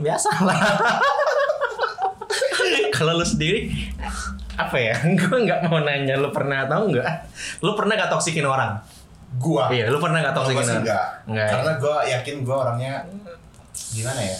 biasalah 0.00 0.56
kalau 2.90 3.12
lu 3.14 3.24
sendiri 3.24 3.68
apa 4.54 4.76
ya 4.76 4.94
gue 5.18 5.36
nggak 5.40 5.60
mau 5.66 5.80
nanya 5.80 6.14
lu 6.16 6.30
pernah 6.30 6.64
tahu 6.64 6.90
nggak 6.90 7.08
lu 7.60 7.74
pernah 7.74 7.94
gak 7.96 8.08
toksikin 8.08 8.42
orang 8.44 8.78
gua 9.34 9.66
iya 9.68 9.86
lu 9.86 9.98
pernah 9.98 10.18
gak 10.20 10.30
toksikin 10.32 10.62
orang 10.62 10.78
enggak. 10.80 11.06
Enggak 11.26 11.42
ya? 11.42 11.50
Karena 11.52 11.72
gue 11.76 11.96
yakin 12.08 12.34
gue 12.40 12.56
orangnya 12.56 12.92
gimana 13.90 14.20
ya? 14.22 14.38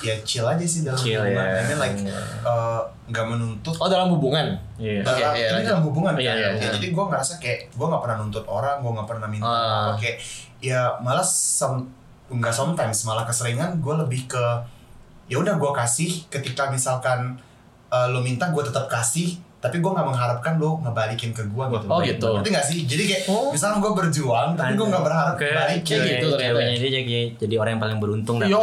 Ya 0.00 0.14
chill 0.22 0.42
aja 0.42 0.62
sih 0.62 0.80
dalam 0.80 0.96
Chill, 0.96 1.18
hubungan. 1.18 1.44
ya. 1.44 1.54
I 1.54 1.64
mean 1.64 1.78
like 1.78 1.98
eh, 2.42 2.80
nggak 3.06 3.26
menuntut. 3.26 3.74
Oh 3.74 3.86
dalam 3.86 4.08
hubungan? 4.10 4.46
iya 4.76 5.02
dalam, 5.02 5.18
Oke, 5.18 5.24
iya, 5.34 5.46
ini 5.46 5.52
lanjut. 5.54 5.68
dalam 5.68 5.82
hubungan 5.84 6.12
Iya, 6.14 6.22
kan. 6.24 6.36
iya, 6.36 6.46
Ya, 6.46 6.50
iya. 6.58 6.70
jadi 6.72 6.86
gue 6.88 7.04
ngerasa 7.04 7.32
kayak 7.36 7.60
gue 7.70 7.86
nggak 7.86 8.02
pernah 8.02 8.16
nuntut 8.18 8.44
orang, 8.44 8.76
gue 8.78 8.92
nggak 8.92 9.08
pernah 9.08 9.28
minta 9.28 9.48
apa 9.48 9.92
kayak 9.96 10.16
ya 10.58 10.80
malah 10.98 11.22
some, 11.22 11.88
nggak 12.28 12.50
sometimes 12.50 12.98
malah 13.02 13.24
keseringan 13.24 13.78
gue 13.78 13.94
lebih 13.98 14.26
ke 14.26 14.44
ya 15.26 15.36
udah 15.36 15.54
gue 15.54 15.70
kasih 15.74 16.24
ketika 16.28 16.68
misalkan 16.68 17.36
eh, 17.88 18.06
lo 18.06 18.20
minta 18.20 18.48
gue 18.48 18.62
tetap 18.62 18.86
kasih 18.86 19.36
tapi 19.58 19.76
gue 19.76 19.90
nggak 19.90 20.06
mengharapkan 20.06 20.54
lo 20.54 20.78
ngebalikin 20.78 21.30
ke 21.30 21.42
gue 21.42 21.64
gitu. 21.68 21.86
Oh, 21.86 21.98
gitu. 21.98 22.28
Ngerti 22.32 22.48
nggak 22.48 22.62
sih? 22.64 22.78
Jadi 22.84 23.02
kayak 23.04 23.22
Oh. 23.26 23.50
misalnya 23.50 23.78
gue 23.80 23.90
berjuang 23.92 24.54
tapi 24.54 24.72
gue 24.72 24.86
nggak 24.86 25.02
berharap 25.02 25.34
Oke, 25.34 25.48
balikin. 25.48 25.98
Kayak 25.98 26.06
gitu 26.14 26.26
ternyata 26.32 26.60
ya. 26.60 26.68
dia 26.72 26.90
jadi, 26.94 27.18
jadi 27.34 27.54
orang 27.56 27.70
yang 27.74 27.82
paling 27.82 27.98
beruntung. 27.98 28.36
Yo, 28.40 28.62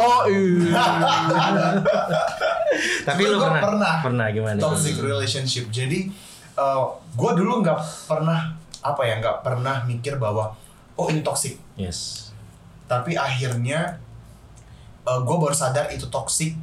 Tapi 3.04 3.22
gua 3.24 3.38
pernah, 3.40 3.62
pernah. 3.62 3.94
pernah 4.02 4.26
gimana? 4.28 4.58
toxic 4.58 4.98
relationship 4.98 5.70
jadi 5.70 6.10
gue 7.12 7.30
dulu 7.34 7.60
nggak 7.60 7.78
pernah 8.04 8.52
apa 8.80 9.02
ya 9.02 9.18
nggak 9.18 9.40
pernah 9.40 9.84
mikir 9.84 10.16
bahwa 10.16 10.52
oh 10.94 11.06
ini 11.06 11.20
toxic 11.20 11.56
Yes. 11.74 12.30
tapi 12.84 13.12
akhirnya 13.12 14.00
gue 15.04 15.36
baru 15.36 15.52
sadar 15.52 15.88
itu 15.88 16.08
toxic 16.08 16.56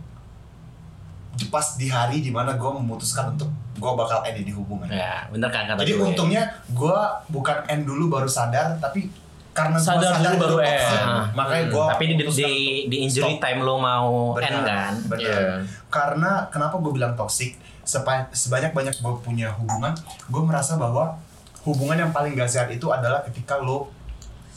di- 1.34 1.48
pas 1.48 1.76
di 1.76 1.88
hari 1.88 2.20
di 2.20 2.30
mana 2.30 2.54
gue 2.54 2.72
memutuskan 2.74 3.32
untuk 3.32 3.50
gue 3.74 3.92
bakal 3.92 4.22
end 4.24 4.38
di 4.40 4.52
hubungan 4.52 4.86
Ya, 4.86 5.26
bener 5.28 5.50
kan 5.50 5.66
kata 5.66 5.80
jadi 5.80 5.94
gue. 5.96 6.06
untungnya 6.08 6.44
gue 6.68 6.98
bukan 7.28 7.58
end 7.66 7.84
dulu 7.84 8.08
baru 8.08 8.26
sadar 8.26 8.78
tapi 8.78 9.10
karena 9.52 9.76
gua 9.76 9.86
Sadar 9.86 10.14
dulu 10.16 10.38
baru 10.40 10.58
end. 10.60 10.82
Ah. 11.00 11.26
makanya 11.32 11.66
gue 11.70 11.86
Tapi 11.88 12.04
di, 12.08 12.16
di, 12.18 12.52
di 12.88 12.98
injury 13.00 13.38
time 13.38 13.62
lo 13.62 13.78
mau 13.78 14.34
end 14.36 14.62
kan? 14.62 14.94
benar. 15.04 15.20
Iya. 15.20 15.62
Karena 15.88 16.32
kenapa 16.48 16.78
gue 16.78 16.90
bilang 16.92 17.14
toxic? 17.14 17.54
Sepa- 17.84 18.32
Sebanyak-banyak 18.32 18.96
gue 18.96 19.14
punya 19.20 19.52
hubungan, 19.52 19.94
gue 20.26 20.42
merasa 20.42 20.74
bahwa 20.76 21.20
hubungan 21.62 21.98
yang 21.98 22.10
paling 22.10 22.34
gak 22.34 22.48
sehat 22.48 22.70
itu 22.70 22.88
adalah 22.88 23.22
ketika 23.24 23.58
lo 23.58 23.92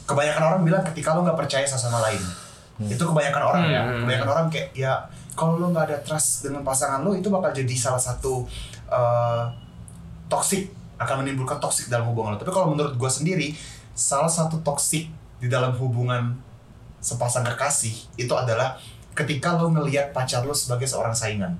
kebanyakan 0.03 0.43
orang 0.45 0.61
bilang 0.63 0.81
ketika 0.83 1.11
lo 1.11 1.21
nggak 1.21 1.35
percaya 1.37 1.61
satu 1.63 1.83
sama 1.83 1.99
lain. 2.01 2.21
Itu 2.79 3.03
kebanyakan 3.03 3.41
orang 3.43 3.63
ya. 3.67 3.81
Hmm. 3.83 3.99
Kebanyakan 4.01 4.27
orang 4.29 4.45
kayak 4.47 4.69
ya 4.73 4.93
kalau 5.33 5.57
lo 5.57 5.69
nggak 5.69 5.85
ada 5.85 5.97
trust 5.99 6.41
dengan 6.43 6.63
pasangan 6.63 7.01
lo 7.01 7.11
itu 7.11 7.27
bakal 7.27 7.51
jadi 7.51 7.75
salah 7.75 7.99
satu 7.99 8.47
eh, 8.87 9.43
toxic 10.27 10.67
akan 10.97 11.21
menimbulkan 11.21 11.57
toxic 11.57 11.87
dalam 11.87 12.07
hubungan 12.07 12.33
lo. 12.33 12.37
Tapi 12.37 12.49
kalau 12.49 12.71
menurut 12.71 12.93
gue 12.93 13.09
sendiri 13.09 13.53
salah 13.91 14.27
satu 14.27 14.59
toxic 14.59 15.07
di 15.37 15.47
dalam 15.47 15.71
hubungan 15.73 16.33
sepasang 16.97 17.45
kekasih 17.45 17.93
itu 18.15 18.31
adalah 18.31 18.73
ketika 19.13 19.53
lo 19.53 19.69
ngelihat 19.69 20.09
pacar 20.09 20.41
lo 20.41 20.51
sebagai 20.51 20.85
seorang 20.85 21.11
saingan. 21.11 21.53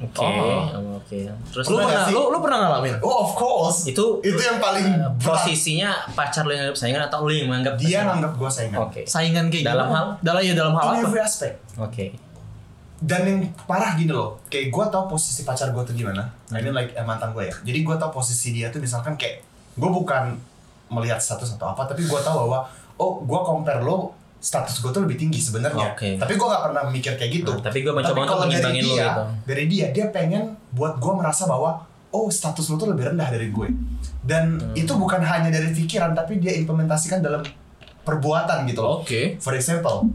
Oke, 0.00 0.24
Oh. 0.24 0.96
oke. 0.96 1.18
Terus 1.52 1.64
Lu 1.66 1.76
Pernah 1.76 2.08
sih? 2.08 2.16
lu 2.16 2.32
lu 2.32 2.40
pernah 2.40 2.58
ngalamin? 2.62 2.96
Oh 3.00 3.20
of 3.20 3.32
course. 3.34 3.84
itu 3.84 4.00
itu 4.22 4.40
yang 4.40 4.56
paling 4.56 4.86
berat. 4.88 5.20
posisinya 5.20 5.92
pacar 6.10 6.42
lu 6.42 6.50
yang 6.50 6.64
nganggap 6.64 6.78
saingan 6.78 7.02
atau 7.04 7.28
lu 7.28 7.32
yang 7.34 7.52
menganggap 7.52 7.76
dia 7.76 8.00
nganggap 8.02 8.32
gue 8.32 8.48
saingan. 8.50 8.78
Oke. 8.80 9.00
Saingan 9.04 9.52
kayak 9.52 9.64
Dalam 9.66 9.86
gimana? 9.86 9.98
hal? 10.00 10.06
dalam 10.24 10.40
ya 10.40 10.52
dalam 10.54 10.72
hal 10.72 10.84
In 10.86 10.90
apa? 10.94 11.04
every 11.04 11.20
aspect. 11.20 11.56
Oke. 11.76 12.06
Dan 13.00 13.20
yang 13.24 13.40
parah 13.64 13.96
gini 13.96 14.12
loh, 14.12 14.44
kayak 14.52 14.68
gue 14.68 14.84
tau 14.92 15.08
posisi 15.08 15.40
pacar 15.42 15.72
gue 15.72 15.82
tuh 15.82 15.96
gimana. 15.96 16.28
I 16.52 16.60
mean 16.60 16.76
like 16.76 16.92
eh, 16.92 17.00
mantan 17.00 17.32
gue 17.32 17.48
ya. 17.48 17.54
Jadi 17.64 17.80
gue 17.80 17.96
tau 17.96 18.12
posisi 18.12 18.52
dia 18.52 18.68
tuh 18.68 18.76
misalkan 18.76 19.16
kayak 19.16 19.40
gue 19.72 19.90
bukan 19.90 20.36
melihat 20.92 21.16
status 21.16 21.56
atau 21.56 21.72
apa, 21.72 21.88
tapi 21.88 22.04
gue 22.04 22.20
tau 22.20 22.44
bahwa 22.44 22.68
oh 23.00 23.24
gue 23.24 23.40
compare 23.40 23.80
lo 23.80 24.12
status 24.36 24.80
gue 24.80 24.90
tuh 24.90 25.04
lebih 25.04 25.16
tinggi 25.16 25.40
sebenarnya. 25.40 25.96
Oke. 25.96 26.16
Tapi 26.16 26.32
gue 26.36 26.46
gak 26.46 26.64
pernah 26.64 26.82
mikir 26.88 27.16
kayak 27.16 27.32
gitu. 27.40 27.52
Nah, 27.56 27.64
tapi 27.64 27.84
gua 27.84 27.92
mencoba 27.96 28.20
untuk 28.20 28.40
mengimbangin 28.44 28.84
lo 28.84 28.92
dia, 28.92 29.04
gitu. 29.04 29.22
Dari 29.48 29.64
dia, 29.68 29.86
dia 29.92 30.06
pengen 30.08 30.44
buat 30.72 30.96
gue 30.96 31.12
merasa 31.12 31.44
bahwa 31.44 31.84
oh 32.10 32.28
status 32.28 32.68
lo 32.68 32.76
tuh 32.76 32.88
lebih 32.92 33.12
rendah 33.12 33.28
dari 33.28 33.48
gue. 33.48 33.68
Dan 34.20 34.60
Hmm. 34.60 34.76
itu 34.76 34.92
bukan 34.92 35.20
hanya 35.20 35.48
dari 35.48 35.72
pikiran, 35.72 36.12
tapi 36.12 36.36
dia 36.36 36.52
implementasikan 36.56 37.20
dalam 37.20 37.40
perbuatan 38.00 38.64
gitu 38.64 38.80
loh. 38.80 39.00
Oke. 39.04 39.36
For 39.40 39.52
example, 39.52 40.08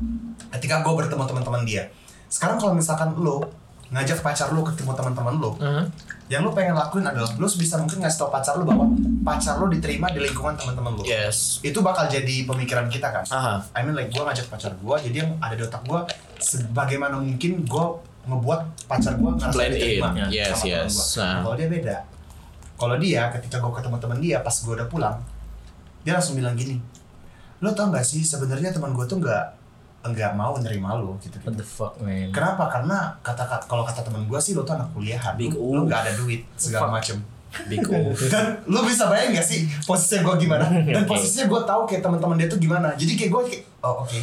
ketika 0.51 0.81
gue 0.81 0.93
bertemu 0.93 1.23
teman-teman 1.25 1.61
dia, 1.65 1.89
sekarang 2.35 2.59
kalau 2.59 2.75
misalkan 2.75 3.15
lo 3.15 3.47
ngajak 3.85 4.19
pacar 4.19 4.51
lo 4.51 4.65
ketemu 4.65 4.91
teman-teman 4.91 5.39
lo, 5.39 5.55
Mhm. 5.55 5.83
yang 6.27 6.43
lo 6.43 6.51
pengen 6.51 6.75
lakuin 6.75 7.05
adalah 7.05 7.31
lo 7.31 7.47
bisa 7.47 7.79
mungkin 7.79 8.03
ngasih 8.03 8.19
tau 8.19 8.27
pacar 8.27 8.59
lo 8.59 8.67
bahwa 8.67 8.91
pacar 9.23 9.55
lo 9.55 9.71
diterima 9.71 10.11
di 10.11 10.19
lingkungan 10.19 10.57
teman-teman 10.59 10.99
lo. 10.99 11.03
Yes. 11.07 11.63
Itu 11.63 11.79
bakal 11.79 12.11
jadi 12.11 12.43
pemikiran 12.43 12.91
kita 12.91 13.07
kan. 13.07 13.23
Aha. 13.31 13.63
I 13.71 13.87
mean 13.87 13.95
like 13.95 14.11
gue 14.11 14.19
ngajak 14.19 14.51
pacar 14.51 14.75
gue, 14.75 14.95
jadi 15.05 15.23
yang 15.23 15.31
ada 15.39 15.55
di 15.55 15.63
otak 15.63 15.85
gue 15.87 15.99
sebagaimana 16.41 17.23
mungkin 17.23 17.63
gue 17.63 17.85
ngebuat 18.25 18.59
pacar 18.89 19.15
gue 19.15 19.29
ngerasa 19.31 19.53
Blend 19.53 19.71
diterima 19.71 20.07
in. 20.17 20.33
Yes, 20.33 20.59
sama 20.59 20.67
yes. 20.67 20.93
Nah, 21.15 21.39
kalau 21.45 21.55
dia 21.55 21.67
beda. 21.69 21.95
Kalau 22.75 22.95
dia 22.99 23.21
ketika 23.31 23.55
gue 23.63 23.71
ketemu 23.71 23.95
teman 24.01 24.17
dia 24.19 24.37
pas 24.41 24.51
gue 24.51 24.73
udah 24.75 24.87
pulang, 24.89 25.15
dia 26.03 26.19
langsung 26.19 26.35
bilang 26.35 26.57
gini, 26.57 26.81
lo 27.61 27.71
tau 27.71 27.87
gak 27.87 28.03
sih 28.03 28.19
sebenarnya 28.19 28.73
teman 28.73 28.91
gue 28.91 29.05
tuh 29.05 29.21
nggak 29.21 29.45
nggak 30.11 30.31
mau 30.37 30.53
nerima 30.61 30.93
lo 30.97 31.17
gitu, 31.21 31.37
What 31.41 31.57
the 31.57 31.65
fuck, 31.65 31.97
man? 32.01 32.29
Kenapa? 32.29 32.69
Karena 32.69 33.13
kata 33.25 33.43
kata 33.45 33.65
kalau 33.65 33.81
kata 33.81 34.05
teman 34.05 34.25
gue 34.29 34.39
sih 34.41 34.53
lo 34.53 34.61
tuh 34.61 34.77
anak 34.77 34.93
kuliahan, 34.93 35.33
Big 35.37 35.53
lo 35.53 35.85
nggak 35.85 35.99
ada 36.05 36.11
duit 36.17 36.45
segala 36.57 36.93
macem. 36.93 37.17
Big. 37.71 37.79
Dan 38.33 38.45
lo 38.67 38.83
bisa 38.83 39.07
bayangin 39.07 39.39
gak 39.39 39.47
sih 39.47 39.63
posisinya 39.87 40.27
gue 40.27 40.35
gimana? 40.47 40.65
Dan 40.95 41.07
Oke. 41.07 41.15
posisinya 41.15 41.45
gue 41.47 41.61
tahu 41.63 41.81
kayak 41.87 42.01
teman-teman 42.03 42.35
dia 42.35 42.47
tuh 42.51 42.59
gimana. 42.59 42.91
Jadi 42.99 43.15
kayak 43.15 43.31
gue 43.31 43.41
kayak 43.47 43.63
oh 43.87 44.03
oke 44.03 44.19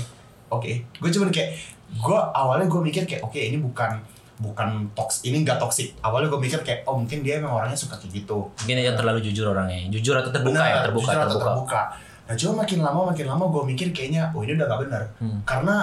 oke. 0.53 0.73
Gue 1.01 1.11
cuman 1.11 1.29
kayak 1.33 1.57
gue 1.93 2.19
awalnya 2.37 2.67
gue 2.69 2.81
mikir 2.85 3.03
kayak 3.09 3.25
oke 3.25 3.41
ini 3.41 3.57
bukan 3.61 4.01
bukan 4.43 4.91
toks 4.93 5.25
ini 5.25 5.41
nggak 5.47 5.57
toksik. 5.57 5.97
Awalnya 6.05 6.29
gue 6.29 6.41
mikir 6.45 6.61
kayak 6.61 6.85
oh 6.85 7.01
mungkin 7.01 7.25
dia 7.25 7.41
emang 7.41 7.57
orangnya 7.57 7.79
suka 7.79 7.97
kayak 7.97 8.23
gitu. 8.23 8.53
Mungkin 8.65 8.77
dia 8.77 8.93
terlalu 8.93 9.25
jujur 9.25 9.49
orangnya. 9.49 9.89
Jujur 9.89 10.19
atau 10.19 10.29
terbuka 10.29 10.63
ya? 10.63 10.85
Terbuka, 10.85 11.09
jujur 11.09 11.23
atau 11.25 11.39
terbuka. 11.41 11.83
Nah 12.23 12.35
cuma 12.35 12.63
makin 12.63 12.81
lama 12.81 13.01
makin 13.09 13.27
lama 13.27 13.45
gue 13.47 13.63
mikir 13.67 13.89
kayaknya 13.91 14.31
oh 14.31 14.41
ini 14.41 14.55
udah 14.55 14.67
gak 14.67 14.81
benar. 14.83 15.03
Hmm. 15.19 15.39
Karena 15.43 15.77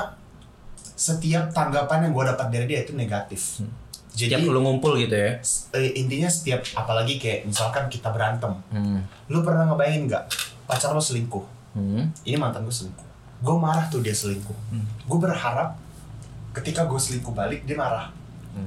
setiap 0.96 1.50
tanggapan 1.50 2.08
yang 2.08 2.12
gue 2.12 2.26
dapat 2.26 2.48
dari 2.50 2.66
dia 2.66 2.84
itu 2.84 2.94
negatif. 2.94 3.64
Jadi 4.10 4.36
Setiap 4.36 4.52
lu 4.52 4.60
ngumpul 4.60 4.98
gitu 4.98 5.16
ya. 5.16 5.40
eh, 5.72 5.92
intinya 5.96 6.28
setiap 6.28 6.60
apalagi 6.74 7.16
kayak 7.16 7.46
misalkan 7.46 7.88
kita 7.88 8.10
berantem, 8.10 8.52
Hmm. 8.68 9.00
lu 9.28 9.40
pernah 9.40 9.64
ngebayangin 9.66 10.10
nggak 10.10 10.24
pacar 10.66 10.92
lo 10.92 11.00
selingkuh? 11.00 11.46
Hmm. 11.72 12.10
Ini 12.24 12.36
mantan 12.36 12.64
gue 12.64 12.74
selingkuh. 12.74 13.08
Gue 13.40 13.56
marah 13.56 13.88
tuh 13.88 14.02
dia 14.02 14.12
selingkuh. 14.12 14.58
Gue 15.06 15.18
berharap 15.18 15.80
ketika 16.52 16.84
gue 16.84 17.00
selingkuh 17.00 17.32
balik 17.32 17.64
dia 17.64 17.78
marah. 17.78 18.12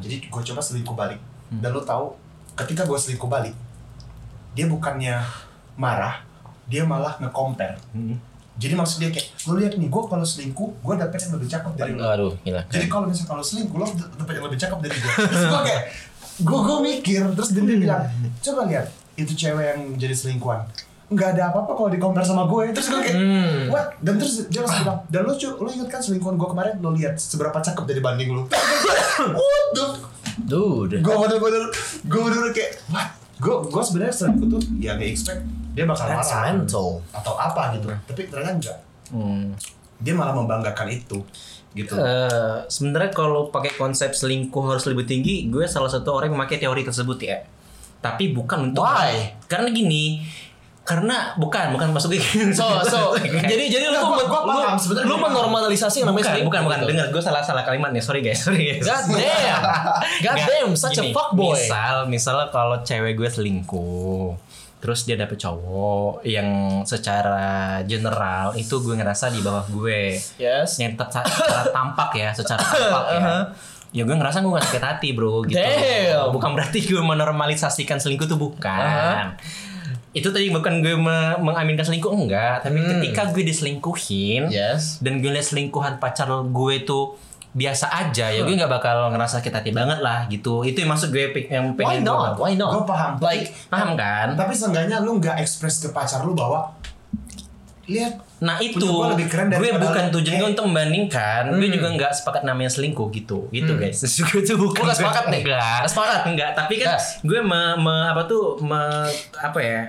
Jadi 0.01 0.25
gue 0.25 0.43
coba 0.47 0.61
selingkuh 0.63 0.95
balik. 0.95 1.21
Dan 1.53 1.69
lo 1.69 1.83
tahu 1.83 2.17
ketika 2.55 2.85
gue 2.85 2.97
selingkuh 2.97 3.29
balik 3.29 3.53
dia 4.53 4.65
bukannya 4.65 5.21
marah, 5.75 6.25
dia 6.65 6.83
malah 6.83 7.19
nge-compare. 7.19 7.77
Hmm. 7.91 8.17
Jadi 8.55 8.75
maksud 8.75 8.97
dia 8.99 9.09
kayak, 9.09 9.27
lo 9.45 9.57
lihat 9.57 9.75
nih, 9.75 9.89
gue 9.89 10.03
kalau 10.05 10.23
selingkuh, 10.23 10.71
gue 10.77 10.95
dapet 10.95 11.19
yang 11.19 11.33
lebih 11.35 11.49
cakep 11.49 11.73
dari 11.73 11.93
lo. 11.93 12.01
Aduh, 12.05 12.33
gila. 12.39 12.61
Jadi 12.67 12.87
kalau 12.87 13.07
misalnya 13.07 13.29
kalau 13.29 13.43
selingkuh 13.43 13.77
lo 13.77 13.87
dapet 14.15 14.33
yang 14.35 14.45
lebih 14.45 14.59
cakep 14.59 14.79
dari 14.79 14.95
gue. 14.95 15.13
Terus 15.25 15.45
gue 15.47 15.61
kayak 15.65 15.83
gue 16.35 16.59
gue 16.59 16.79
mikir 16.83 17.23
terus 17.31 17.51
dia 17.51 17.61
dia 17.63 17.77
bilang 17.79 18.03
coba 18.41 18.65
lihat 18.65 18.89
itu 19.15 19.33
cewek 19.33 19.63
yang 19.69 19.81
jadi 19.95 20.17
selingkuhan 20.17 20.65
nggak 21.07 21.29
ada 21.31 21.53
apa-apa 21.53 21.77
kalau 21.77 21.91
di 21.93 22.01
compare 22.01 22.25
sama 22.25 22.49
gue 22.49 22.73
terus 22.73 22.89
gue 22.89 23.01
kayak 23.01 23.15
Hmm. 23.15 23.69
what 23.69 23.93
dan 24.01 24.17
terus 24.17 24.49
dia 24.49 24.65
langsung 24.65 24.81
bilang 24.83 24.99
dan 25.07 25.23
lo 25.23 25.37
cu- 25.37 25.55
lo 25.55 25.69
ingat 25.69 25.89
kan 25.89 26.01
selingkuhan 26.01 26.35
gue 26.35 26.49
kemarin 26.49 26.75
lo 26.79 26.91
lihat 26.91 27.15
seberapa 27.15 27.53
cakep 27.55 27.85
dari 27.85 28.01
banding 28.01 28.33
lo 28.33 28.43
what 29.39 29.65
the 29.71 29.87
Dude. 30.43 30.99
gue 30.99 31.15
bener-bener 31.15 31.69
gue 32.03 32.21
bener-bener 32.23 32.51
kayak 32.51 32.81
what 32.89 33.13
gue 33.37 33.55
gue 33.63 33.83
sebenarnya 33.85 34.15
selingkuh 34.17 34.47
tuh 34.49 34.61
ya 34.79 34.97
gak 34.97 35.05
expect 35.07 35.45
dia 35.73 35.85
bakal 35.85 36.05
That's 36.07 36.29
marah 36.29 36.53
mental. 36.53 36.89
atau 37.11 37.33
apa 37.35 37.73
gitu 37.73 37.89
tapi 38.03 38.21
ternyata 38.25 38.53
enggak 38.55 38.79
Hmm. 39.09 39.53
dia 39.99 40.13
malah 40.13 40.33
membanggakan 40.33 40.89
itu 40.89 41.21
gitu 41.71 41.93
Eh, 41.95 42.59
sebenarnya 42.67 43.09
kalau 43.11 43.49
pakai 43.49 43.73
konsep 43.73 44.09
selingkuh 44.11 44.61
harus 44.63 44.85
lebih 44.85 45.05
tinggi, 45.05 45.47
gue 45.47 45.65
salah 45.65 45.89
satu 45.89 46.13
orang 46.13 46.29
yang 46.29 46.37
memakai 46.37 46.57
teori 46.57 46.81
tersebut 46.83 47.17
ya. 47.19 47.41
Tapi 47.99 48.31
bukan 48.31 48.69
untuk 48.69 48.83
Why? 48.83 49.33
Karena 49.43 49.69
gini, 49.69 50.21
karena 50.83 51.33
bukan 51.35 51.73
bukan 51.73 51.89
masuk 51.91 52.13
So, 52.51 52.67
so 52.93 53.01
jadi 53.17 53.71
jadi 53.71 53.85
lu 53.87 53.95
tuh 53.95 54.05
gua- 54.05 54.19
men- 54.19 54.29
gua 54.29 54.41
paham 54.43 54.75
lu, 54.75 54.83
sebenarnya. 54.83 55.07
lu 55.07 55.17
menormalisasi 55.19 55.97
yang 55.99 56.09
namanya 56.09 56.25
bukan, 56.35 56.45
bukan, 56.45 56.61
bukan. 56.63 56.79
gitu. 56.79 56.89
Dengar, 56.91 57.07
gue 57.09 57.23
salah 57.23 57.41
salah 57.41 57.63
kalimat 57.63 57.89
nih. 57.91 58.01
Sorry 58.01 58.21
guys, 58.21 58.41
sorry 58.43 58.63
guys. 58.71 58.83
God 58.83 59.05
damn. 59.11 59.63
God 60.27 60.39
damn, 60.43 60.73
such 60.75 60.93
a 60.95 61.03
gini, 61.03 61.13
fuckboy. 61.13 61.55
Misal, 61.55 61.97
misalnya 62.07 62.49
kalau 62.49 62.81
cewek 62.81 63.15
gue 63.15 63.29
selingkuh, 63.31 64.29
terus 64.83 65.07
dia 65.07 65.15
dapet 65.15 65.39
cowok 65.39 66.27
yang 66.27 66.49
secara 66.83 67.47
general 67.83 68.51
itu 68.53 68.75
gue 68.77 68.93
ngerasa 68.93 69.31
di 69.31 69.39
bawah 69.39 69.63
gue. 69.65 70.19
Yes. 70.37 70.77
Yang 70.77 70.99
secara 70.99 71.23
tampak 71.71 72.11
ya, 72.13 72.35
secara 72.35 72.59
tampak 72.59 73.05
ya. 73.09 73.21
Ya 73.93 74.03
gue 74.03 74.17
ngerasa 74.17 74.41
gue 74.41 74.49
gak 74.51 74.65
sakit 74.67 74.81
hati 74.83 75.09
bro 75.13 75.45
gitu. 75.45 75.61
Damn. 75.61 76.33
Bukan 76.33 76.57
berarti 76.57 76.81
gue 76.81 76.97
menormalisasikan 76.99 78.01
selingkuh 78.01 78.25
tuh 78.25 78.41
bukan. 78.41 79.37
Itu 80.13 80.29
tadi 80.29 80.49
bukan 80.49 80.81
gue 80.81 80.97
me- 80.97 81.37
mengaminkan 81.39 81.85
selingkuh 81.85 82.09
enggak, 82.11 82.65
tapi 82.65 82.81
Hmm. 82.81 82.89
ketika 82.89 83.29
gue 83.29 83.45
diselingkuhin 83.45 84.49
Yes. 84.49 84.97
dan 84.99 85.21
gue 85.21 85.29
liat 85.29 85.45
selingkuhan 85.45 85.97
pacar 85.97 86.25
gue 86.27 86.75
tuh 86.83 87.21
biasa 87.53 87.85
aja 87.87 88.27
ya 88.27 88.41
gue 88.41 88.55
nggak 88.55 88.73
bakal 88.73 89.09
ngerasa 89.09 89.37
sakit 89.37 89.53
hati 89.53 89.71
banget 89.71 90.01
lah 90.01 90.25
gitu 90.27 90.63
itu 90.63 90.79
yang 90.79 90.89
maksud 90.89 91.09
gue 91.09 91.21
yang 91.47 91.71
Why 91.71 92.01
pengen 92.01 92.01
not? 92.03 92.33
gue 92.33 92.43
Why 92.43 92.53
not? 92.55 92.73
gue 92.73 92.85
paham 92.85 93.13
Like 93.19 93.53
paham 93.69 93.93
kan 93.93 94.33
tapi 94.33 94.53
seenggaknya 94.53 94.99
lu 94.99 95.17
nggak 95.17 95.37
ekspres 95.37 95.79
ke 95.79 95.89
pacar 95.89 96.21
lu 96.21 96.33
bahwa 96.33 96.73
lihat 97.85 98.15
nah 98.39 98.57
itu 98.57 98.81
lebih 98.81 99.27
keren 99.27 99.47
gue 99.47 99.59
daripada 99.61 99.85
bukan 99.85 100.05
lu. 100.05 100.13
tujuannya 100.17 100.41
Eh. 100.41 100.51
untuk 100.51 100.65
membandingkan 100.65 101.43
gue 101.51 101.61
Hmm. 101.63 101.75
juga 101.75 101.89
nggak 101.93 102.13
sepakat 102.15 102.43
namanya 102.43 102.71
selingkuh 102.71 103.13
gitu 103.13 103.51
gitu 103.51 103.73
guys 103.75 104.01
gue 104.25 104.41
tuh 104.41 104.57
bukan 104.57 104.83
nggak 104.83 104.97
sepakat 104.97 105.25
nih. 105.29 105.41
enggak 105.45 105.61
Nggak 105.79 105.91
sepakat. 105.91 106.21
enggak 106.25 106.51
tapi 106.55 106.75
kan 106.79 106.89
Gas. 106.95 107.21
gue 107.21 107.41
me, 107.41 107.61
me- 107.77 108.09
apa 108.09 108.23
tuh 108.25 108.57
me- 108.61 109.13
apa 109.37 109.59
ya 109.59 109.81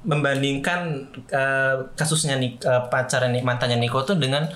membandingkan 0.00 0.80
eh, 1.28 1.74
kasusnya 1.94 2.36
nih 2.36 2.54
pacarnya 2.86 3.30
nih 3.30 3.42
mantannya 3.42 3.78
Niko 3.78 4.02
tuh 4.02 4.14
dengan 4.14 4.46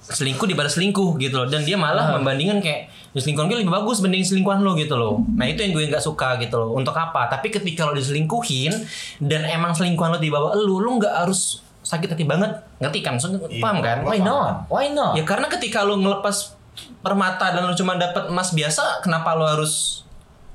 selingkuh 0.00 0.44
di 0.44 0.54
balas 0.54 0.74
selingkuh 0.74 1.16
gitu 1.16 1.36
loh. 1.36 1.46
Dan 1.46 1.62
dia 1.62 1.76
malah 1.76 2.16
membandingkan 2.16 2.58
kayak 2.58 2.80
"Ya, 3.10 3.18
selingkuhan 3.18 3.46
gue 3.46 3.58
lebih 3.58 3.70
bagus 3.70 3.98
banding 3.98 4.22
selingkuhan 4.22 4.60
lo 4.60 4.72
gitu 4.74 4.94
loh. 4.94 5.20
Nah 5.30 5.44
itu 5.44 5.60
yang 5.60 5.72
gue 5.72 5.84
nggak 5.86 6.00
suka 6.00 6.38
gitu 6.38 6.56
loh. 6.56 6.72
Untuk 6.72 6.92
apa? 6.92 7.28
Tapi 7.28 7.48
ketika 7.48 7.84
lo 7.84 7.92
diselingkuhin 7.92 8.72
dan 9.20 9.44
emang 9.44 9.70
selingkuhan 9.70 10.10
lo 10.10 10.18
di 10.18 10.28
bawah 10.28 10.54
lo 10.54 10.76
lo 10.76 10.90
nggak 10.96 11.14
harus 11.18 11.60
sakit 11.80 12.10
hati 12.10 12.24
banget. 12.24 12.50
Ngerti 12.78 12.98
kan? 13.00 13.12
Maksudnya 13.14 13.38
Iya, 13.42 13.60
paham 13.60 13.78
kan? 13.80 13.98
Why 14.02 14.18
not? 14.18 14.52
Why 14.66 14.86
not? 14.90 15.14
ya 15.14 15.22
karena 15.22 15.46
ketika 15.48 15.82
lo 15.82 15.96
ngelepas 15.96 16.54
permata 16.98 17.50
dan 17.50 17.62
lo 17.62 17.74
cuma 17.74 17.94
dapat 17.94 18.28
emas 18.28 18.50
biasa 18.50 19.00
kenapa 19.00 19.34
lo 19.34 19.44
harus 19.44 20.04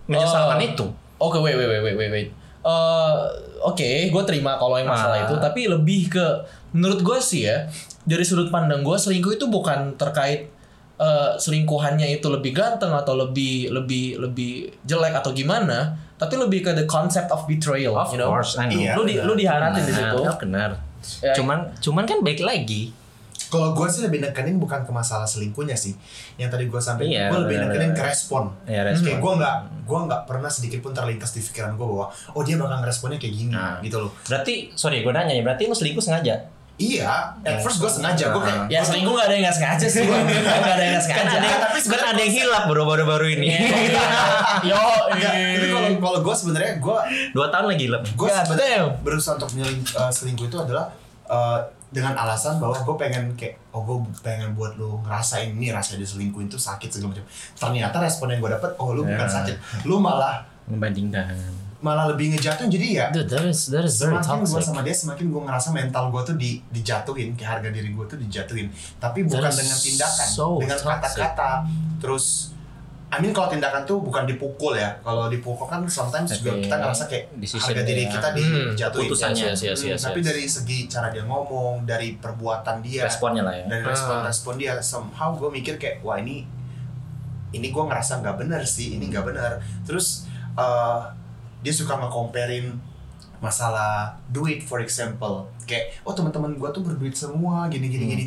menyesalkan 0.06 0.58
Oh. 0.58 0.68
itu? 0.68 0.86
Oke, 1.18 1.38
wait, 1.40 1.54
wait, 1.54 1.66
wait, 1.66 1.82
wait, 1.82 1.96
wait, 1.96 2.12
wait. 2.12 2.30
Eh, 2.66 3.18
Oke, 3.62 4.10
gue 4.10 4.24
terima 4.26 4.58
kalau 4.58 4.78
yang 4.78 4.86
masalah 4.86 5.22
Ah. 5.22 5.26
itu, 5.26 5.36
tapi 5.38 5.66
lebih 5.66 6.10
ke 6.10 6.26
menurut 6.70 7.02
gue 7.02 7.18
sih 7.18 7.46
ya 7.46 7.66
dari 8.04 8.22
sudut 8.22 8.54
pandang 8.54 8.86
gue 8.86 8.94
selingkuh 8.94 9.38
itu 9.38 9.50
bukan 9.50 9.98
terkait 9.98 10.50
eh, 10.96 11.32
selingkuhannya 11.36 12.08
itu 12.14 12.30
lebih 12.30 12.54
ganteng 12.54 12.94
atau 12.94 13.18
lebih 13.18 13.70
lebih 13.70 14.18
lebih 14.18 14.70
jelek 14.82 15.18
atau 15.18 15.34
gimana, 15.34 15.94
tapi 16.16 16.38
lebih 16.38 16.62
ke 16.62 16.72
the 16.74 16.86
concept 16.86 17.30
of 17.30 17.46
betrayal, 17.46 17.98
of 17.98 18.10
you 18.10 18.18
know. 18.18 18.30
course 18.30 18.54
I 18.56 18.66
know 18.66 18.78
Iya. 18.78 18.94
Lu 18.98 19.02
di 19.04 19.16
lu 19.18 19.34
di 19.34 19.46
situ. 19.46 20.18
Benar, 20.22 20.38
benar. 20.38 20.70
Ya. 21.22 21.34
Cuman 21.38 21.70
cuman 21.82 22.04
kan 22.06 22.22
baik 22.22 22.42
lagi. 22.42 22.94
Kalau 23.48 23.72
gue 23.72 23.88
sih 23.88 24.02
lebih 24.02 24.22
nekenin 24.22 24.56
bukan 24.56 24.82
ke 24.82 24.92
masalah 24.92 25.24
selingkuhnya 25.24 25.74
sih 25.74 25.94
yang 26.36 26.48
tadi 26.48 26.66
gue 26.66 26.78
sampaikan 26.78 27.10
Iya, 27.10 27.24
gue 27.28 27.40
lebih 27.42 27.58
nekenin 27.60 27.92
ke 27.92 28.04
respon 28.04 28.54
Ya, 28.64 28.82
respon. 28.82 29.06
kayak 29.06 29.20
gue 29.20 29.34
nggak 29.36 29.56
gue 29.82 30.00
nggak 30.02 30.22
pernah 30.24 30.48
sedikit 30.48 30.80
pun 30.80 30.92
terlintas 30.92 31.30
di 31.30 31.42
pikiran 31.42 31.74
gue 31.74 31.86
bahwa 31.86 32.06
oh 32.32 32.42
dia 32.42 32.56
bakal 32.56 32.78
ngeresponnya 32.80 33.18
kayak 33.18 33.34
gini 33.34 33.52
Nah. 33.52 33.78
gitu 33.80 33.98
loh 34.00 34.12
Berarti 34.24 34.74
sorry 34.74 35.00
gue 35.00 35.10
nanya 35.10 35.32
ya, 35.32 35.42
berarti 35.42 35.64
lu 35.64 35.74
selingkuh 35.74 36.00
sengaja? 36.00 36.36
Iya, 36.76 37.08
at 37.40 37.64
first 37.64 37.80
gue 37.80 37.88
sengaja 37.88 38.30
gue 38.30 38.42
kayak 38.42 38.68
Ya 38.68 38.82
selingkuh 38.82 39.14
gak 39.14 39.26
ada 39.26 39.34
yang 39.34 39.46
gak 39.46 39.56
sengaja 39.56 39.88
sih. 39.88 40.04
Gak 40.06 40.20
ada 40.68 40.84
yang 40.84 40.94
gak 40.94 41.08
Kan 41.08 41.24
sengaja. 41.24 41.38
ada, 41.40 41.58
tapi 41.62 41.78
sebenarnya 41.80 42.10
ada 42.10 42.22
yang 42.22 42.34
hilap 42.36 42.64
bro 42.68 42.84
baru-baru 42.84 43.26
ini. 43.32 43.48
Yo, 44.68 44.76
Enggak, 45.08 45.32
tapi 45.32 45.68
kalau 45.70 45.90
kalau 46.02 46.20
gue 46.22 46.36
sebenarnya 46.36 46.72
gue 46.78 46.98
Dua 47.32 47.48
tahun 47.48 47.66
lagi 47.70 47.84
hilap. 47.86 48.04
gue 48.10 48.28
God 48.28 48.60
damn. 48.60 48.88
berusaha 49.02 49.34
untuk 49.36 49.50
uh, 49.56 50.12
selingkuh 50.12 50.46
itu 50.46 50.58
adalah 50.58 50.92
uh, 51.26 51.64
dengan 51.96 52.12
alasan 52.14 52.60
bahwa 52.60 52.76
gue 52.76 52.96
pengen 53.00 53.32
kayak 53.34 53.56
oh 53.72 53.80
gue 53.82 53.96
pengen 54.20 54.52
buat 54.52 54.76
lu 54.76 55.00
ngerasain 55.02 55.48
ini 55.50 55.72
rasa 55.72 55.96
diselingkuhin 55.96 56.46
itu 56.46 56.60
sakit 56.60 56.92
segala 56.92 57.16
macam. 57.16 57.24
Ternyata 57.56 57.96
respon 57.98 58.28
yang 58.30 58.40
gue 58.40 58.52
dapet 58.52 58.76
oh 58.76 58.92
lu 58.92 59.02
bukan 59.02 59.16
Ya. 59.24 59.32
sakit. 59.32 59.56
Lu 59.84 59.98
malah 59.98 60.44
Membandingkan. 60.66 61.32
malah 61.78 62.10
lebih 62.10 62.34
ngejatuhin 62.34 62.66
jadi 62.68 62.88
ya 62.90 63.06
Dude, 63.14 63.30
that 63.30 63.46
is 63.46 63.70
that 63.70 63.86
is 63.86 63.96
very 63.96 64.18
semakin 64.18 64.42
gue 64.44 64.58
sama 64.60 64.82
dia 64.82 64.90
semakin 64.92 65.30
gue 65.30 65.38
ngerasa 65.40 65.70
mental 65.70 66.10
gue 66.10 66.22
tuh 66.24 66.34
di 66.34 66.58
dijatuhin 66.68 67.38
kayak 67.38 67.62
harga 67.62 67.70
diri 67.70 67.90
gue 67.90 68.06
tuh 68.06 68.18
dijatuhin. 68.18 68.68
Tapi 68.98 69.24
bukan 69.24 69.48
dengan 69.48 69.78
tindakan 69.78 70.28
so 70.28 70.58
dengan 70.58 70.76
kata-kata 70.76 71.50
terus 71.98 72.55
I 73.08 73.18
mean 73.18 73.32
kalau 73.32 73.48
tindakan 73.48 73.86
tuh 73.86 74.02
bukan 74.02 74.26
dipukul 74.26 74.74
ya 74.74 74.92
kalau 75.00 75.28
dipukul 75.28 75.64
kan 75.64 75.80
sometimes 75.86 76.36
juga 76.36 76.52
Tapi 76.52 76.64
kita 76.64 76.76
ngerasa 76.76 77.04
kayak 77.06 77.26
decision 77.38 77.72
harga 77.72 77.84
diri 77.84 78.02
dia. 78.02 78.12
kita 78.12 78.28
Hmm, 78.28 78.38
dijatuhin. 78.72 79.08
Yes, 79.08 79.60
yes, 79.62 79.80
Hmm, 79.80 79.88
yes, 79.88 80.02
tapi 80.02 80.20
yes. 80.20 80.26
dari 80.26 80.44
segi 80.46 80.80
cara 80.86 81.08
dia 81.10 81.24
ngomong 81.24 81.84
dari 81.84 82.18
perbuatan 82.18 82.82
dia 82.82 83.06
Responnya 83.06 83.42
lah 83.42 83.54
ya. 83.54 83.66
dari 83.68 83.82
Ah. 83.82 83.90
respon-respon 83.90 84.54
dia 84.58 84.74
somehow 84.80 85.32
gue 85.32 85.48
mikir 85.50 85.76
kayak 85.76 86.02
wah 86.02 86.18
ini 86.18 86.44
ini 87.52 87.68
gue 87.68 87.84
ngerasa 87.84 88.20
nggak 88.20 88.36
benar 88.38 88.62
sih 88.62 88.96
ini 88.96 89.08
nggak 89.08 89.26
benar 89.26 89.52
terus 89.82 90.28
eh, 90.54 91.00
dia 91.62 91.72
suka 91.72 91.96
nge-comparein 91.96 92.74
masalah 93.38 94.12
duit 94.28 94.60
for 94.60 94.80
example 94.80 95.46
kayak 95.64 95.94
oh 96.02 96.12
teman-teman 96.12 96.52
gue 96.54 96.70
tuh 96.70 96.82
berduit 96.82 97.14
semua 97.14 97.68
gini 97.68 97.88
gini 97.88 98.02
Hmm. 98.02 98.14
gini 98.14 98.26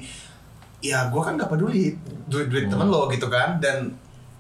ya 0.81 1.09
gue 1.09 1.19
kan 1.19 1.35
nggak 1.35 1.51
peduli 1.51 1.93
duit 2.25 2.47
duit 2.47 2.67
temen 2.67 2.87
lo 2.87 3.09
gitu 3.09 3.27
kan 3.27 3.59
dan 3.59 3.91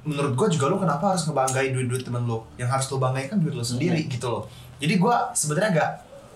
menurut 0.03 0.33
gue 0.35 0.49
juga 0.55 0.67
lo 0.67 0.77
kenapa 0.77 1.13
harus 1.13 1.25
ngebanggain 1.25 1.71
duit 1.71 1.87
duit 1.87 2.03
temen 2.03 2.23
lo 2.23 2.47
yang 2.55 2.67
harus 2.67 2.87
lo 2.89 2.97
banggain 2.97 3.27
kan 3.27 3.39
duit 3.39 3.53
lo 3.53 3.63
sendiri 3.63 3.99
Hmm. 4.01 4.11
gitu 4.11 4.27
loh 4.29 4.43
jadi 4.79 4.95
gue 4.95 5.15
sebenarnya 5.33 5.71
nggak 5.73 5.91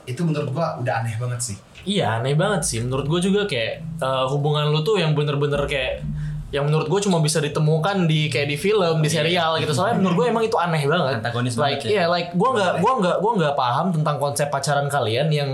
itu 0.04 0.20
menurut 0.20 0.50
gue 0.50 0.66
udah 0.82 0.94
aneh 0.98 1.14
banget 1.16 1.40
sih 1.40 1.58
Iya 1.82 2.22
aneh 2.22 2.38
banget 2.38 2.62
sih. 2.62 2.78
Menurut 2.78 3.10
gue 3.10 3.20
juga 3.26 3.42
kayak 3.42 3.82
eh, 3.98 4.24
hubungan 4.30 4.70
lu 4.70 4.82
tuh 4.82 5.02
yang 5.02 5.18
bener-bener 5.18 5.66
kayak 5.66 6.06
yang 6.54 6.62
menurut 6.62 6.86
gue 6.86 7.00
cuma 7.02 7.18
bisa 7.18 7.42
ditemukan 7.42 8.06
di 8.06 8.30
kayak 8.30 8.46
di 8.46 8.54
film, 8.54 9.02
di 9.02 9.10
serial 9.10 9.58
gitu. 9.58 9.74
Soalnya 9.74 9.98
menurut 9.98 10.14
gue 10.14 10.26
emang 10.30 10.44
itu 10.46 10.54
aneh 10.54 10.86
banget. 10.86 11.18
Antagonis 11.18 11.58
like, 11.58 11.82
banget 11.82 11.90
ya. 11.90 11.90
Iya, 11.90 12.04
like 12.06 12.30
gue 12.30 12.50
nggak 12.54 12.72
gue 12.78 12.92
nggak 13.02 13.16
gue 13.18 13.32
nggak 13.34 13.54
paham 13.58 13.86
tentang 13.90 14.16
konsep 14.20 14.46
pacaran 14.46 14.86
kalian 14.86 15.26
yang 15.26 15.50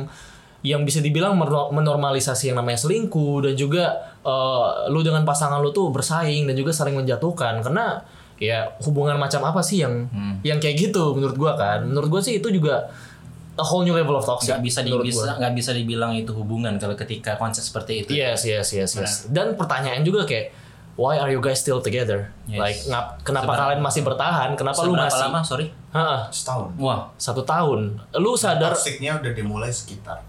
yang 0.60 0.82
bisa 0.82 0.98
dibilang 0.98 1.34
menor- 1.34 1.70
menormalisasi 1.70 2.50
yang 2.50 2.58
namanya 2.58 2.78
selingkuh 2.78 3.42
dan 3.42 3.54
juga 3.54 3.84
eh, 4.20 4.66
lu 4.90 5.00
dengan 5.00 5.22
pasangan 5.22 5.58
lu 5.58 5.70
tuh 5.70 5.88
bersaing 5.88 6.44
dan 6.44 6.54
juga 6.54 6.70
saling 6.70 6.92
menjatuhkan 6.94 7.62
karena 7.62 8.02
ya 8.36 8.70
hubungan 8.82 9.14
macam 9.14 9.42
apa 9.42 9.58
sih 9.60 9.80
yang 9.80 10.06
Hmm. 10.06 10.38
yang 10.42 10.58
kayak 10.58 10.78
gitu 10.80 11.10
menurut 11.12 11.34
gua 11.34 11.52
kan 11.54 11.82
menurut 11.82 12.06
gua 12.08 12.20
sih 12.20 12.36
itu 12.36 12.50
juga 12.50 12.86
a 13.54 13.64
whole 13.64 13.82
new 13.82 13.90
level 13.90 14.14
of 14.14 14.22
toxic 14.22 14.54
nggak 14.54 14.62
bisa 14.62 14.80
gua. 14.86 15.34
nggak 15.36 15.52
bisa 15.52 15.70
dibilang 15.72 16.12
itu 16.12 16.30
hubungan 16.30 16.74
kalau 16.76 16.94
ketika 16.94 17.34
konsep 17.34 17.62
seperti 17.62 18.02
itu. 18.02 18.10
Yes, 18.12 18.46
yes, 18.46 18.70
yes, 18.70 18.90
yes. 18.94 19.12
Dan 19.26 19.54
pertanyaan 19.54 20.02
juga 20.02 20.22
kayak, 20.22 20.54
why 20.94 21.18
are 21.18 21.26
you 21.26 21.42
guys 21.42 21.58
still 21.58 21.78
together? 21.78 22.30
Yes. 22.46 22.54
Like, 22.56 22.78
ngap, 22.86 23.06
kenapa 23.22 23.50
Seberapa- 23.50 23.62
kalian 23.64 23.80
masih 23.82 24.02
bertahan? 24.04 24.48
Kenapa 24.54 24.78
lu 24.82 24.94
masih? 24.94 25.22
lama? 25.24 25.40
Sorry. 25.42 25.66
Heeh, 25.90 26.20
setahun 26.30 26.70
Wah. 26.76 27.10
satu 27.16 27.42
tahun. 27.42 27.98
Lu 28.14 28.38
sadar? 28.38 28.70
Toksiknya 28.70 29.18
udah 29.18 29.32
dimulai 29.32 29.72
sekitar 29.72 30.22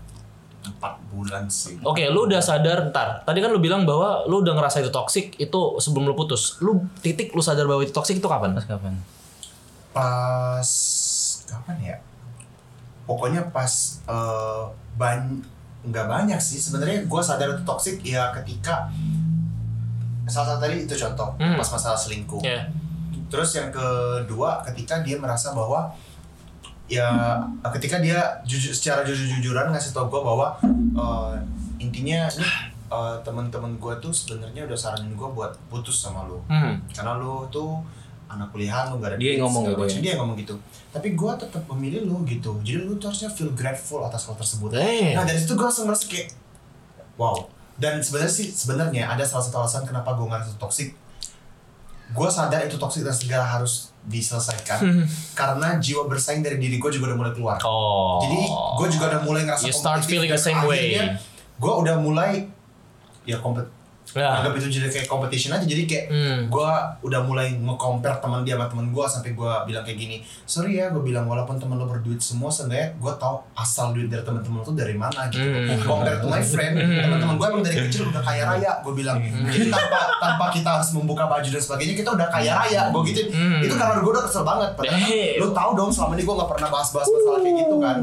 empat 0.60 1.00
bulan 1.10 1.48
sih. 1.48 1.80
Oke, 1.82 2.08
lu 2.08 2.28
udah 2.28 2.40
sadar. 2.40 2.92
Ntar, 2.92 3.24
tadi 3.24 3.40
kan 3.40 3.50
lu 3.50 3.58
bilang 3.58 3.88
bahwa 3.88 4.28
lu 4.28 4.44
udah 4.44 4.54
ngerasa 4.54 4.80
itu 4.80 4.92
toxic 4.92 5.34
itu 5.36 5.60
sebelum 5.78 6.06
lu 6.06 6.14
putus. 6.14 6.60
Lu 6.60 6.84
titik 7.00 7.32
lu 7.32 7.40
sadar 7.40 7.64
bahwa 7.64 7.80
itu 7.80 7.92
toxic 7.92 8.20
itu 8.20 8.28
kapan? 8.28 8.52
Pas 8.52 8.68
kapan? 8.68 8.94
Pas 9.90 10.70
kapan 11.46 11.78
ya? 11.82 11.98
Pokoknya 13.04 13.42
pas 13.50 13.72
eh, 14.06 14.64
ban 14.96 15.42
nggak 15.80 16.06
banyak 16.06 16.38
sih 16.38 16.60
sebenarnya 16.60 17.08
gue 17.08 17.22
sadar 17.24 17.56
itu 17.56 17.64
toksik 17.64 18.04
ya 18.04 18.36
ketika 18.36 18.92
salah 20.28 20.54
satu 20.54 20.62
tadi 20.62 20.84
itu 20.84 20.94
contoh 20.94 21.34
Hmm. 21.40 21.56
pas 21.56 21.66
masalah 21.66 21.96
selingkuh. 21.96 22.44
Ya. 22.44 22.68
Terus 23.32 23.56
yang 23.56 23.72
kedua 23.72 24.60
ketika 24.62 25.00
dia 25.00 25.16
merasa 25.16 25.56
bahwa 25.56 25.90
ya 26.90 27.38
ketika 27.72 28.02
dia 28.02 28.18
jujur 28.44 28.74
secara 28.74 29.06
jujur-jujuran 29.06 29.70
ngasih 29.70 29.94
tau 29.94 30.10
gue 30.10 30.18
bahwa 30.20 30.58
eh, 30.96 31.34
intinya 31.78 32.26
nih 32.28 32.52
eh, 32.90 33.16
teman-teman 33.22 33.78
gue 33.78 33.94
tuh 33.98 34.10
sebenarnya 34.10 34.66
udah 34.66 34.74
saranin 34.76 35.14
gue 35.14 35.30
buat 35.30 35.54
putus 35.70 36.02
sama 36.02 36.26
lu 36.26 36.42
Hmm. 36.50 36.82
karena 36.90 37.16
lu 37.16 37.46
tuh 37.48 37.78
anak 38.26 38.50
kuliahan 38.50 38.90
lu 38.90 38.98
gak 38.98 39.14
ada 39.14 39.18
Dia 39.18 39.38
yang 39.38 39.46
ngomong 39.46 39.64
gitu 39.68 39.82
ya? 39.86 40.02
dia 40.02 40.14
ngomong 40.18 40.38
gitu 40.38 40.54
tapi 40.90 41.14
gue 41.14 41.32
tetap 41.36 41.64
memilih 41.68 42.06
lu 42.06 42.26
gitu 42.26 42.58
jadi 42.62 42.82
lu 42.82 42.98
tuh 42.98 43.10
harusnya 43.10 43.30
feel 43.30 43.54
grateful 43.54 44.02
atas 44.02 44.26
hal 44.26 44.34
tersebut 44.34 44.70
Damn. 44.70 45.14
nah 45.18 45.24
dari 45.24 45.38
situ 45.38 45.54
gue 45.54 45.62
langsung 45.62 45.86
merasa 45.86 46.06
kayak 46.06 46.34
wow 47.16 47.38
dan 47.78 48.02
sebenarnya 48.02 48.34
sih 48.34 48.50
sebenarnya 48.50 49.08
ada 49.08 49.22
salah 49.22 49.42
satu 49.42 49.62
alasan 49.62 49.84
kenapa 49.84 50.14
gue 50.14 50.26
ngerasa 50.26 50.58
toxic 50.58 50.94
gue 52.10 52.28
sadar 52.28 52.62
itu 52.62 52.76
toxic 52.76 53.02
dan 53.02 53.14
segala 53.14 53.46
harus 53.46 53.94
diselesaikan 54.02 55.06
karena 55.32 55.78
jiwa 55.78 56.06
bersaing 56.06 56.42
dari 56.42 56.58
diri 56.58 56.76
gue 56.76 56.90
juga 56.90 57.14
udah 57.14 57.18
mulai 57.18 57.32
keluar 57.32 57.58
Oh. 57.62 58.18
jadi 58.20 58.40
gue 58.76 58.88
juga 58.90 59.06
udah 59.10 59.22
mulai 59.22 59.42
ngerasa 59.44 59.64
You 59.64 59.74
start 59.74 60.02
feeling 60.02 60.28
the 60.28 60.40
same 60.40 60.58
way. 60.64 60.98
gue 61.56 61.74
udah 61.76 61.96
mulai 61.98 62.50
ya 63.24 63.38
kompet 63.38 63.68
Ya. 64.12 64.26
anggap 64.34 64.54
itu 64.56 64.68
jadi 64.72 64.88
kayak 64.88 65.06
competition 65.06 65.52
aja. 65.52 65.62
Jadi 65.62 65.84
kayak 65.84 66.06
Hmm. 66.10 66.40
gue 66.48 66.72
udah 67.04 67.22
mulai 67.22 67.54
nge-compare 67.54 68.18
teman 68.18 68.42
dia 68.42 68.54
sama 68.54 68.66
teman 68.66 68.90
gue 68.90 69.06
sampai 69.06 69.32
gue 69.32 69.52
bilang 69.64 69.84
kayak 69.84 69.98
gini 69.98 70.18
sorry 70.44 70.76
ya 70.76 70.90
gue 70.90 71.00
bilang 71.00 71.24
walaupun 71.24 71.56
teman 71.56 71.76
lo 71.76 71.86
berduit 71.86 72.18
semua 72.18 72.50
seenggaknya 72.50 72.96
gue 72.96 73.14
tahu 73.16 73.38
asal 73.54 73.92
duit 73.92 74.08
dari 74.08 74.22
teman-teman 74.22 74.56
lo 74.56 74.64
tuh 74.64 74.74
dari 74.74 74.94
mana 74.94 75.30
gitu. 75.30 75.42
Hmm. 75.42 75.78
compare 75.80 76.18
to 76.18 76.28
my 76.28 76.42
friend. 76.42 76.74
Teman-teman 76.76 77.36
gue 77.36 77.48
emang 77.48 77.62
dari 77.62 77.78
kecil 77.84 78.02
udah 78.08 78.22
kaya 78.22 78.44
raya 78.46 78.72
gue 78.80 78.94
bilang. 78.94 79.18
Jadi 79.22 79.70
tanpa 79.70 80.00
tanpa 80.18 80.46
kita 80.50 80.70
harus 80.72 80.90
membuka 80.92 81.24
baju 81.26 81.46
dan 81.48 81.62
sebagainya 81.62 81.96
kita 81.96 82.10
udah 82.12 82.28
kaya 82.30 82.52
raya 82.56 82.82
gue 82.90 83.02
gitu 83.08 83.22
Hmm. 83.30 83.62
itu 83.62 83.74
karena 83.74 84.00
gue 84.00 84.12
udah 84.12 84.24
kesel 84.24 84.42
banget. 84.42 84.70
Padahal 84.74 84.98
kan 84.98 85.12
lo 85.38 85.48
tahu 85.52 85.72
dong 85.76 85.90
selama 85.90 86.14
ini 86.14 86.24
gue 86.24 86.36
gak 86.36 86.50
pernah 86.50 86.70
bahas-bahas 86.70 87.08
masalah 87.08 87.40
kayak 87.40 87.56
gitu 87.60 87.76
kan. 87.78 87.98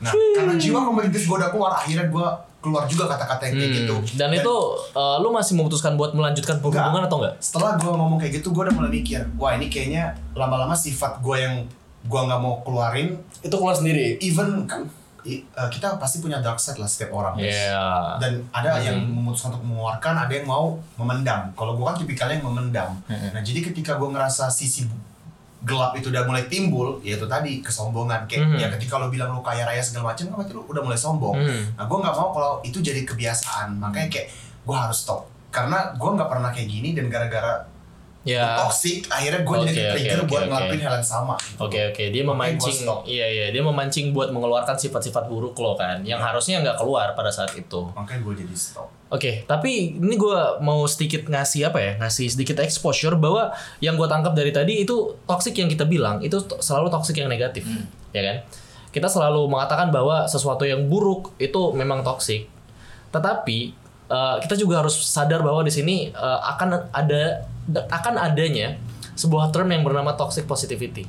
Nah 0.00 0.12
karena 0.34 0.54
jiwa 0.56 0.78
kompetitif 0.80 1.22
gue 1.22 1.36
udah 1.36 1.50
keluar 1.50 1.72
akhirnya 1.74 2.06
gue 2.06 2.26
keluar 2.60 2.84
juga 2.84 3.04
kata-kata 3.06 3.42
yang 3.42 3.54
kayak 3.54 3.66
Hmm. 3.66 3.78
gitu 3.80 3.96
Dan 4.14 4.30
itu 4.32 4.54
uh, 4.92 5.16
lu 5.16 5.28
masih 5.30 5.54
memutuskan 5.54 5.94
buat 5.94 6.12
melanjutkan 6.12 6.60
hubungan 6.60 7.02
atau 7.02 7.18
enggak? 7.18 7.34
setelah 7.38 7.74
gue 7.74 7.88
ngomong 7.90 8.16
kayak 8.16 8.32
gitu 8.36 8.50
gue 8.50 8.62
udah 8.62 8.74
mulai 8.74 8.92
mikir 8.92 9.20
wah 9.34 9.52
ini 9.52 9.66
kayaknya 9.66 10.04
lama-lama 10.32 10.72
sifat 10.72 11.18
gue 11.18 11.36
yang 11.36 11.64
gue 12.02 12.20
nggak 12.20 12.36
mau 12.38 12.60
keluarin 12.60 13.16
Itu 13.38 13.54
keluar 13.54 13.72
sendiri. 13.72 14.16
even 14.18 14.64
kan 14.64 14.84
i- 15.22 15.40
eh, 15.42 15.68
kita 15.68 15.96
pasti 15.96 16.16
punya 16.18 16.38
dark 16.38 16.56
side 16.56 16.76
lah 16.76 16.86
setiap 16.86 17.12
orang 17.14 17.32
guys. 17.34 17.52
Iya. 17.52 18.16
dan 18.18 18.32
ada 18.50 18.76
yang 18.78 18.96
Hmm. 18.98 19.12
memutuskan 19.14 19.52
untuk 19.52 19.64
mengeluarkan 19.66 20.14
ada 20.18 20.32
yang 20.32 20.44
mau 20.44 20.66
memendam 20.94 21.52
kalau 21.54 21.72
gue 21.72 21.84
kan 21.84 21.92
tipikalnya 21.94 22.36
yang 22.36 22.46
memendam 22.46 22.90
Hmm. 23.04 23.28
nah 23.30 23.40
jadi 23.40 23.60
ketika 23.62 23.94
gue 23.94 24.06
ngerasa 24.06 24.48
sisi 24.48 24.88
gelap 25.62 25.92
itu 25.92 26.08
udah 26.08 26.24
mulai 26.24 26.44
timbul 26.46 26.98
ya 27.00 27.14
itu 27.14 27.24
tadi 27.24 27.60
kesombongan 27.60 28.24
kayak 28.24 28.42
Hmm. 28.42 28.56
ya 28.56 28.66
ketika 28.70 28.96
lo 28.96 29.06
bilang 29.06 29.30
lo 29.30 29.40
kaya 29.40 29.62
raya 29.62 29.78
segala 29.78 30.10
macam 30.10 30.24
kan 30.26 30.36
berarti 30.38 30.52
lo 30.52 30.64
udah 30.64 30.82
mulai 30.82 30.96
sombong 30.96 31.36
Hmm. 31.36 31.62
Nah, 31.74 31.84
gue 31.84 31.98
nggak 31.98 32.14
mau 32.14 32.28
kalau 32.30 32.52
itu 32.62 32.78
jadi 32.78 33.04
kebiasaan. 33.04 33.76
Makanya 33.76 34.08
kayak 34.08 34.28
gue 34.60 34.72
harus 34.74 34.98
stop. 34.98 35.28
Karena 35.48 35.92
gue 35.92 36.10
nggak 36.10 36.26
pernah 36.26 36.48
kayak 36.48 36.64
gini 36.66 36.92
dan 36.92 37.06
gara-gara 37.06 37.66
Ya. 38.20 38.52
toxic, 38.52 39.08
akhirnya 39.08 39.48
gue 39.48 39.56
jadi 39.64 39.80
Oke, 39.80 39.90
trigger 39.96 40.20
oke, 40.20 40.28
buat 40.28 40.42
oke, 40.44 40.48
ngelakuin 40.52 40.76
oke. 40.76 40.84
hal 40.84 40.94
yang 41.00 41.08
sama. 41.08 41.34
gitu. 41.40 41.56
Oke 41.64 41.80
oke 41.88 42.04
dia 42.12 42.20
Makanya 42.20 42.52
memancing 42.52 42.78
iya 43.08 43.26
iya 43.32 43.46
dia 43.48 43.62
memancing 43.64 44.06
buat 44.12 44.28
mengeluarkan 44.28 44.76
sifat-sifat 44.76 45.24
buruk 45.24 45.56
lo 45.56 45.72
kan 45.72 46.04
yang 46.04 46.20
harusnya 46.20 46.60
nggak 46.60 46.76
keluar 46.76 47.16
pada 47.16 47.32
saat 47.32 47.56
itu. 47.56 47.80
Makanya 47.96 48.20
gue 48.20 48.34
jadi 48.44 48.52
stop. 48.52 48.92
Oke 49.08 49.48
tapi 49.48 49.96
ini 49.96 50.20
gue 50.20 50.38
mau 50.60 50.84
sedikit 50.84 51.32
ngasih 51.32 51.72
apa 51.72 51.80
ya 51.80 51.92
ngasih 51.96 52.28
sedikit 52.28 52.60
exposure 52.60 53.16
bahwa 53.16 53.56
yang 53.80 53.96
gue 53.96 54.04
tangkap 54.04 54.36
dari 54.36 54.52
tadi 54.52 54.84
itu 54.84 55.16
toxic 55.24 55.56
yang 55.56 55.72
kita 55.72 55.88
bilang 55.88 56.20
itu 56.20 56.36
selalu 56.60 56.92
toxic 56.92 57.16
yang 57.16 57.32
negatif 57.32 57.64
ya 58.12 58.20
kan 58.20 58.36
kita 58.90 59.06
selalu 59.06 59.46
mengatakan 59.46 59.88
bahwa 59.88 60.26
sesuatu 60.26 60.66
yang 60.66 60.90
buruk 60.90 61.32
itu 61.38 61.72
memang 61.72 62.02
toxic 62.02 62.50
tetapi 63.10 63.72
eh, 64.10 64.36
kita 64.44 64.54
juga 64.58 64.84
harus 64.84 64.94
sadar 64.94 65.42
bahwa 65.42 65.62
di 65.64 65.72
sini 65.72 65.96
eh, 66.10 66.38
akan 66.54 66.90
ada 66.94 67.49
akan 67.74 68.14
adanya 68.18 68.76
sebuah 69.14 69.52
term 69.52 69.68
yang 69.70 69.84
bernama 69.84 70.16
toxic 70.16 70.48
positivity. 70.48 71.04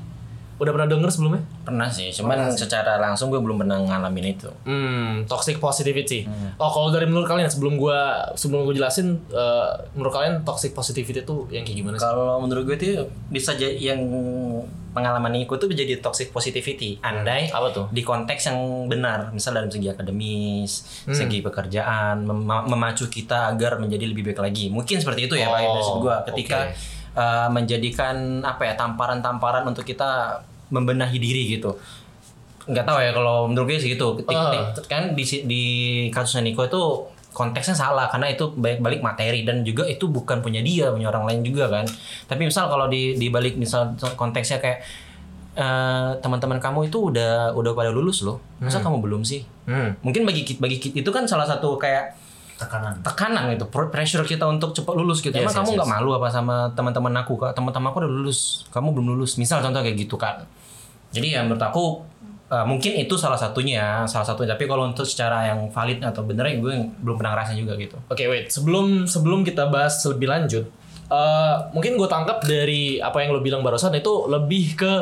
Udah 0.62 0.78
pernah 0.78 0.86
denger 0.86 1.10
sebelumnya? 1.10 1.42
Pernah 1.66 1.90
sih, 1.90 2.14
cuman 2.14 2.54
secara 2.54 3.02
langsung 3.02 3.34
gue 3.34 3.42
belum 3.42 3.66
pernah 3.66 3.82
ngalamin 3.82 4.38
itu. 4.38 4.46
Hmm, 4.62 5.26
toxic 5.26 5.58
positivity. 5.58 6.30
Oh, 6.62 6.70
kalau 6.70 6.94
dari 6.94 7.10
menurut 7.10 7.26
kalian 7.26 7.50
sebelum 7.50 7.82
gua 7.82 8.30
sebelum 8.38 8.70
gue 8.70 8.78
jelasin 8.78 9.18
eh, 9.34 9.70
menurut 9.98 10.14
kalian 10.14 10.46
toxic 10.46 10.78
positivity 10.78 11.26
itu 11.26 11.50
yang 11.50 11.66
kayak 11.66 11.78
gimana 11.82 11.96
sih? 11.98 12.06
Kalau 12.06 12.38
menurut 12.46 12.70
gue 12.70 12.76
itu 12.78 13.10
bisa 13.34 13.58
jadi 13.58 13.74
yang 13.74 14.06
pengalaman 14.92 15.32
Niko 15.32 15.56
tuh 15.56 15.66
menjadi 15.66 15.98
toxic 15.98 16.30
positivity. 16.30 17.00
Andai 17.00 17.48
Apa 17.48 17.72
tuh? 17.72 17.86
di 17.88 18.02
konteks 18.02 18.46
yang 18.46 18.60
benar, 18.86 19.32
misal 19.32 19.52
dalam 19.54 19.68
segi 19.68 19.88
akademis, 19.88 20.72
Hmm. 21.04 21.16
segi 21.16 21.40
pekerjaan, 21.40 22.22
mem- 22.22 22.44
memacu 22.68 23.08
kita 23.08 23.48
agar 23.48 23.76
menjadi 23.78 24.04
lebih 24.04 24.24
baik 24.26 24.40
lagi. 24.42 24.68
Mungkin 24.68 24.98
seperti 24.98 25.26
itu 25.26 25.36
ya, 25.36 25.48
Pak. 25.48 25.60
Oh, 25.62 25.74
Maksud 25.74 25.96
gua 26.00 26.16
ketika 26.26 26.68
oke. 26.68 26.76
uh, 27.14 27.48
menjadikan 27.48 28.16
apa 28.42 28.62
ya 28.64 28.74
tamparan-tamparan 28.76 29.64
untuk 29.64 29.84
kita 29.84 30.44
membenahi 30.68 31.18
diri 31.18 31.52
gitu. 31.52 31.76
Nggak 32.62 32.86
tahu 32.86 33.00
ya 33.00 33.12
kalau 33.12 33.48
menurut 33.48 33.68
gue 33.68 33.80
sih 33.80 33.92
gitu. 33.92 34.22
Ah. 34.28 34.70
kan 34.86 35.12
di 35.12 35.24
di 35.44 35.64
kasusnya 36.08 36.46
Niko 36.46 36.62
itu 36.64 36.82
konteksnya 37.32 37.76
salah 37.76 38.12
karena 38.12 38.28
itu 38.28 38.52
balik-balik 38.52 39.00
materi 39.00 39.48
dan 39.48 39.64
juga 39.64 39.88
itu 39.88 40.12
bukan 40.12 40.44
punya 40.44 40.60
dia 40.60 40.92
punya 40.92 41.08
orang 41.08 41.28
lain 41.28 41.42
juga 41.48 41.72
kan. 41.72 41.86
Tapi 42.28 42.48
misal 42.48 42.68
kalau 42.68 42.92
di 42.92 43.16
di 43.16 43.32
balik 43.32 43.56
misal 43.56 43.96
konteksnya 44.20 44.60
kayak 44.60 44.84
eh, 45.56 46.10
teman-teman 46.20 46.60
kamu 46.60 46.92
itu 46.92 47.12
udah 47.12 47.56
udah 47.56 47.72
pada 47.72 47.90
lulus 47.92 48.24
loh. 48.24 48.44
Masa 48.60 48.84
kamu 48.84 49.00
belum 49.00 49.24
sih? 49.24 49.48
Hmm. 49.62 49.96
mungkin 50.04 50.28
bagi 50.28 50.44
bagi 50.60 50.78
itu 50.82 51.10
kan 51.14 51.24
salah 51.24 51.48
satu 51.48 51.80
kayak 51.80 52.18
tekanan. 52.60 53.00
tekanan 53.06 53.56
gitu 53.56 53.66
pr- 53.72 53.88
pressure 53.88 54.26
kita 54.28 54.44
untuk 54.46 54.76
cepat 54.76 54.94
lulus 55.00 55.24
gitu. 55.24 55.32
Yes, 55.32 55.48
emang 55.48 55.64
kamu 55.64 55.70
yes, 55.72 55.78
nggak 55.80 55.90
yes. 55.90 55.96
malu 55.96 56.10
apa 56.18 56.28
sama 56.28 56.56
teman-teman 56.76 57.14
aku 57.24 57.34
kak? 57.40 57.52
Teman-teman 57.56 57.88
aku 57.94 57.98
udah 58.04 58.12
lulus 58.12 58.68
kamu 58.70 58.92
belum 58.92 59.08
lulus. 59.16 59.40
Misal 59.40 59.64
contoh 59.64 59.80
kayak 59.80 59.96
gitu 59.96 60.20
kan 60.20 60.44
jadi 61.12 61.28
ya 61.38 61.40
menurut 61.44 61.62
aku 61.62 61.84
uh, 62.52 62.66
mungkin 62.68 63.00
itu 63.00 63.16
salah 63.16 63.40
satunya 63.40 64.04
salah 64.06 64.28
satunya 64.28 64.54
tapi 64.54 64.68
kalau 64.68 64.84
untuk 64.92 65.08
secara 65.08 65.48
yang 65.48 65.72
valid 65.72 66.04
atau 66.04 66.22
bener 66.28 66.52
ya 66.52 66.56
gue 66.60 66.74
belum 67.00 67.16
pernah 67.16 67.40
ngerasain 67.40 67.58
juga 67.58 67.74
gitu 67.80 67.98
Oke, 68.12 68.28
wait. 68.28 68.52
Sebelum 68.52 69.08
sebelum 69.08 69.48
kita 69.48 69.72
bahas 69.72 70.04
lebih 70.04 70.28
lanjut, 70.28 70.68
eh, 71.08 71.56
mungkin 71.72 71.96
gue 71.96 72.10
tangkap 72.12 72.44
dari 72.44 73.00
apa 73.00 73.24
yang 73.24 73.32
lo 73.32 73.40
bilang 73.40 73.64
barusan 73.64 73.96
itu 73.96 74.28
lebih 74.28 74.76
ke 74.76 74.94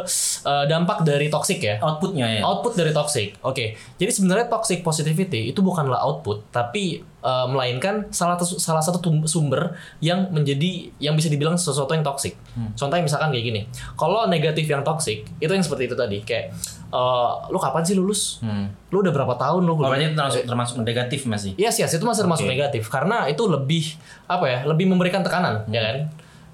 eh, 0.46 0.66
dampak 0.70 1.02
dari 1.02 1.28
toxic 1.34 1.58
ya. 1.58 1.82
outputnya 1.82 2.40
ya 2.40 2.42
Output 2.46 2.78
dari 2.78 2.94
toxic. 2.94 3.34
Oke. 3.42 3.74
Jadi 3.98 4.12
sebenarnya 4.14 4.46
toxic 4.46 4.86
positivity 4.86 5.50
itu 5.50 5.60
bukanlah 5.66 5.98
output, 6.06 6.54
tapi 6.54 7.02
eh, 7.20 7.48
melainkan 7.52 8.08
salah 8.10 8.40
satu 8.40 8.60
salah 8.60 8.84
satu 8.84 9.00
sumber 9.28 9.76
yang 10.00 10.32
menjadi 10.32 10.92
yang 11.00 11.16
bisa 11.16 11.28
dibilang 11.28 11.56
sesuatu 11.60 11.92
yang 11.92 12.04
toxic. 12.04 12.36
Contohnya 12.76 13.04
misalkan 13.04 13.30
kayak 13.32 13.46
gini. 13.46 13.62
Kalau 14.00 14.28
negatif 14.28 14.66
yang 14.68 14.84
toxic 14.84 15.28
itu 15.40 15.52
yang 15.52 15.64
seperti 15.64 15.92
itu 15.92 15.96
tadi, 15.96 16.18
kayak 16.24 16.56
eh, 16.92 17.32
lu 17.52 17.60
kapan 17.60 17.84
sih 17.84 17.96
lulus? 17.96 18.40
hmm. 18.44 18.92
Lu 18.92 19.04
udah 19.04 19.14
berapa 19.14 19.36
tahun 19.36 19.62
lu? 19.64 19.78
Berarti 19.78 20.10
itu 20.10 20.16
termasuk, 20.16 20.44
termasuk 20.48 20.76
negatif 20.82 21.20
masih 21.30 21.52
Yes, 21.60 21.76
yes, 21.78 21.92
itu 21.94 22.06
masih 22.08 22.26
termasuk 22.26 22.48
Oke. 22.48 22.54
negatif 22.56 22.84
karena 22.88 23.28
itu 23.28 23.44
lebih 23.46 24.00
apa 24.26 24.46
ya, 24.48 24.60
lebih 24.66 24.88
memberikan 24.90 25.22
tekanan, 25.22 25.68
ya 25.70 25.82
kan? 25.84 25.98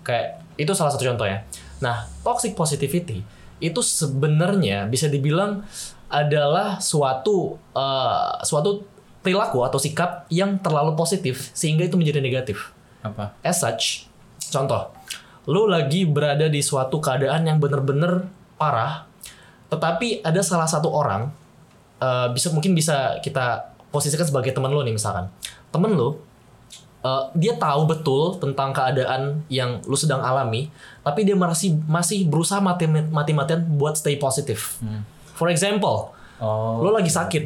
Kayak 0.05 0.28
itu 0.55 0.72
salah 0.72 0.91
satu 0.91 1.03
contohnya. 1.05 1.43
Nah, 1.84 2.07
toxic 2.24 2.55
positivity 2.55 3.22
itu 3.59 3.80
sebenarnya 3.80 4.88
bisa 4.88 5.07
dibilang 5.07 5.63
adalah 6.11 6.80
suatu 6.80 7.59
eh, 7.76 8.32
suatu 8.45 8.95
perilaku 9.26 9.65
atau 9.65 9.82
sikap 9.82 10.30
yang 10.30 10.61
terlalu 10.61 10.93
positif 10.93 11.49
sehingga 11.57 11.89
itu 11.89 11.97
menjadi 11.97 12.21
negatif. 12.21 12.69
apa? 13.01 13.34
As 13.41 13.65
such, 13.65 14.05
contoh, 14.53 14.93
lu 15.49 15.65
lagi 15.65 16.05
berada 16.05 16.45
di 16.45 16.61
suatu 16.61 17.01
keadaan 17.01 17.45
yang 17.45 17.57
bener-bener 17.57 18.30
parah, 18.57 19.05
tetapi 19.69 20.21
ada 20.21 20.41
salah 20.41 20.69
satu 20.69 20.89
orang, 20.89 21.30
eh, 22.01 22.28
bisa 22.34 22.49
mungkin 22.53 22.73
bisa 22.73 23.17
kita 23.21 23.73
posisikan 23.89 24.26
sebagai 24.26 24.53
teman 24.53 24.69
lu 24.73 24.82
nih 24.82 24.97
misalkan, 24.97 25.30
temen 25.69 25.93
lu, 25.93 26.17
eh, 27.05 27.23
dia 27.38 27.53
tahu 27.61 27.86
betul 27.86 28.41
tentang 28.41 28.73
keadaan 28.73 29.45
yang 29.49 29.86
lu 29.86 29.93
sedang 29.93 30.26
alami, 30.26 30.73
tapi 31.05 31.26
dia 31.26 31.38
masih 31.38 31.78
masih 31.86 32.26
berusaha 32.26 32.57
mati 32.57 32.89
mati-matian 32.89 33.61
buat 33.78 33.97
stay 33.97 34.17
positif. 34.17 34.82
For 35.38 35.51
example, 35.53 36.09
oh 36.41 36.82
lu 36.82 36.89
lagi 36.89 37.13
sakit, 37.13 37.43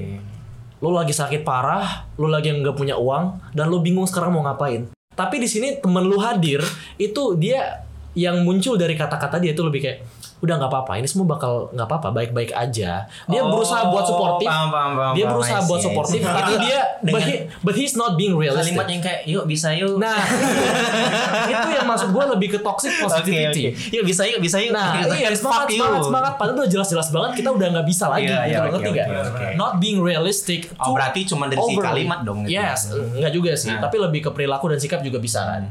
lu 0.80 0.96
lagi 0.96 1.12
sakit 1.12 1.44
parah, 1.44 2.08
lu 2.16 2.32
lagi 2.32 2.52
nggak 2.56 2.76
punya 2.76 2.96
uang, 2.96 3.52
dan 3.52 3.68
lu 3.68 3.84
bingung 3.84 4.08
sekarang 4.08 4.32
mau 4.36 4.44
ngapain. 4.48 4.88
Tapi 5.16 5.36
di 5.44 5.48
sini 5.52 5.76
temen 5.80 6.08
lu 6.08 6.16
hadir, 6.24 6.64
itu 6.96 7.36
dia 7.36 7.84
yang 8.16 8.42
muncul 8.48 8.80
dari 8.80 8.96
kata-kata 8.96 9.38
dia 9.44 9.52
itu 9.52 9.64
lebih 9.64 9.84
kayak, 9.84 10.00
udah 10.40 10.56
nggak 10.56 10.68
apa-apa, 10.68 10.92
ini 10.96 11.06
semua 11.06 11.28
bakal 11.30 11.52
nggak 11.70 11.84
apa-apa, 11.86 12.08
baik-baik 12.12 12.52
aja. 12.52 13.06
Dia 13.26 13.40
Oh, 13.40 13.52
berusaha 13.52 13.88
buat 13.88 14.04
suportif, 14.04 14.46
paham, 14.46 14.68
paham, 14.68 14.92
paham, 14.94 15.14
dia 15.14 15.26
berusaha 15.26 15.60
buat 15.64 15.80
suportif, 15.80 16.20
tapi 16.22 16.54
dia, 16.60 16.80
but, 17.06 17.22
he- 17.22 17.44
but 17.60 17.74
he's 17.74 17.94
not 17.94 18.16
being 18.16 18.34
realistic. 18.34 18.72
kalimat 18.72 18.88
yang 18.88 19.02
kayak 19.02 19.22
yuk 19.26 19.44
bisa 19.44 19.72
yuk 19.72 19.96
Nah, 19.96 20.16
itu 21.52 21.68
yang 21.72 21.86
maksud 21.86 22.10
gue 22.10 22.24
lebih 22.30 22.48
ke 22.50 22.60
toxic 22.60 22.92
positivity. 22.98 23.64
oke. 23.70 23.92
Yuk 23.92 24.04
bisa 24.06 24.24
yuk 24.26 24.40
bisa 24.40 24.58
yuk. 24.58 24.72
Nah, 24.72 25.04
iya 25.12 25.30
semangat, 25.32 25.68
semangat, 25.68 26.02
semangat. 26.04 26.34
Padahal 26.36 26.56
udah 26.58 26.70
jelas-jelas 26.70 27.08
banget 27.10 27.32
kita 27.38 27.50
udah 27.52 27.68
nggak 27.70 27.86
bisa 27.86 28.06
lagi. 28.08 28.26
Iya, 28.26 28.40
gitu 28.46 28.60
oke, 28.60 28.72
ngerti 28.72 28.90
nggak? 28.92 29.08
oke, 29.08 29.20
oke. 29.30 29.48
Not 29.56 29.72
being 29.78 30.00
realistic. 30.00 30.72
Oh, 30.78 30.92
berarti 30.92 31.26
cuma 31.26 31.48
dari 31.48 31.60
overly. 31.60 31.84
kalimat 32.06 32.20
dong 32.22 32.46
gitu. 32.46 32.56
Yes, 32.56 32.90
nggak 32.92 33.32
juga 33.32 33.52
sih. 33.54 33.70
Nah. 33.70 33.82
Tapi 33.82 33.96
lebih 33.98 34.20
ke 34.22 34.32
perilaku 34.32 34.70
dan 34.70 34.80
sikap 34.80 35.02
juga 35.02 35.20
bisa 35.20 35.44
kan. 35.46 35.64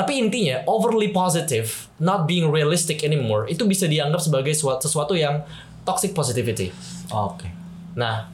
Tapi 0.00 0.16
intinya 0.16 0.64
overly 0.64 1.12
positive, 1.12 1.68
not 2.00 2.24
being 2.24 2.48
realistic 2.48 3.04
anymore, 3.04 3.44
itu 3.52 3.68
bisa 3.68 3.84
dianggap 3.84 4.24
sebagai 4.24 4.56
suatu, 4.56 4.88
sesuatu 4.88 5.12
yang 5.12 5.44
toxic 5.84 6.16
positivity. 6.16 6.72
Oke. 7.12 7.44
Nah, 8.00 8.32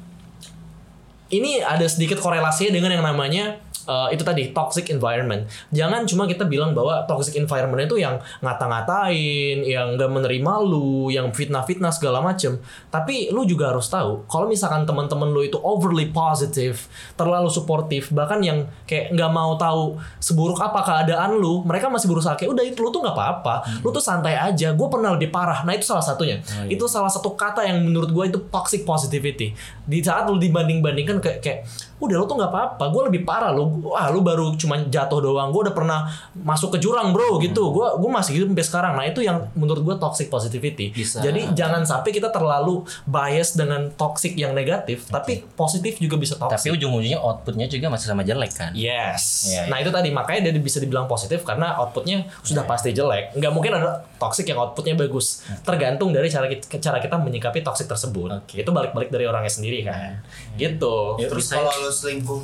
ini 1.33 1.59
ada 1.59 1.87
sedikit 1.91 2.23
korelasinya 2.23 2.71
dengan 2.71 2.91
yang 2.95 3.05
namanya 3.05 3.59
uh, 3.87 4.09
itu 4.13 4.23
tadi 4.27 4.51
toxic 4.51 4.91
environment. 4.91 5.47
Jangan 5.71 6.05
cuma 6.05 6.27
kita 6.27 6.45
bilang 6.45 6.75
bahwa 6.75 7.07
toxic 7.07 7.39
environment 7.39 7.87
itu 7.87 8.03
yang 8.03 8.19
ngata-ngatain, 8.43 9.63
yang 9.63 9.95
gak 9.97 10.11
menerima 10.11 10.53
lu, 10.67 11.09
yang 11.09 11.31
fitnah-fitnah 11.31 11.95
segala 11.95 12.21
macem. 12.21 12.59
Tapi 12.91 13.31
lu 13.31 13.47
juga 13.47 13.73
harus 13.73 13.87
tahu, 13.89 14.27
kalau 14.27 14.51
misalkan 14.51 14.85
teman-teman 14.85 15.31
lu 15.31 15.47
itu 15.47 15.57
overly 15.63 16.11
positive, 16.11 16.91
terlalu 17.15 17.49
suportif, 17.49 18.11
bahkan 18.13 18.43
yang 18.43 18.67
kayak 18.85 19.15
nggak 19.15 19.31
mau 19.31 19.55
tahu 19.57 19.97
seburuk 20.19 20.59
apa 20.59 20.83
keadaan 20.83 21.39
lu, 21.39 21.63
mereka 21.63 21.87
masih 21.89 22.11
berusaha 22.11 22.35
kayak 22.35 22.51
udah 22.53 22.65
itu 22.67 22.79
lu 22.83 22.91
tuh 22.91 23.01
nggak 23.07 23.17
apa-apa, 23.17 23.55
lu 23.81 23.89
tuh 23.95 24.03
santai 24.03 24.35
aja. 24.35 24.75
Gue 24.75 24.91
pernah 24.91 25.15
lebih 25.15 25.31
parah. 25.31 25.63
Nah 25.63 25.73
itu 25.79 25.87
salah 25.87 26.03
satunya. 26.03 26.43
Itu 26.67 26.91
salah 26.91 27.09
satu 27.09 27.39
kata 27.39 27.63
yang 27.65 27.87
menurut 27.87 28.11
gue 28.11 28.25
itu 28.35 28.39
toxic 28.51 28.83
positivity. 28.83 29.55
Di 29.87 30.03
saat 30.03 30.27
lu 30.27 30.37
dibanding-bandingkan 30.37 31.16
kayak 31.21 31.41
kayak 31.45 31.61
udah 31.97 32.17
lu 32.21 32.25
tuh 32.29 32.37
nggak 32.37 32.53
apa-apa, 32.53 32.85
gue 32.93 33.03
lebih 33.09 33.23
parah 33.25 33.51
lu. 33.53 33.89
Wah 33.89 34.13
lu 34.13 34.21
baru 34.21 34.53
cuma 34.61 34.77
jatuh 34.85 35.21
doang. 35.25 35.49
Gue 35.49 35.69
udah 35.69 35.75
pernah 35.75 36.05
masuk 36.37 36.77
ke 36.77 36.79
jurang 36.83 37.17
bro 37.17 37.41
gitu. 37.41 37.73
Gue 37.73 37.89
gue 37.97 38.11
masih 38.13 38.31
gitu 38.37 38.45
sampai 38.53 38.67
sekarang. 38.67 38.93
Nah 39.01 39.05
itu 39.09 39.25
yang 39.25 39.49
menurut 39.57 39.81
gue 39.81 39.97
toxic 39.97 40.29
positivity. 40.29 40.93
Bisa. 40.93 41.25
Jadi 41.25 41.57
jangan 41.57 41.89
sampai 41.89 42.13
kita 42.13 42.29
terlalu 42.29 42.85
bias 43.09 43.57
dengan 43.57 43.89
toxic 43.97 44.37
yang 44.37 44.53
negatif, 44.53 45.09
tapi 45.09 45.41
positif 45.57 45.97
juga 45.97 46.21
bisa 46.21 46.37
Tapi 46.37 46.53
toxic. 46.53 46.77
ujung-ujungnya 46.77 47.17
outputnya 47.17 47.67
juga 47.67 47.89
masih 47.89 48.07
sama 48.13 48.23
jelek 48.23 48.53
kan. 48.53 48.71
Yes. 48.77 49.49
Iya, 49.49 49.73
Nah 49.73 49.81
itu 49.81 49.89
tadi 49.89 50.13
makanya 50.13 50.53
dia 50.53 50.61
bisa 50.61 50.79
dibilang 50.79 51.09
positif 51.09 51.43
karena 51.49 51.81
outputnya 51.81 52.29
sudah 52.45 52.69
pasti 52.69 52.93
jelek. 52.93 53.33
Nggak 53.41 53.53
mungkin 53.53 53.73
ada 53.73 54.05
toxic 54.21 54.45
yang 54.45 54.61
outputnya 54.61 54.97
bagus. 54.97 55.45
Tergantung 55.65 56.13
dari 56.13 56.29
cara 56.29 56.47
kita, 56.47 56.77
cara 56.77 57.01
kita 57.01 57.17
menyikapi 57.17 57.65
toxic 57.65 57.89
tersebut. 57.89 58.45
Oke. 58.45 58.61
Itu 58.61 58.71
balik-balik 58.77 59.09
dari 59.09 59.25
orangnya 59.25 59.53
sendiri 59.53 59.81
kan. 59.87 60.21
Gitu. 60.61 60.97
Yuk, 61.21 61.29
terus 61.33 61.49
bisa. 61.49 61.57
kalau 61.57 61.86
lo 61.87 61.93
selingkuh 61.93 62.43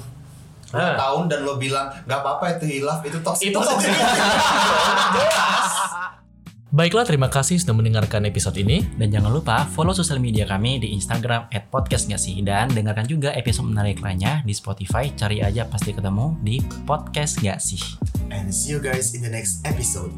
dua 0.71 0.81
Ah. 0.81 0.97
tahun 0.97 1.27
dan 1.27 1.43
lo 1.43 1.59
bilang 1.59 1.91
nggak 2.01 2.17
apa-apa 2.17 2.57
itu 2.57 2.79
hilaf 2.79 3.03
itu 3.03 3.19
toxic 3.21 3.51
Itu 3.51 3.59
toxic. 3.59 3.91
Baiklah, 6.73 7.05
terima 7.05 7.29
kasih 7.29 7.61
sudah 7.61 7.77
mendengarkan 7.77 8.25
episode 8.25 8.57
ini. 8.57 8.81
Dan 8.97 9.13
jangan 9.13 9.29
lupa 9.29 9.69
follow 9.69 9.93
sosial 9.93 10.17
media 10.17 10.49
kami 10.49 10.81
di 10.81 10.97
Instagram 10.97 11.53
@podcastngasih 11.69 12.41
dan 12.41 12.73
dengarkan 12.73 13.05
juga 13.05 13.29
episode 13.37 13.69
menarik 13.69 14.01
lainnya 14.01 14.41
di 14.41 14.57
Spotify. 14.57 15.13
Cari 15.13 15.45
aja 15.45 15.69
pasti 15.69 15.93
ketemu 15.93 16.33
di 16.41 16.57
podcast 16.89 17.37
gak 17.39 17.61
sih. 17.61 17.83
and 18.33 18.49
see 18.49 18.73
you 18.73 18.81
guys 18.81 19.13
in 19.13 19.21
the 19.21 19.29
next 19.29 19.61
episode 19.63 20.09